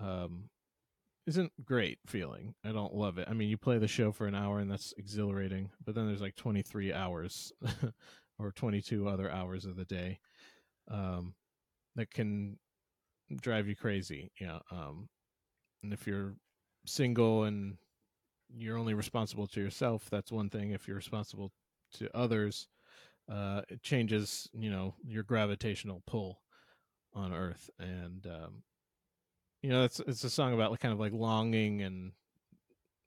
[0.00, 0.48] um
[1.26, 2.54] isn't great feeling.
[2.64, 3.26] I don't love it.
[3.30, 6.20] I mean you play the show for an hour and that's exhilarating but then there's
[6.20, 7.52] like 23 hours
[8.38, 10.18] or 22 other hours of the day
[10.90, 11.34] um
[11.96, 12.58] that can
[13.40, 15.08] drive you crazy know um
[15.82, 16.34] and if you're
[16.86, 17.76] single and
[18.54, 20.70] you're only responsible to yourself that's one thing.
[20.72, 21.52] If you're responsible
[21.94, 22.68] to others
[23.28, 26.42] uh it changes you know your gravitational pull
[27.14, 28.62] on earth and um
[29.62, 32.12] you know it's it's a song about like kind of like longing and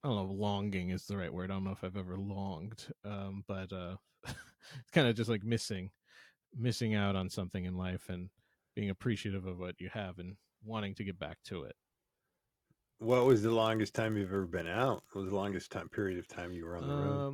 [0.03, 2.17] i don't know if longing is the right word i don't know if i've ever
[2.17, 3.95] longed um but uh
[4.25, 5.91] it's kind of just like missing
[6.55, 8.29] missing out on something in life and
[8.75, 11.75] being appreciative of what you have and wanting to get back to it
[12.99, 15.03] What was the longest time you've ever been out?
[15.11, 17.25] What was the longest time period of time you were on the road?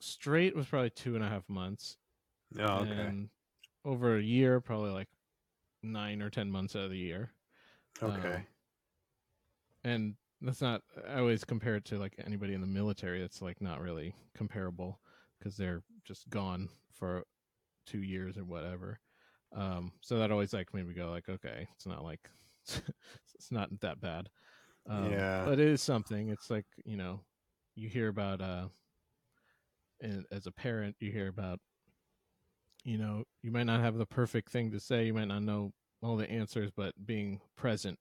[0.00, 1.96] Straight was probably two and a half months,
[2.58, 3.12] Oh, okay.
[3.12, 3.28] and
[3.84, 5.08] over a year, probably like
[5.82, 7.32] nine or ten months out of the year.
[8.02, 8.34] Okay.
[8.34, 8.46] um,
[9.84, 10.82] And that's not.
[11.08, 13.20] I always compare it to like anybody in the military.
[13.20, 15.00] That's like not really comparable
[15.38, 17.24] because they're just gone for
[17.86, 19.00] two years or whatever.
[19.52, 22.20] Um, so that always like made me go like, okay, it's not like
[23.34, 24.28] it's not that bad.
[24.88, 25.44] Um, Yeah.
[25.44, 26.28] but it is something.
[26.28, 27.20] It's like you know,
[27.74, 28.68] you hear about uh,
[30.00, 31.58] and as a parent, you hear about,
[32.84, 35.72] you know, you might not have the perfect thing to say, you might not know
[36.02, 37.98] all the answers, but being present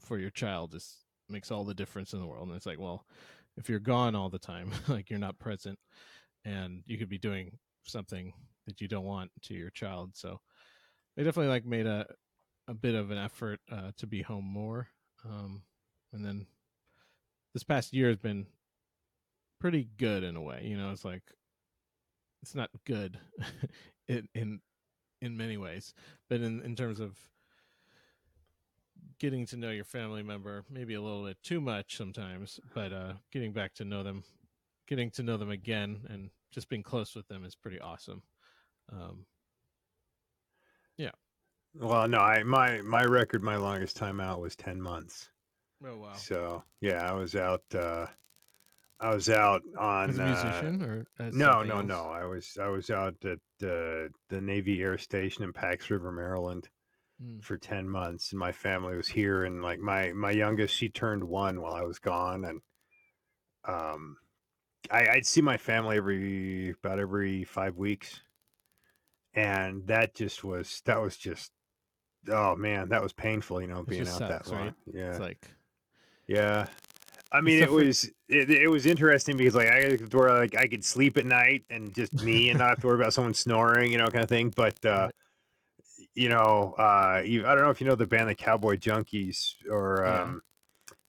[0.00, 2.48] for your child just makes all the difference in the world.
[2.48, 3.06] And it's like, well,
[3.56, 5.78] if you're gone all the time, like you're not present,
[6.44, 8.32] and you could be doing something
[8.66, 10.10] that you don't want to your child.
[10.14, 10.40] So
[11.16, 12.06] they definitely like made a
[12.66, 14.88] a bit of an effort uh, to be home more.
[15.24, 15.62] Um,
[16.12, 16.46] and then
[17.52, 18.46] this past year has been
[19.64, 20.60] pretty good in a way.
[20.62, 21.22] You know, it's like
[22.42, 23.18] it's not good
[24.08, 24.60] in in
[25.22, 25.94] in many ways,
[26.28, 27.16] but in in terms of
[29.18, 33.14] getting to know your family member, maybe a little bit too much sometimes, but uh,
[33.32, 34.22] getting back to know them,
[34.86, 38.22] getting to know them again, and just being close with them is pretty awesome.
[38.92, 39.24] Um,
[40.98, 41.12] yeah.
[41.74, 45.30] Well, no, I my my record, my longest time out was ten months.
[45.82, 46.12] oh wow!
[46.16, 47.62] So yeah, I was out.
[47.74, 48.08] uh
[49.00, 50.10] I was out on.
[50.10, 51.86] As a uh, or as no, no, else?
[51.86, 52.04] no.
[52.10, 56.68] I was I was out at uh, the Navy Air Station in Pax River, Maryland,
[57.22, 57.44] Mm.
[57.44, 59.44] for ten months, and my family was here.
[59.44, 62.60] And like my my youngest, she turned one while I was gone, and
[63.66, 64.16] um,
[64.90, 68.20] I, I'd see my family every about every five weeks,
[69.32, 71.52] and that just was that was just
[72.30, 73.60] oh man, that was painful.
[73.60, 74.64] You know, being out sucks, that long.
[74.64, 74.74] right?
[74.92, 75.48] Yeah, It's like
[76.26, 76.66] yeah.
[77.32, 80.68] I mean, it was it, it was interesting because like I could where like I
[80.68, 83.90] could sleep at night and just me and not have to worry about someone snoring,
[83.90, 84.52] you know, kind of thing.
[84.54, 85.08] But uh,
[86.14, 89.54] you know, uh, you, I don't know if you know the band the Cowboy Junkies
[89.70, 90.22] or Yeah.
[90.22, 90.42] um,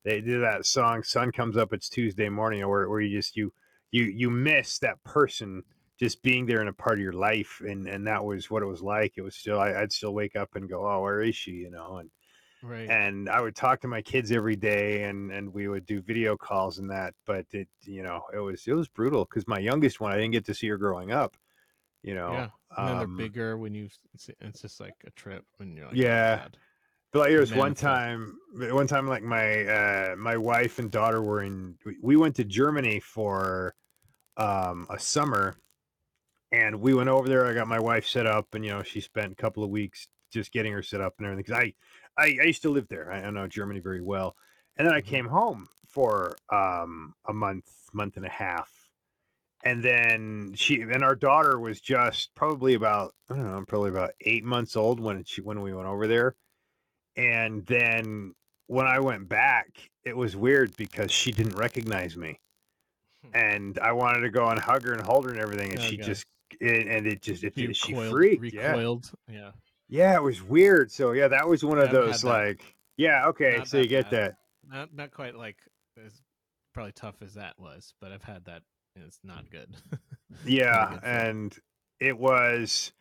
[0.04, 3.54] they did that song "Sun Comes Up." It's Tuesday morning, where where you just you
[3.92, 5.64] you you miss that person
[6.00, 8.68] just being there in a part of your life, and and that was what it
[8.68, 9.14] was like.
[9.18, 11.52] It was still I, I'd still wake up and go, oh, where is she?
[11.52, 12.10] You know, and
[12.64, 12.90] right.
[12.90, 16.38] and I would talk to my kids every day, and and we would do video
[16.38, 17.14] calls and that.
[17.26, 20.32] But it, you know, it was it was brutal because my youngest one, I didn't
[20.32, 21.38] get to see her growing up.
[22.04, 22.48] You know, yeah,
[22.78, 23.90] and then um, they're bigger when you.
[24.14, 24.30] It's,
[24.62, 26.44] just like a trip, and you're like, Yeah.
[26.46, 26.58] Oh,
[27.12, 31.22] But like there was one time, one time like my uh my wife and daughter
[31.22, 31.78] were in.
[31.86, 33.74] we- We went to Germany for
[34.38, 35.58] um a summer,
[36.52, 37.46] and we went over there.
[37.46, 40.08] I got my wife set up, and you know she spent a couple of weeks
[40.32, 41.46] just getting her set up and everything.
[41.46, 41.74] Because I,
[42.18, 43.12] I I used to live there.
[43.12, 44.36] I, I know Germany very well,
[44.78, 45.06] and then I Mhm.
[45.06, 48.72] came home for um a month, month and a half.
[49.64, 54.12] And then she and our daughter was just probably about I don't know, probably about
[54.22, 56.36] eight months old when she when we went over there
[57.16, 58.34] and then
[58.68, 59.68] when I went back,
[60.04, 62.40] it was weird because she didn't recognize me,
[63.24, 63.30] Hmm.
[63.36, 65.84] and I wanted to go and hug her and hold her and everything, and Oh,
[65.84, 66.06] she God.
[66.08, 66.26] just
[66.60, 68.42] it, and it just it, You she coiled- freaked.
[68.42, 69.12] Recoiled.
[69.30, 69.36] Yeah.
[69.36, 69.52] yeah,
[69.90, 70.92] it was weird.
[70.92, 74.14] So yeah, that was one of those like yeah, okay, Not so you get bad.
[74.14, 74.38] that.
[74.70, 75.58] Not not quite like
[76.04, 76.22] as
[76.74, 78.62] probably tough as that was, but I've had that.
[78.96, 79.70] and It's not good.
[80.46, 81.58] Yeah, good and
[82.00, 82.92] it was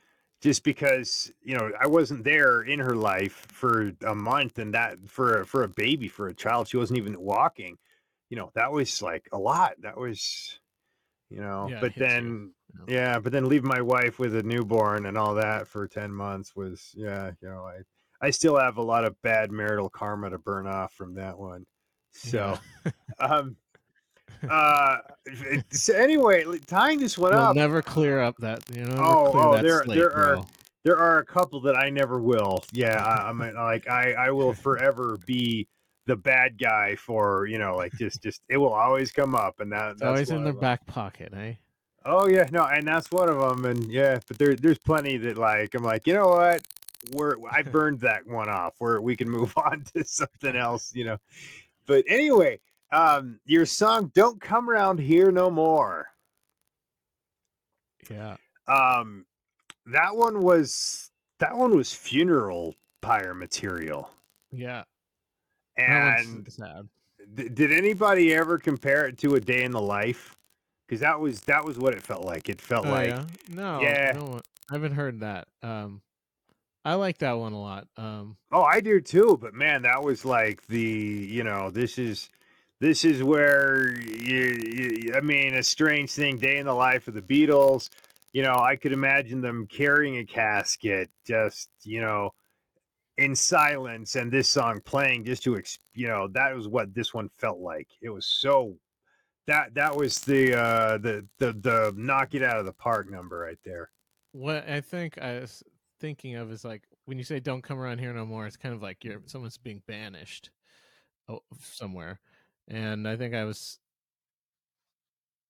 [0.41, 4.99] just because you know I wasn't there in her life for a month, and that
[5.09, 7.77] for a- for a baby, for a child, she wasn't even walking.
[8.31, 9.75] You know, that was like a lot.
[9.81, 10.59] That was,
[11.31, 12.25] you know, Yeah, but then.
[12.73, 12.85] you know.
[12.89, 16.55] Yeah, but then leave my wife with a newborn and all that for ten months
[16.57, 17.81] was yeah, you know, I
[18.21, 21.67] I still have a lot of bad marital karma to burn off from that one.
[22.13, 22.59] So
[23.19, 23.57] um
[24.49, 24.97] uh
[25.71, 28.63] so anyway, tying this one You'll up, never clear up that.
[28.75, 28.97] You know.
[29.03, 30.45] Oh, clear oh, that there- there are-
[30.85, 32.63] there are a couple that I never will.
[32.71, 35.67] Yeah, I, I mean, like I, I will forever be
[36.07, 39.73] the bad guy for you know, like just, just it will always come up, and
[39.73, 41.55] that that's always in their back pocket, eh?
[42.05, 45.39] Oh yeah, no, and that's one of them, and yeah, but there, there's plenty that
[45.39, 46.63] like I'm like, you know what,
[47.13, 51.05] we're I burned that one off, where we can move on to something else, you
[51.05, 51.19] know.
[51.87, 52.61] But anyway,
[52.93, 56.09] um, your song "Don't Come Around Here No More."
[58.11, 58.37] Yeah.
[58.69, 59.25] Um,
[59.87, 64.11] that one was that one was funeral pyre material.
[64.51, 64.85] Yeah.
[65.77, 66.89] And sad.
[67.35, 70.37] d- did anybody ever compare it to a day in the life?
[70.87, 72.49] Because that was that was what it felt like.
[72.49, 73.25] It felt Oh, like yeah.
[73.49, 73.81] No.
[73.81, 74.13] Yeah.
[74.13, 75.49] No, I haven't heard that.
[75.63, 76.03] Um,
[76.85, 77.89] I like that one a lot.
[77.97, 79.39] Um, oh, I do too.
[79.41, 82.29] But man, that was like the you know this is
[82.81, 86.37] this is where you, you I mean a strange thing.
[86.39, 87.89] Day in the life of the Beatles.
[88.33, 92.31] You know, I could imagine them carrying a casket, just you know,
[93.19, 95.61] in silence, and this song playing just to,
[95.95, 97.89] you know, that was what this one felt like.
[98.03, 98.77] It was so
[99.47, 103.39] that that was the uh the the the knock it out of the park number
[103.39, 103.91] right there.
[104.33, 105.63] what I think I was
[106.01, 108.75] thinking of is like when you say "Don't come around here no more," it's kind
[108.75, 110.51] of like you're someone's being banished
[111.61, 112.21] somewhere,
[112.69, 113.79] and I think I was,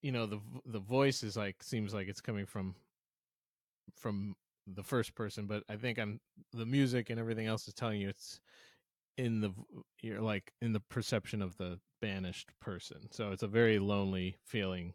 [0.03, 2.75] you know, the the voice is like seems like it's coming from
[3.97, 4.37] from
[4.67, 6.21] the first person, but I think I'm
[6.53, 8.41] the music and everything else is telling you it's
[9.17, 9.53] in the
[10.03, 14.95] you're like in the perception of the banished person, so it's a very lonely feeling,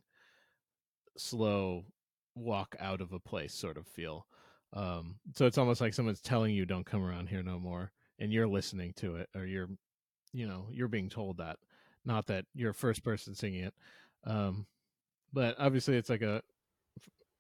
[1.17, 1.86] slow
[2.36, 4.26] walk out of a place sort of feel.
[4.74, 8.32] Um, so it's almost like someone's telling you don't come around here no more, and
[8.32, 9.70] you're listening to it, or you're,
[10.32, 11.57] you know, you're being told that,
[12.05, 13.74] not that you're first person singing it.
[14.26, 14.67] Um,
[15.34, 16.41] but obviously it's like a,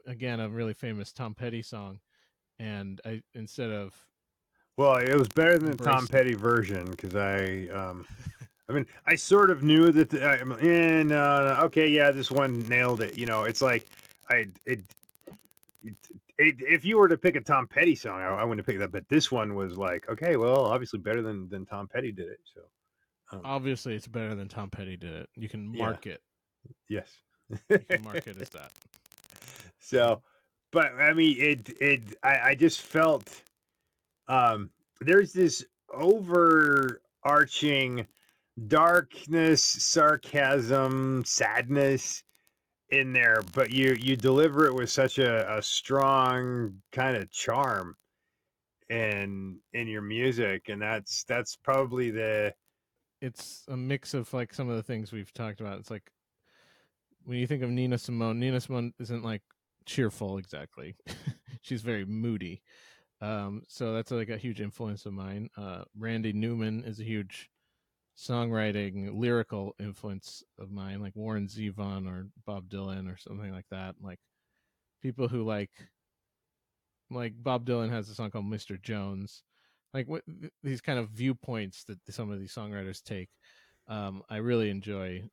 [0.07, 1.99] again, a really famous Tom Petty song,
[2.59, 3.93] and I instead of
[4.77, 8.05] Well, it was better than the Tom Petty version because I, um,
[8.69, 10.09] I mean, I sort of knew that.
[10.09, 13.17] The, I, eh, no, no, okay, yeah, this one nailed it.
[13.17, 13.87] You know, it's like
[14.29, 14.81] I it,
[15.83, 15.95] it,
[16.37, 18.91] it if you were to pick a Tom Petty song, I, I wouldn't pick that.
[18.91, 22.39] But this one was like, okay, well, obviously better than than Tom Petty did it.
[22.53, 22.61] So
[23.31, 25.29] um, Obviously, it's better than Tom Petty did it.
[25.35, 25.85] You can Yeah.
[25.85, 26.21] mark it.
[26.87, 27.09] yes.
[27.69, 28.71] You can mark it as that.
[29.79, 30.21] So,
[30.71, 33.43] but I mean, it it I, I just felt
[34.27, 37.01] um there's this overarching
[38.67, 42.23] darkness, sarcasm, sadness
[42.89, 47.95] in there, but you you deliver it with such a, a strong kind of charm
[48.89, 52.53] in in your music, and that's that's probably the
[53.21, 55.79] It's a mix of like some of the things we've talked about.
[55.79, 56.11] It's like
[57.25, 59.41] when you think of Nina Simone, Nina Simone isn't like
[59.89, 60.95] cheerful exactly.
[61.61, 62.61] She's very moody.
[63.21, 65.49] Um, so that's like a huge influence of mine.
[65.57, 67.49] Uh, Randy Newman is a huge
[68.17, 73.95] songwriting, lyrical influence of mine, like Warren Zevon or Bob Dylan or something like that.
[73.99, 74.19] Like
[75.01, 75.71] people who like,
[77.09, 78.79] like Bob Dylan has a song called "Mr.
[78.79, 79.43] Jones."
[79.93, 80.21] Like what,
[80.63, 83.29] these kind of viewpoints that some of these songwriters take.
[83.87, 85.23] Um, I really enjoy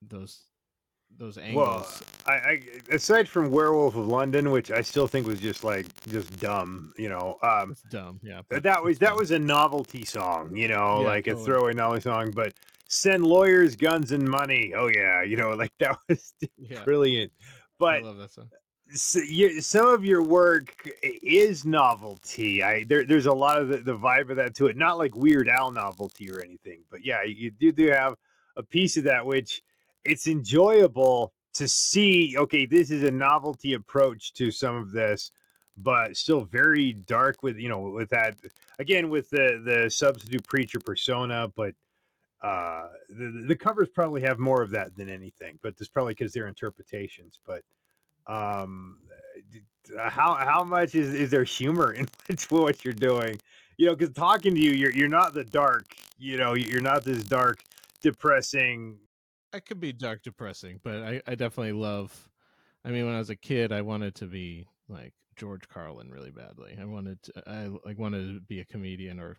[0.00, 0.44] those
[1.16, 1.56] those angles.
[1.56, 2.00] well.
[2.26, 6.38] I, I aside from Werewolf of London, which I still think was just like just
[6.38, 7.38] dumb, you know.
[7.42, 8.40] Um, it's dumb, yeah.
[8.40, 11.72] Uh, but that was that was a novelty song, you know, Yeah, like a throwaway
[11.74, 12.30] novelty song.
[12.32, 12.54] But
[12.88, 14.72] send lawyers, guns, and money.
[14.76, 16.84] Oh yeah, you know, like that was yeah.
[16.84, 17.32] brilliant.
[17.40, 17.44] I
[17.78, 18.50] But love that song.
[18.92, 22.62] s you, some of your work is novelty.
[22.62, 24.76] I there, there's a lot of the, the vibe of that to it.
[24.76, 28.14] Not like Weird Al novelty or anything, but yeah, you do do have
[28.56, 29.62] a piece of that which
[30.08, 32.36] it's enjoyable to see.
[32.38, 35.32] Okay, this is a novelty approach to some of this,
[35.76, 38.36] but still very dark with you know with that
[38.78, 41.74] again with the the substitute preacher persona, but.
[42.40, 46.32] Uh, the the covers probably have more of that than anything, but that's probably because
[46.32, 47.40] they're interpretations.
[47.44, 47.62] But
[48.28, 48.98] um
[49.98, 52.06] how how much is is there humor in
[52.50, 53.40] what- what you're doing
[53.78, 57.04] you know because talking to you you're you're not the dark you know you're not
[57.04, 57.62] this dark
[58.02, 58.98] depressing
[59.52, 62.28] I could be dark depressing, but I, I definitely love
[62.84, 66.30] I mean when I was a kid I wanted to be like George Carlin really
[66.30, 66.76] badly.
[66.80, 69.38] I wanted to I like wanted to be a comedian or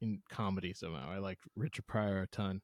[0.00, 1.10] in comedy somehow.
[1.10, 2.60] I liked Richard Pryor a ton.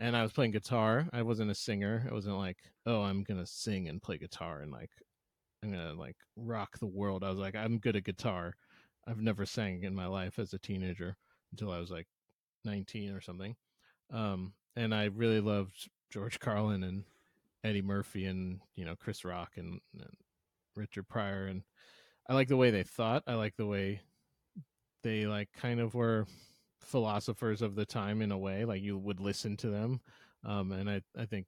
[0.00, 1.06] And I was playing guitar.
[1.12, 2.06] I wasn't a singer.
[2.10, 4.90] I wasn't like, oh, I'm gonna sing and play guitar and like
[5.62, 7.24] I'm gonna like rock the world.
[7.24, 8.54] I was like, I'm good at guitar.
[9.06, 11.16] I've never sang in my life as a teenager
[11.52, 12.06] until I was like
[12.64, 13.54] 19 or something.
[14.12, 17.04] Um, and I really loved George Carlin and
[17.64, 20.16] Eddie Murphy and you know Chris Rock and, and
[20.76, 21.62] Richard Pryor and
[22.28, 23.24] I like the way they thought.
[23.26, 24.00] I like the way
[25.02, 26.26] they like kind of were
[26.80, 28.64] philosophers of the time in a way.
[28.64, 30.00] Like you would listen to them,
[30.44, 31.46] um, and I I think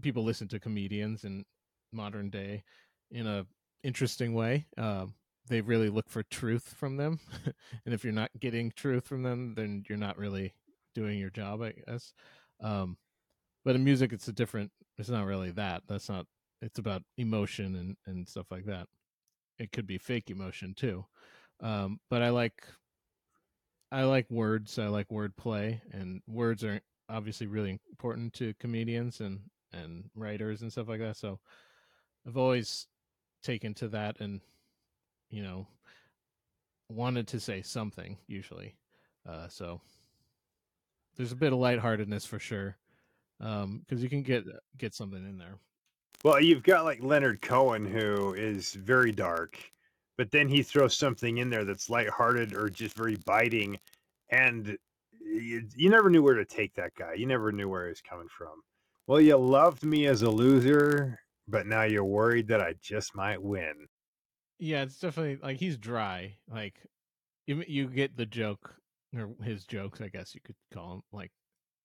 [0.00, 1.44] people listen to comedians in
[1.92, 2.62] modern day
[3.10, 3.46] in a
[3.82, 4.66] interesting way.
[4.78, 5.14] Um,
[5.48, 7.18] they really look for truth from them,
[7.84, 10.54] and if you're not getting truth from them, then you're not really
[10.94, 12.12] doing your job, I guess.
[12.60, 12.96] Um,
[13.64, 14.70] but in music, it's a different.
[14.98, 15.82] It's not really that.
[15.88, 16.26] That's not.
[16.60, 18.86] It's about emotion and and stuff like that.
[19.58, 21.04] It could be fake emotion too,
[21.60, 22.64] um, but I like.
[23.90, 24.78] I like words.
[24.78, 29.40] I like word play and words are obviously really important to comedians and
[29.72, 31.16] and writers and stuff like that.
[31.16, 31.38] So
[32.26, 32.86] I've always
[33.42, 34.40] taken to that and
[35.30, 35.66] you know
[36.88, 38.76] wanted to say something usually.
[39.28, 39.80] Uh, so
[41.16, 42.76] there's a bit of lightheartedness for sure
[43.40, 44.44] Um, because you can get
[44.78, 45.58] get something in there.
[46.24, 49.58] well you've got like leonard cohen who is very dark
[50.18, 53.78] but then he throws something in there that's lighthearted or just very biting
[54.30, 54.76] and
[55.20, 58.00] you, you never knew where to take that guy you never knew where he was
[58.00, 58.62] coming from
[59.06, 61.18] well you loved me as a loser
[61.48, 63.88] but now you're worried that i just might win
[64.58, 66.36] Yeah, it's definitely like he's dry.
[66.48, 66.80] Like
[67.46, 68.74] you, you get the joke
[69.16, 71.02] or his jokes, I guess you could call him.
[71.12, 71.32] Like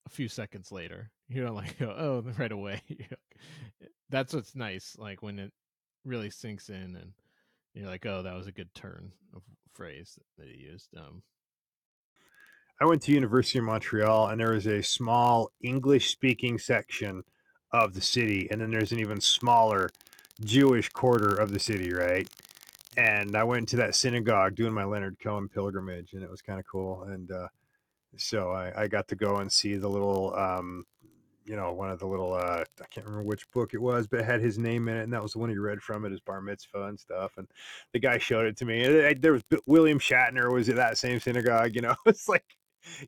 [0.07, 2.81] a few seconds later, you don't like oh, right away.
[4.09, 4.95] That's what's nice.
[4.97, 5.51] Like when it
[6.05, 7.11] really sinks in, and
[7.73, 9.41] you're like, oh, that was a good turn of
[9.73, 10.89] phrase that he used.
[10.97, 11.21] Um,
[12.79, 17.23] I went to University of Montreal, and there was a small English-speaking section
[17.71, 19.89] of the city, and then there's an even smaller
[20.41, 22.29] Jewish quarter of the city, right?
[22.95, 26.59] And I went to that synagogue doing my Leonard Cohen pilgrimage, and it was kind
[26.59, 27.03] of cool.
[27.03, 27.47] And uh,
[28.17, 30.85] so I, I got to go and see the little, um,
[31.45, 34.19] you know, one of the little, uh, I can't remember which book it was, but
[34.19, 36.11] it had his name in it, and that was the one he read from at
[36.11, 37.33] his bar mitzvah and stuff.
[37.37, 37.47] And
[37.93, 38.83] the guy showed it to me.
[38.83, 41.73] And I- there was William Shatner was at that same synagogue.
[41.75, 42.43] You know, it's like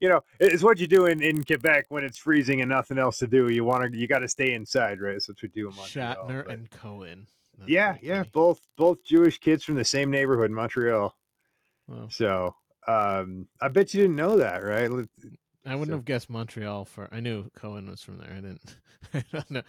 [0.01, 3.17] you know, it's what you do in, in Quebec when it's freezing and nothing else
[3.19, 3.49] to do.
[3.49, 5.21] You want to, you got to stay inside, right?
[5.21, 6.15] So that's what we do in Montreal.
[6.15, 7.27] Shatner but- and Cohen.
[7.57, 8.29] That's yeah, yeah, funny.
[8.33, 11.13] both both Jewish kids from the same neighborhood, Montreal.
[11.89, 12.07] Wow.
[12.09, 12.55] So,
[12.89, 14.89] um, I bet you didn't know that, right?
[15.65, 17.07] I wouldn't So- have guessed Montreal for.
[17.11, 18.31] I knew Cohen was from there.
[18.31, 18.75] I didn't.
[19.13, 19.61] I don't know.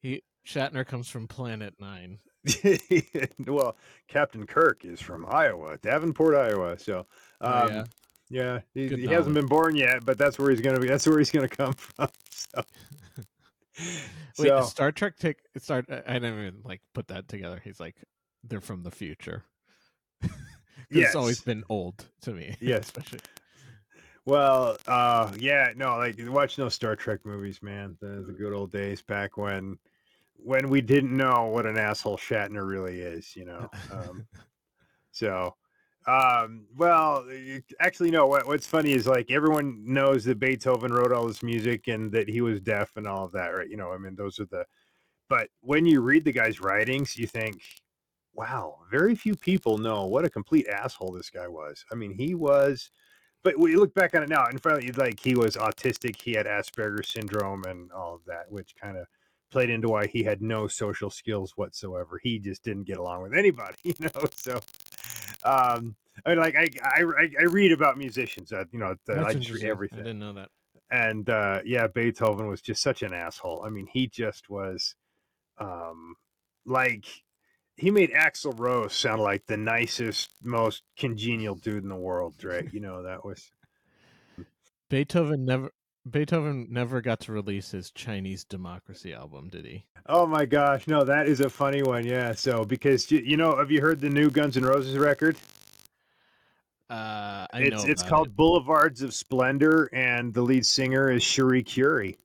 [0.00, 2.18] He Shatner comes from Planet Nine.
[3.46, 3.76] well,
[4.08, 6.78] Captain Kirk is from Iowa, Davenport, Iowa.
[6.78, 7.00] So,
[7.40, 7.84] um, Oh, yeah.
[8.30, 10.88] yeah, he, he hasn't been born yet, but that's where he's gonna be.
[10.88, 12.08] That's where he's gonna come from.
[12.30, 12.62] So,
[14.38, 15.86] Wait, so Star Trek take start?
[15.90, 17.60] I I didn't even like put that together.
[17.62, 17.96] He's like,
[18.44, 19.44] they're from the future.
[20.90, 22.56] 'Cause It's always been old to me.
[22.60, 22.84] Yes.
[22.84, 23.20] especially.
[24.24, 27.96] Well, uh, yeah, no, like watch those Star Trek movies, man.
[28.00, 29.78] The the good old days back when
[30.36, 33.70] when we didn't know what an asshole Shatner really is, you know.
[33.90, 34.26] Um,
[35.12, 35.56] so,
[36.06, 37.26] um, well,
[37.80, 38.26] actually, no.
[38.26, 42.28] What, what's funny is like everyone knows that Beethoven wrote all this music and that
[42.28, 43.68] he was deaf and all of that, right?
[43.68, 44.64] You know, I mean, those are the.
[45.28, 47.62] But when you read the guy's writings, you think,
[48.38, 51.84] wow, very few people know what a complete asshole this guy was.
[51.92, 52.90] I mean, he was
[53.44, 56.46] but we look back on it now and finally like he was autistic he had
[56.46, 59.06] asperger's syndrome and all of that which kind of
[59.50, 63.32] played into why he had no social skills whatsoever he just didn't get along with
[63.34, 64.54] anybody you know so
[65.44, 65.96] um
[66.26, 67.02] I mean, like I, I
[67.40, 70.32] I- read about musicians that you know that I just read everything I didn't know
[70.34, 70.50] that.
[70.90, 74.96] and uh yeah beethoven was just such an asshole i mean he just was
[75.58, 76.16] um
[76.66, 77.06] like
[77.78, 82.68] he made axl rose sound like the nicest most congenial dude in the world right
[82.72, 83.50] you know that was
[84.90, 85.70] Beethoven never.
[86.10, 89.84] Beethoven never got to release his Chinese Democracy album, did he?
[90.06, 93.70] oh my gosh no that is a funny one yeah so because you, know have
[93.70, 95.36] you heard the new guns N' roses record
[96.90, 98.36] Uh, I it's know it's called it.
[98.36, 102.16] Boulevards of Splendor, and the lead singer is Cherie Currie.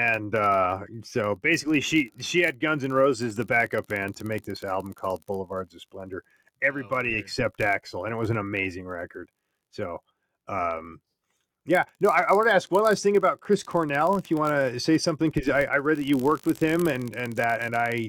[0.00, 4.44] And uh, so basically, she she had Guns N' Roses, the backup band, to make
[4.44, 6.24] this album called Boulevards of Splendor.
[6.62, 7.20] Everybody weird.
[7.20, 9.28] except Axl, and it was an amazing record.
[9.70, 9.98] So,
[10.48, 11.00] um,
[11.66, 14.16] yeah, no, I, I want to ask one last thing about Chris Cornell.
[14.16, 16.86] If you want to say something, because I, I read that you worked with him,
[16.86, 18.08] and and that, and I,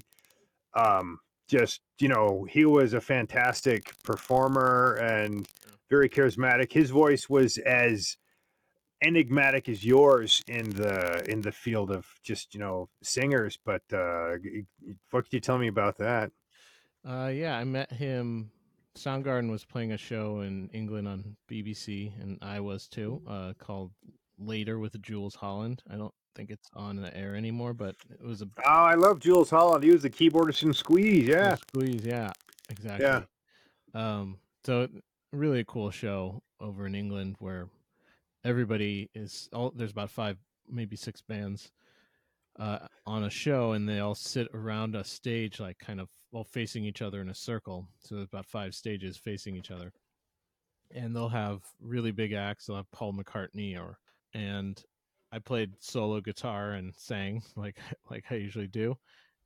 [0.74, 1.20] um,
[1.50, 5.46] just you know, he was a fantastic performer and
[5.90, 6.72] very charismatic.
[6.72, 8.16] His voice was as
[9.02, 13.58] enigmatic as yours in the in the field of just you know singers.
[13.64, 14.38] But uh,
[15.12, 16.32] what could you tell me about that?
[17.08, 18.52] Uh, yeah, I met him.
[18.98, 23.22] Soundgarden was playing a show in England on BBC, and I was too.
[23.28, 23.92] Uh, called
[24.38, 25.82] Later with Jools Holland.
[25.90, 29.20] I don't think it's on the air anymore, but it was a Oh, I love
[29.20, 29.84] Jools Holland.
[29.84, 31.28] He was the keyboardist in Squeeze.
[31.28, 32.06] Yeah, squeeze.
[32.06, 32.32] Yeah,
[32.70, 33.06] exactly.
[33.06, 33.22] Yeah.
[33.94, 34.88] Um, so
[35.32, 37.68] really a cool show over in England where
[38.44, 40.38] everybody is all there's about five,
[40.70, 41.72] maybe six bands
[42.60, 46.44] uh, on a show, and they all sit around a stage, like kind of all
[46.44, 47.88] facing each other in a circle.
[48.00, 49.92] So there's about five stages facing each other,
[50.94, 52.66] and they'll have really big acts.
[52.66, 53.98] They'll have Paul McCartney or
[54.34, 54.82] and
[55.32, 57.78] I played solo guitar and sang like
[58.10, 58.98] like I usually do,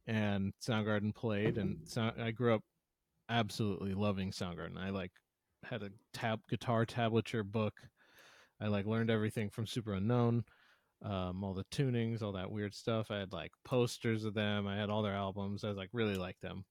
[0.08, 2.64] and Soundgarden played, and sound, I grew up
[3.30, 4.78] absolutely loving Soundgarden.
[4.78, 5.12] I like
[5.64, 7.74] had a tab guitar tablature book.
[8.62, 10.44] I like learned everything from Superunknown,
[11.04, 13.12] um, all the tunings, all that weird stuff.
[13.12, 14.68] I had like posters of them.
[14.68, 15.64] I had all their albums.
[15.64, 16.66] I was like really like them.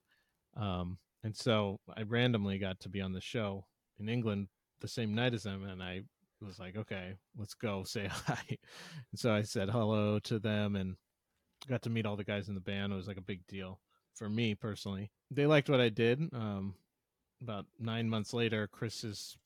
[0.56, 3.66] Um, and so I randomly got to be on the show
[3.98, 4.48] in England
[4.80, 6.02] the same night as them, and I
[6.40, 8.42] was like, okay, let's go say hi.
[8.48, 10.96] And so I said hello to them and
[11.68, 12.92] got to meet all the guys in the band.
[12.92, 13.80] It was like a big deal
[14.14, 15.10] for me personally.
[15.30, 16.20] They liked what I did.
[16.32, 16.74] Um,
[17.42, 19.36] about nine months later, Chris's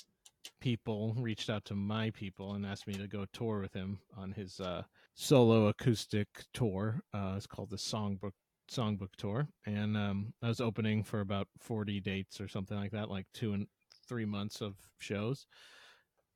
[0.60, 4.32] people reached out to my people and asked me to go tour with him on
[4.32, 4.82] his uh,
[5.14, 7.00] solo acoustic tour.
[7.14, 8.32] Uh, it's called the Songbook
[8.70, 13.10] Songbook Tour, and um, I was opening for about forty dates or something like that,
[13.10, 13.66] like two and
[14.06, 15.46] three months of shows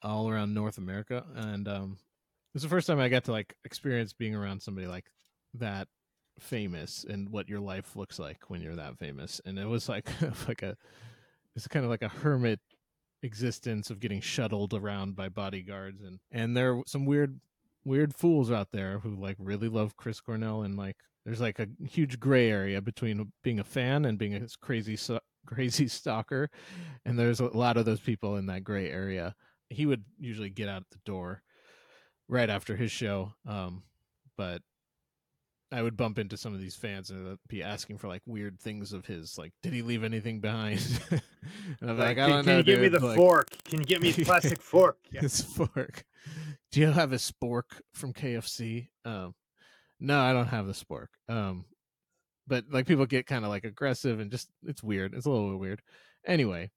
[0.02, 1.98] all around North America, and um,
[2.52, 5.06] it was the first time I got to like experience being around somebody like
[5.54, 5.88] that
[6.38, 9.40] famous and what your life looks like when you're that famous.
[9.44, 10.10] And it was like
[10.48, 10.76] like a
[11.54, 12.60] it's kind of like a hermit
[13.22, 17.40] existence of getting shuttled around by bodyguards and and there are some weird
[17.84, 21.68] weird fools out there who like really love Chris Cornell and like there's like a
[21.86, 24.98] huge gray area between being a fan and being a crazy
[25.46, 26.50] crazy stalker
[27.04, 29.34] and there's a lot of those people in that gray area.
[29.70, 31.42] He would usually get out the door
[32.28, 33.82] right after his show um
[34.36, 34.62] but
[35.72, 38.92] I would bump into some of these fans and be asking for like weird things
[38.92, 40.80] of his, like, did he leave anything behind?
[41.10, 42.52] and I'm like, I can, don't can know.
[42.52, 43.48] Can you give me the like, fork?
[43.64, 44.98] Can you give me a plastic fork?
[45.10, 45.20] Yeah.
[45.22, 46.04] His fork.
[46.70, 48.88] Do you have a spork from KFC?
[49.04, 49.34] Um,
[49.98, 51.08] no, I don't have the spork.
[51.28, 51.64] Um,
[52.46, 55.14] but like people get kind of like aggressive and just it's weird.
[55.14, 55.80] It's a little weird.
[56.26, 56.70] Anyway,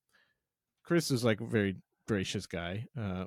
[0.84, 1.78] Chris is like a very
[2.08, 2.86] gracious guy.
[3.00, 3.26] Uh,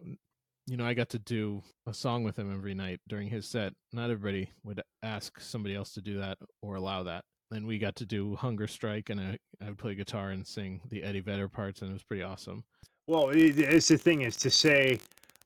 [0.68, 3.72] you know, I got to do a song with him every night during his set.
[3.92, 7.24] Not everybody would ask somebody else to do that or allow that.
[7.50, 10.82] And we got to do Hunger Strike, and I, I would play guitar and sing
[10.90, 12.62] the Eddie Vedder parts, and it was pretty awesome.
[13.06, 14.98] Well, it's the thing is to say,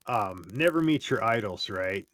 [0.09, 2.05] um, never meet your idols, right?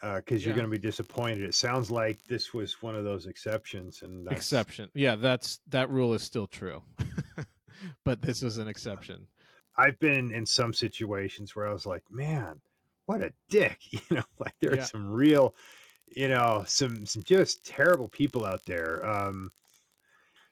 [0.00, 0.60] Because you're Yeah.
[0.62, 1.42] going to be disappointed.
[1.42, 5.90] It sounds like this was one of those exceptions, and that's, Exception, yeah, that's that
[5.90, 6.82] rule is still true,
[8.06, 9.26] but this was an exception.
[9.76, 12.60] I've been in some situations where I was like, man,
[13.06, 13.80] what a dick.
[13.92, 14.78] You know, like there Yeah.
[14.78, 15.54] are some real,
[16.08, 19.04] you know, some some just terrible people out there.
[19.06, 19.52] Um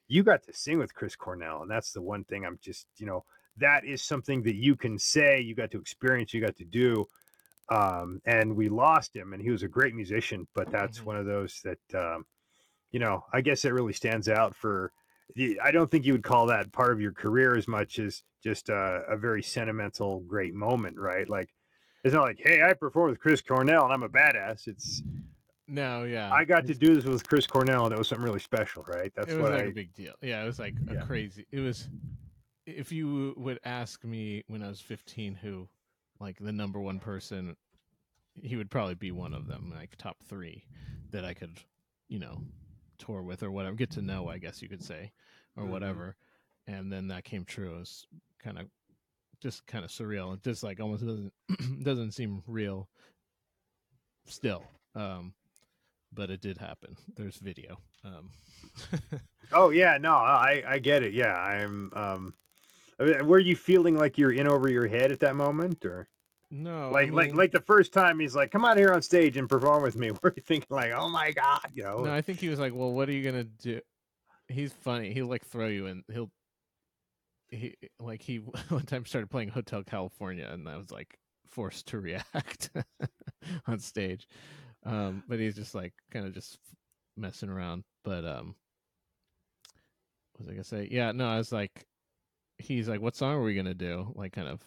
[0.09, 3.07] you got to sing with Chris Cornell, and that's the one thing I'm just, you
[3.07, 3.25] know,
[3.57, 7.07] that is something that you can say, you got to experience, you got to do.
[7.71, 11.07] Um, and we lost him, and he was a great musician, but that's Mhm.
[11.07, 12.27] one of those that um,
[12.93, 14.93] you know, I guess it really stands out for
[15.63, 18.69] I don't think you would call that part of your career as much as just
[18.69, 21.29] a, a very sentimental, great moment, right?
[21.29, 21.51] Like,
[22.05, 24.67] it's not like, hey, I performed with Chris Cornell and I'm a badass.
[24.67, 25.03] It's
[25.67, 28.41] No, yeah, I got to do this with Chris Cornell and it was something really
[28.41, 29.13] special, right?
[29.15, 29.67] That's it was what like I.
[29.67, 30.15] a big deal.
[30.23, 31.03] Yeah, it was like Yeah.
[31.03, 31.45] a crazy.
[31.53, 31.89] It was.
[32.67, 35.69] If you would ask me when I was 15, who,
[36.21, 37.57] like the number one person,
[38.43, 40.65] he would probably be one of them, like top three,
[41.11, 41.59] that I could,
[42.09, 42.43] you know,
[42.99, 45.13] tour with or whatever, get to know, I guess you could say,
[45.57, 45.71] or Mhm.
[45.71, 46.17] whatever.
[46.67, 47.77] And then that came true.
[47.77, 48.07] It was
[48.39, 48.67] kind of,
[49.41, 50.35] just kind of surreal.
[50.35, 51.33] It just like almost doesn't
[51.85, 52.89] doesn't seem real.
[54.27, 54.65] Still,
[54.95, 55.33] um,
[56.13, 56.97] but it did happen.
[57.17, 57.79] There's video.
[58.05, 58.31] Um,
[59.53, 61.15] Oh yeah, no, I I get it.
[61.15, 61.91] Yeah, I'm.
[61.95, 62.35] um
[63.01, 66.09] I mean, Were you feeling like you're in over your head at that moment, or
[66.51, 69.37] no, like like mean- like the first time he's like, "Come on here on stage
[69.37, 70.11] and perform with me"?
[70.23, 72.05] We're thinking like, "Oh my god," you know?
[72.05, 73.81] No, I think he was like, "Well, what are you gonna do?"
[74.49, 75.13] He's funny.
[75.13, 76.05] He'll like throw you in.
[76.13, 76.31] He'll
[77.51, 78.37] he like he
[78.69, 81.19] one time started playing Hotel California, and I was like
[81.49, 82.71] forced to react
[83.67, 84.29] on stage.
[84.85, 86.59] Um, but he's just like kind of just
[87.17, 87.85] messing around.
[88.05, 88.55] But um,
[90.33, 90.89] what was I gonna say?
[90.91, 91.87] Yeah, no, I was like,
[92.59, 94.61] he's like, "What song are we gonna do?" Like kind of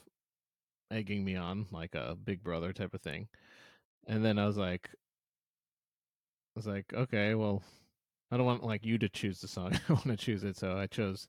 [0.92, 3.28] egging me on, like a Big Brother type of thing.
[4.08, 4.90] And then I was like,
[6.56, 7.64] I was like, okay, well,
[8.32, 9.74] I don't want like you to choose the song.
[9.90, 11.28] I want to choose it, so I chose.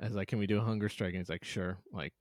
[0.00, 1.10] I was like, can we do a hunger strike?
[1.10, 2.14] And he's like, sure, like,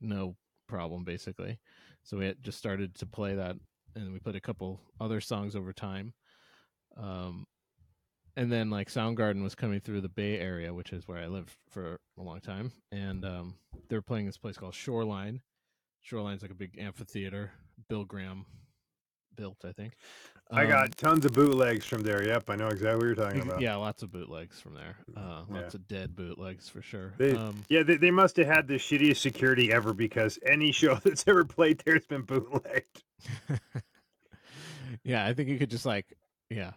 [0.00, 0.36] no
[0.68, 1.58] problem, basically.
[2.04, 3.56] So we just started to play that,
[3.94, 6.14] and we played a couple other songs over time.
[6.96, 7.46] Um,
[8.36, 11.50] and then like Soundgarden was coming through the Bay Area, which is where I lived
[11.70, 13.54] for a long time, and um,
[13.88, 15.40] they were playing this place called Shoreline.
[16.02, 17.52] Shoreline's like a big amphitheater.
[17.88, 18.44] Bill Graham
[19.36, 19.94] built, I think.
[20.50, 22.22] I Um, got tons of bootlegs from there.
[22.26, 23.60] Yep, I know exactly what you're talking about.
[23.62, 24.96] Yeah, lots of bootlegs from there.
[25.16, 25.54] Uh, Yeah.
[25.60, 27.14] lots of dead bootlegs for sure.
[27.18, 30.94] They- um, Yeah, they, they must have had the shittiest security ever because any show
[31.04, 33.02] that's ever played there has been bootlegged.
[35.04, 36.12] yeah, I think you could just like,
[36.50, 36.72] yeah,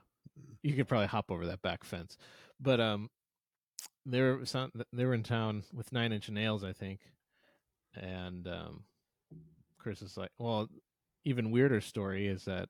[0.63, 2.17] you could probably hop over that back fence.
[2.59, 3.09] But um,
[4.05, 4.43] they were
[4.93, 7.01] they were in town with Nine Inch Nails, I think,
[7.95, 8.83] and um,
[9.85, 10.67] Chris is like, well,
[11.25, 12.69] even weirder story is that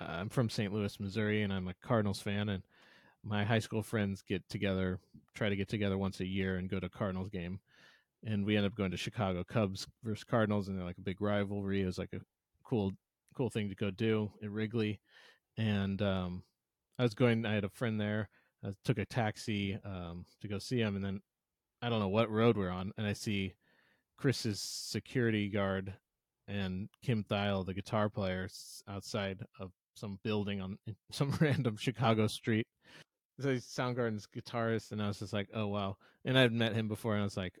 [0.00, 0.72] uh, I'm from St.
[0.72, 2.62] Louis, Missouri, and I'm a Cardinals fan, and
[3.24, 5.00] my high school friends get together,
[5.34, 7.58] try to get together once a year and go to Cardinals game,
[8.24, 11.20] and we end up going to Chicago Cubs versus Cardinals, and they're like a big
[11.20, 11.82] rivalry.
[11.82, 12.20] It was like a
[12.62, 12.92] cool,
[13.34, 15.00] cool thing to go do at Wrigley,
[15.58, 16.44] and um,
[16.96, 17.44] I was going.
[17.44, 18.28] I had a friend there.
[18.64, 21.22] I took a taxi um, to go see him, and then
[21.82, 23.54] I don't know what road we're on, and I see
[24.16, 25.92] Chris's security guard
[26.48, 28.48] and Kim Thayil, the guitar player,
[28.88, 30.78] outside of some building on
[31.10, 32.66] some random Chicago street.
[33.40, 35.96] So he's Soundgarden's guitarist, and I was just like, oh wow.
[36.24, 37.58] And I'd met him before, and I was like,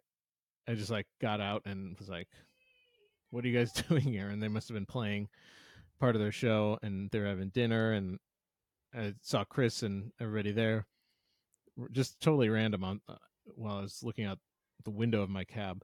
[0.68, 2.28] I just like got out and was like,
[3.30, 4.28] what are you guys doing here?
[4.28, 5.28] And they must have been playing
[6.00, 8.18] part of their show, and they're having dinner, and
[8.94, 10.86] I saw Chris and everybody there,
[11.92, 14.38] just totally random on uh, while I was looking out
[14.84, 15.82] the window of my cab.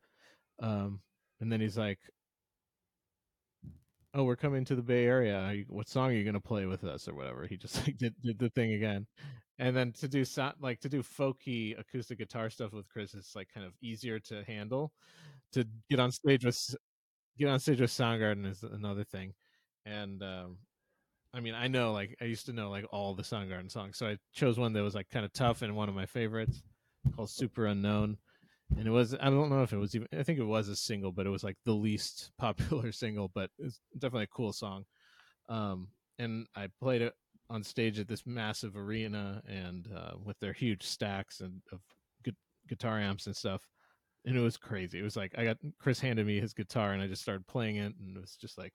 [0.60, 1.00] Um,
[1.40, 1.98] and then he's like,
[4.14, 5.64] "Oh, we're coming to the Bay Area.
[5.68, 8.38] What song are you gonna play with us, or whatever?" He just like did, did
[8.38, 9.06] the thing again,
[9.58, 13.32] and then to do so, like to do folky acoustic guitar stuff with Chris is
[13.34, 14.92] like kind of easier to handle.
[15.52, 16.76] To get on stage with
[17.38, 19.34] get on stage with Soundgarden is another thing,
[19.86, 20.58] and um,
[21.34, 24.06] I mean I know like I used to know like all the Soundgarden songs, so
[24.06, 26.62] I chose one that was like kind of tough and one of my favorites
[27.16, 28.16] called Superunknown
[28.78, 30.76] and it was I don't know if it was even I think it was a
[30.76, 34.84] single, but it was like the least popular single, but it's definitely a cool song.
[35.48, 35.88] Um,
[36.18, 37.14] and I played it
[37.50, 41.80] on stage at this massive arena and uh, with their huge stacks and of
[42.24, 42.32] gu-
[42.68, 43.66] guitar amps and stuff.
[44.24, 44.98] And it was crazy.
[44.98, 47.76] It was like I got Chris handed me his guitar and I just started playing
[47.76, 48.72] it and it was just like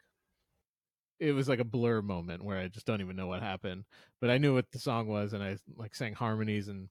[1.19, 3.85] it was like a blur moment where I just don't even know what happened.
[4.21, 6.89] But I knew what the song was and I like sang harmonies and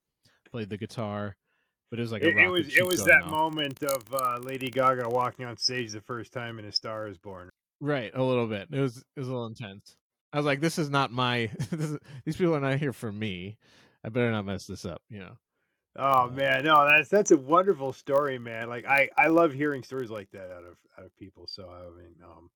[0.51, 1.37] played the guitar.
[1.91, 3.31] But it was like a It, it was it was that off.
[3.31, 7.19] moment of uh, Lady Gaga walking on stage the first time and A Star Is
[7.19, 7.51] Born.
[7.81, 8.69] Right, a little bit.
[8.73, 9.97] It was it was a little intense.
[10.33, 11.51] I was like, this is not my.
[11.71, 13.59] This is, these people are not here for me.
[14.05, 15.03] I better not mess this up.
[15.09, 15.39] You know.
[15.99, 18.69] Oh Uh, man, no, that's that's a wonderful story, man.
[18.69, 21.47] Like I I love hearing stories like that out of out of people.
[21.47, 22.51] So I mean, um,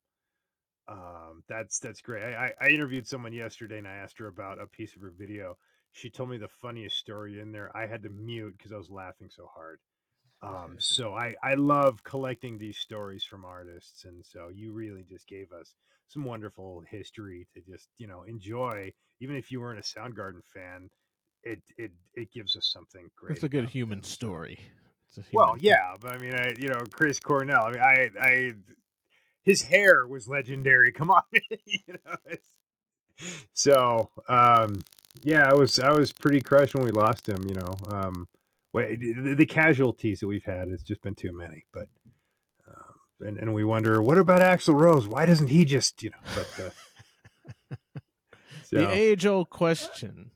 [0.88, 2.22] um, that's that's great.
[2.22, 5.12] I, I I interviewed someone yesterday and I asked her about a piece of her
[5.16, 5.56] video.
[5.92, 7.74] She told me the funniest story in there.
[7.76, 9.80] I had to mute because I was laughing so hard.
[10.42, 15.26] Um, so I I love collecting these stories from artists, and so you really just
[15.28, 15.74] gave us
[16.08, 18.92] some wonderful history to just you know enjoy.
[19.20, 20.88] Even if you weren't a Soundgarden fan,
[21.42, 23.36] it it it gives us something great.
[23.36, 24.58] It's a good human them, story.
[25.08, 27.64] It's a Well, human- yeah, but I mean, I, you know, Chris Cornell.
[27.64, 28.52] I mean, I, I,
[29.42, 30.92] his hair was legendary.
[30.92, 31.22] Come on,
[31.66, 32.36] you know.
[33.52, 34.80] So, um,
[35.22, 37.42] yeah, I was, I was pretty crushed when we lost him.
[37.48, 38.28] You know, um,
[38.72, 41.64] wait, the, the casualties that we've had has just been too many.
[41.72, 41.88] But,
[42.68, 45.06] um, and and we wonder, what about Axl Rose?
[45.08, 46.16] Why doesn't he just, you know?
[46.34, 46.70] But, uh,
[48.64, 50.30] so, The age old question.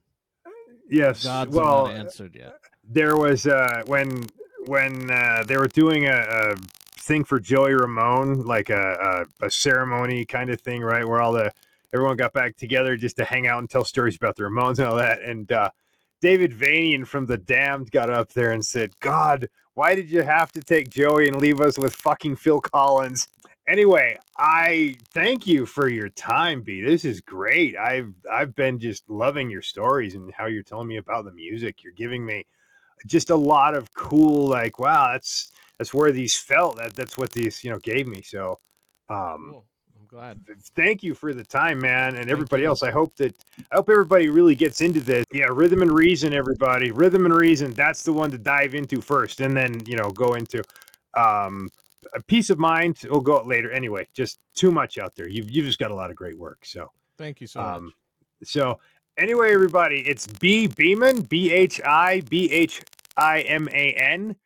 [0.91, 2.57] yes, God's well, not answered yet.
[2.83, 4.27] there was uh when
[4.67, 6.57] when uh they were doing a, a
[6.99, 11.07] thing for Joey Ramone, like a, a a ceremony kind of thing, right?
[11.07, 11.53] Where all the
[11.95, 14.89] everyone got back together just to hang out and tell stories about the Ramones and
[14.89, 15.23] all that.
[15.23, 15.71] And uh
[16.21, 20.51] David Vanian from the Damned got up there and said, God, why did you have
[20.53, 23.29] to take Joey and leave us with fucking Phil Collins?
[23.69, 26.85] Anyway, I thank you for your time, Bhi.
[26.87, 27.77] This is great.
[27.77, 31.83] I've I've been just loving your stories and how you're telling me about the music.
[31.83, 32.47] You're giving me
[33.07, 36.77] just a lot of cool, like, wow, that's that's where these felt.
[36.77, 38.23] That that's what these, you know, gave me.
[38.23, 38.61] So
[39.09, 39.67] um Cool.
[40.15, 40.39] Glad.
[40.77, 42.85] thank you for the time, man, and everybody else.
[42.85, 43.35] I hope that
[43.73, 45.25] I hope everybody really gets into this.
[45.33, 46.93] Yeah, rhythm and reason, everybody.
[46.93, 47.73] Rhythm and reason.
[47.73, 50.63] That's the one to dive into first, and then you know go into
[51.17, 51.69] um,
[52.15, 53.01] a peace of mind.
[53.03, 53.73] We'll go later.
[53.73, 55.29] Anyway, just too much out there.
[55.29, 56.65] You've you've just got a lot of great work.
[56.65, 57.93] So Thank you so um, much.
[58.45, 58.79] so
[59.19, 62.83] anyway, everybody, it's Bhi Bhiman, B H I B H
[63.17, 64.37] I M A N.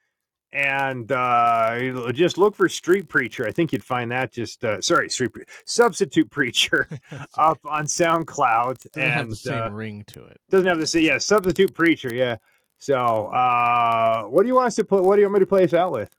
[0.53, 3.47] And uh, just look for Street Preacher.
[3.47, 6.89] I think you'd find that just uh, sorry, Street Pre- Substitute Preacher
[7.37, 8.91] up on SoundCloud.
[8.93, 10.41] Doesn't have and the same uh, ring to it.
[10.49, 12.15] doesn't have to say yeah, Substitute Preacher.
[12.15, 12.37] Yeah.
[12.79, 15.03] So uh, what do you want us to put?
[15.05, 16.11] What do you want me to play us out with?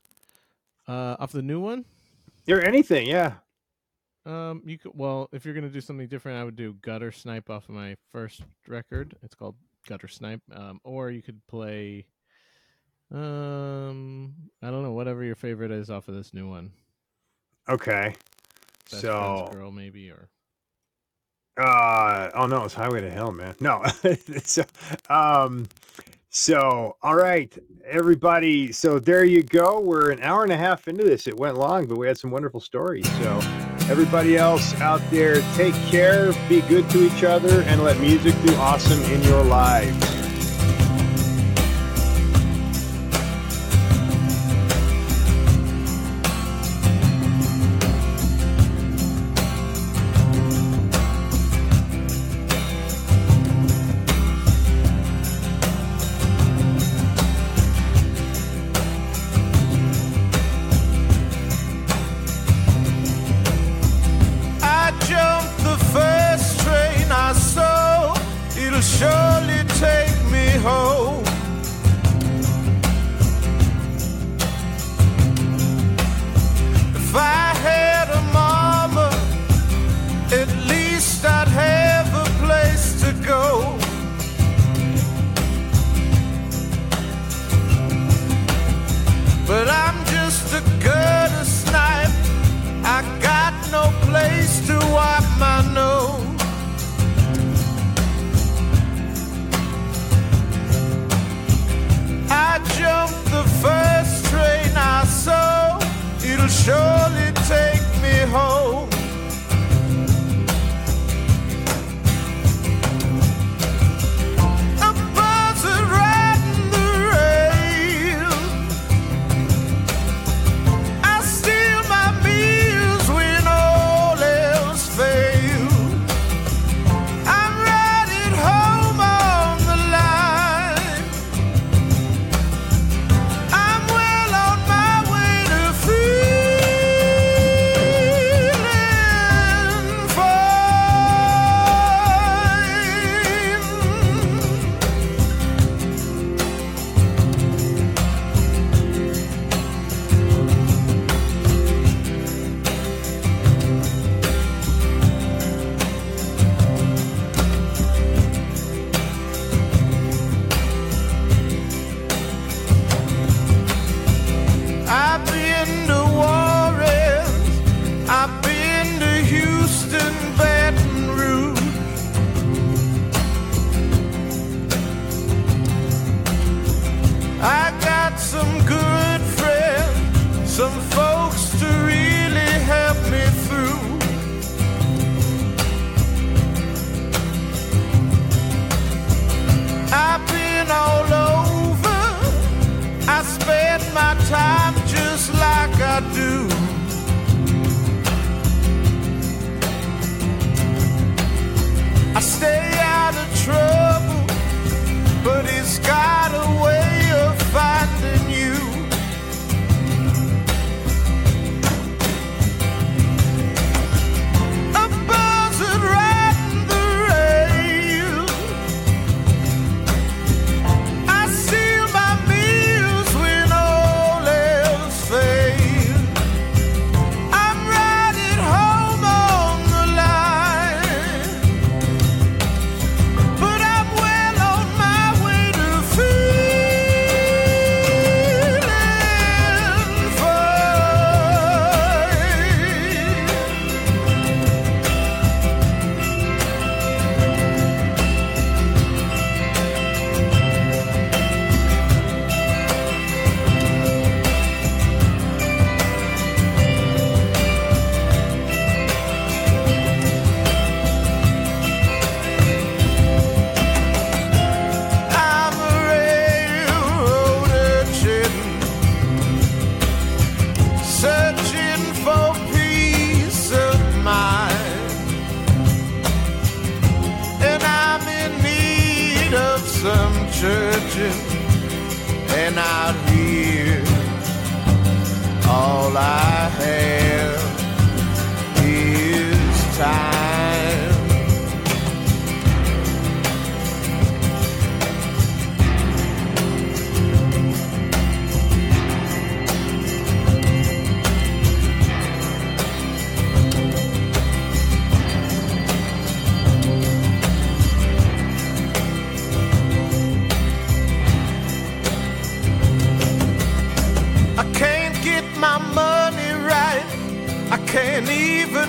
[0.88, 1.86] Uh, off the new one.
[2.48, 3.08] Or anything?
[3.08, 3.34] Yeah.
[4.26, 7.68] Um, you could well, if you're gonna do something different, I would do Guttersnipe off
[7.70, 9.16] of my first record.
[9.24, 9.56] It's called
[9.88, 10.42] Guttersnipe.
[10.52, 12.06] Um, or you could play,
[13.14, 16.72] um, I don't know, whatever your favorite is off of this new one.
[17.68, 18.16] Okay.
[18.92, 20.30] Best so Girl, maybe, or
[21.58, 23.56] Uh oh no, it's Highway to Hell, man.
[23.60, 23.84] No.
[24.44, 24.64] so
[25.10, 25.68] um
[26.30, 27.56] so all right,
[27.86, 28.72] everybody.
[28.72, 29.80] So there you go.
[29.80, 31.28] We're an hour and a half into this.
[31.28, 33.10] It went long, but we had some wonderful stories.
[33.20, 33.40] So
[33.90, 38.54] everybody else out there, take care, be good to each other, and let music do
[38.56, 40.19] awesome in your lives.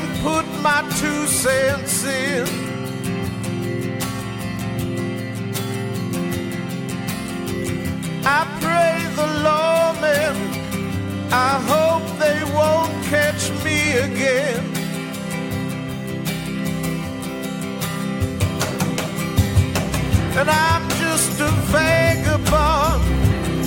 [0.00, 2.46] Even put my two cents in.
[8.24, 10.36] I pray the lawmen,
[11.32, 14.64] I hope they won't catch me again.
[20.38, 23.02] And I'm just a vagabond.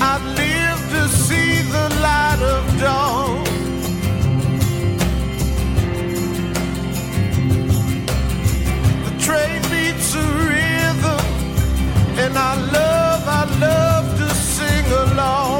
[0.02, 3.13] I live to see the light of dawn.
[12.36, 15.53] I love, I love to sing along.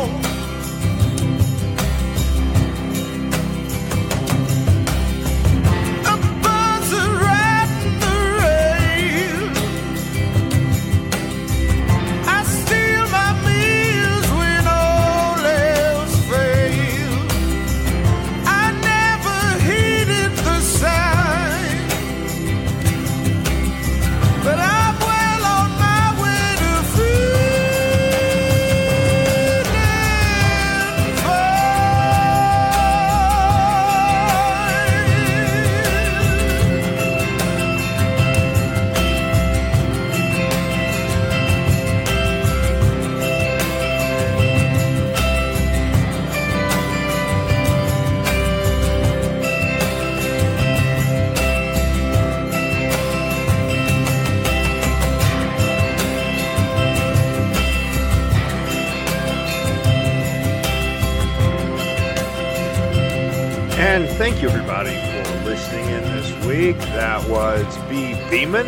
[64.24, 66.78] Thank you, everybody, for listening in this week.
[66.78, 68.68] That was Bhi Bhiman.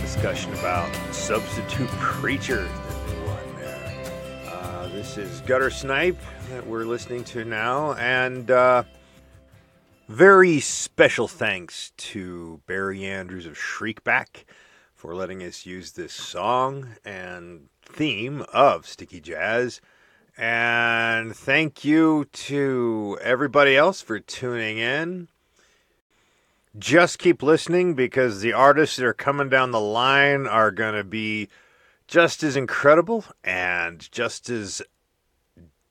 [0.00, 4.50] Discussion about Substitute Preacher, one there.
[4.50, 6.16] Uh, this is Guttersnipe
[6.48, 7.92] that we're listening to now.
[7.96, 8.84] And uh,
[10.08, 14.44] very special thanks to Barry Andrews of Shriekback
[14.94, 19.82] for letting us use this song and theme of Sticky Jazz.
[20.36, 25.28] And thank you to everybody else for tuning in.
[26.78, 31.04] Just keep listening because the artists that are coming down the line are going to
[31.04, 31.48] be
[32.06, 34.82] just as incredible and just as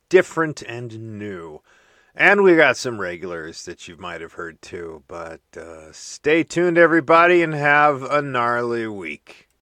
[0.10, 1.62] different and new.
[2.14, 5.04] And we got some regulars that you might have heard too.
[5.08, 9.45] But uh, stay tuned, everybody, and have a gnarly week.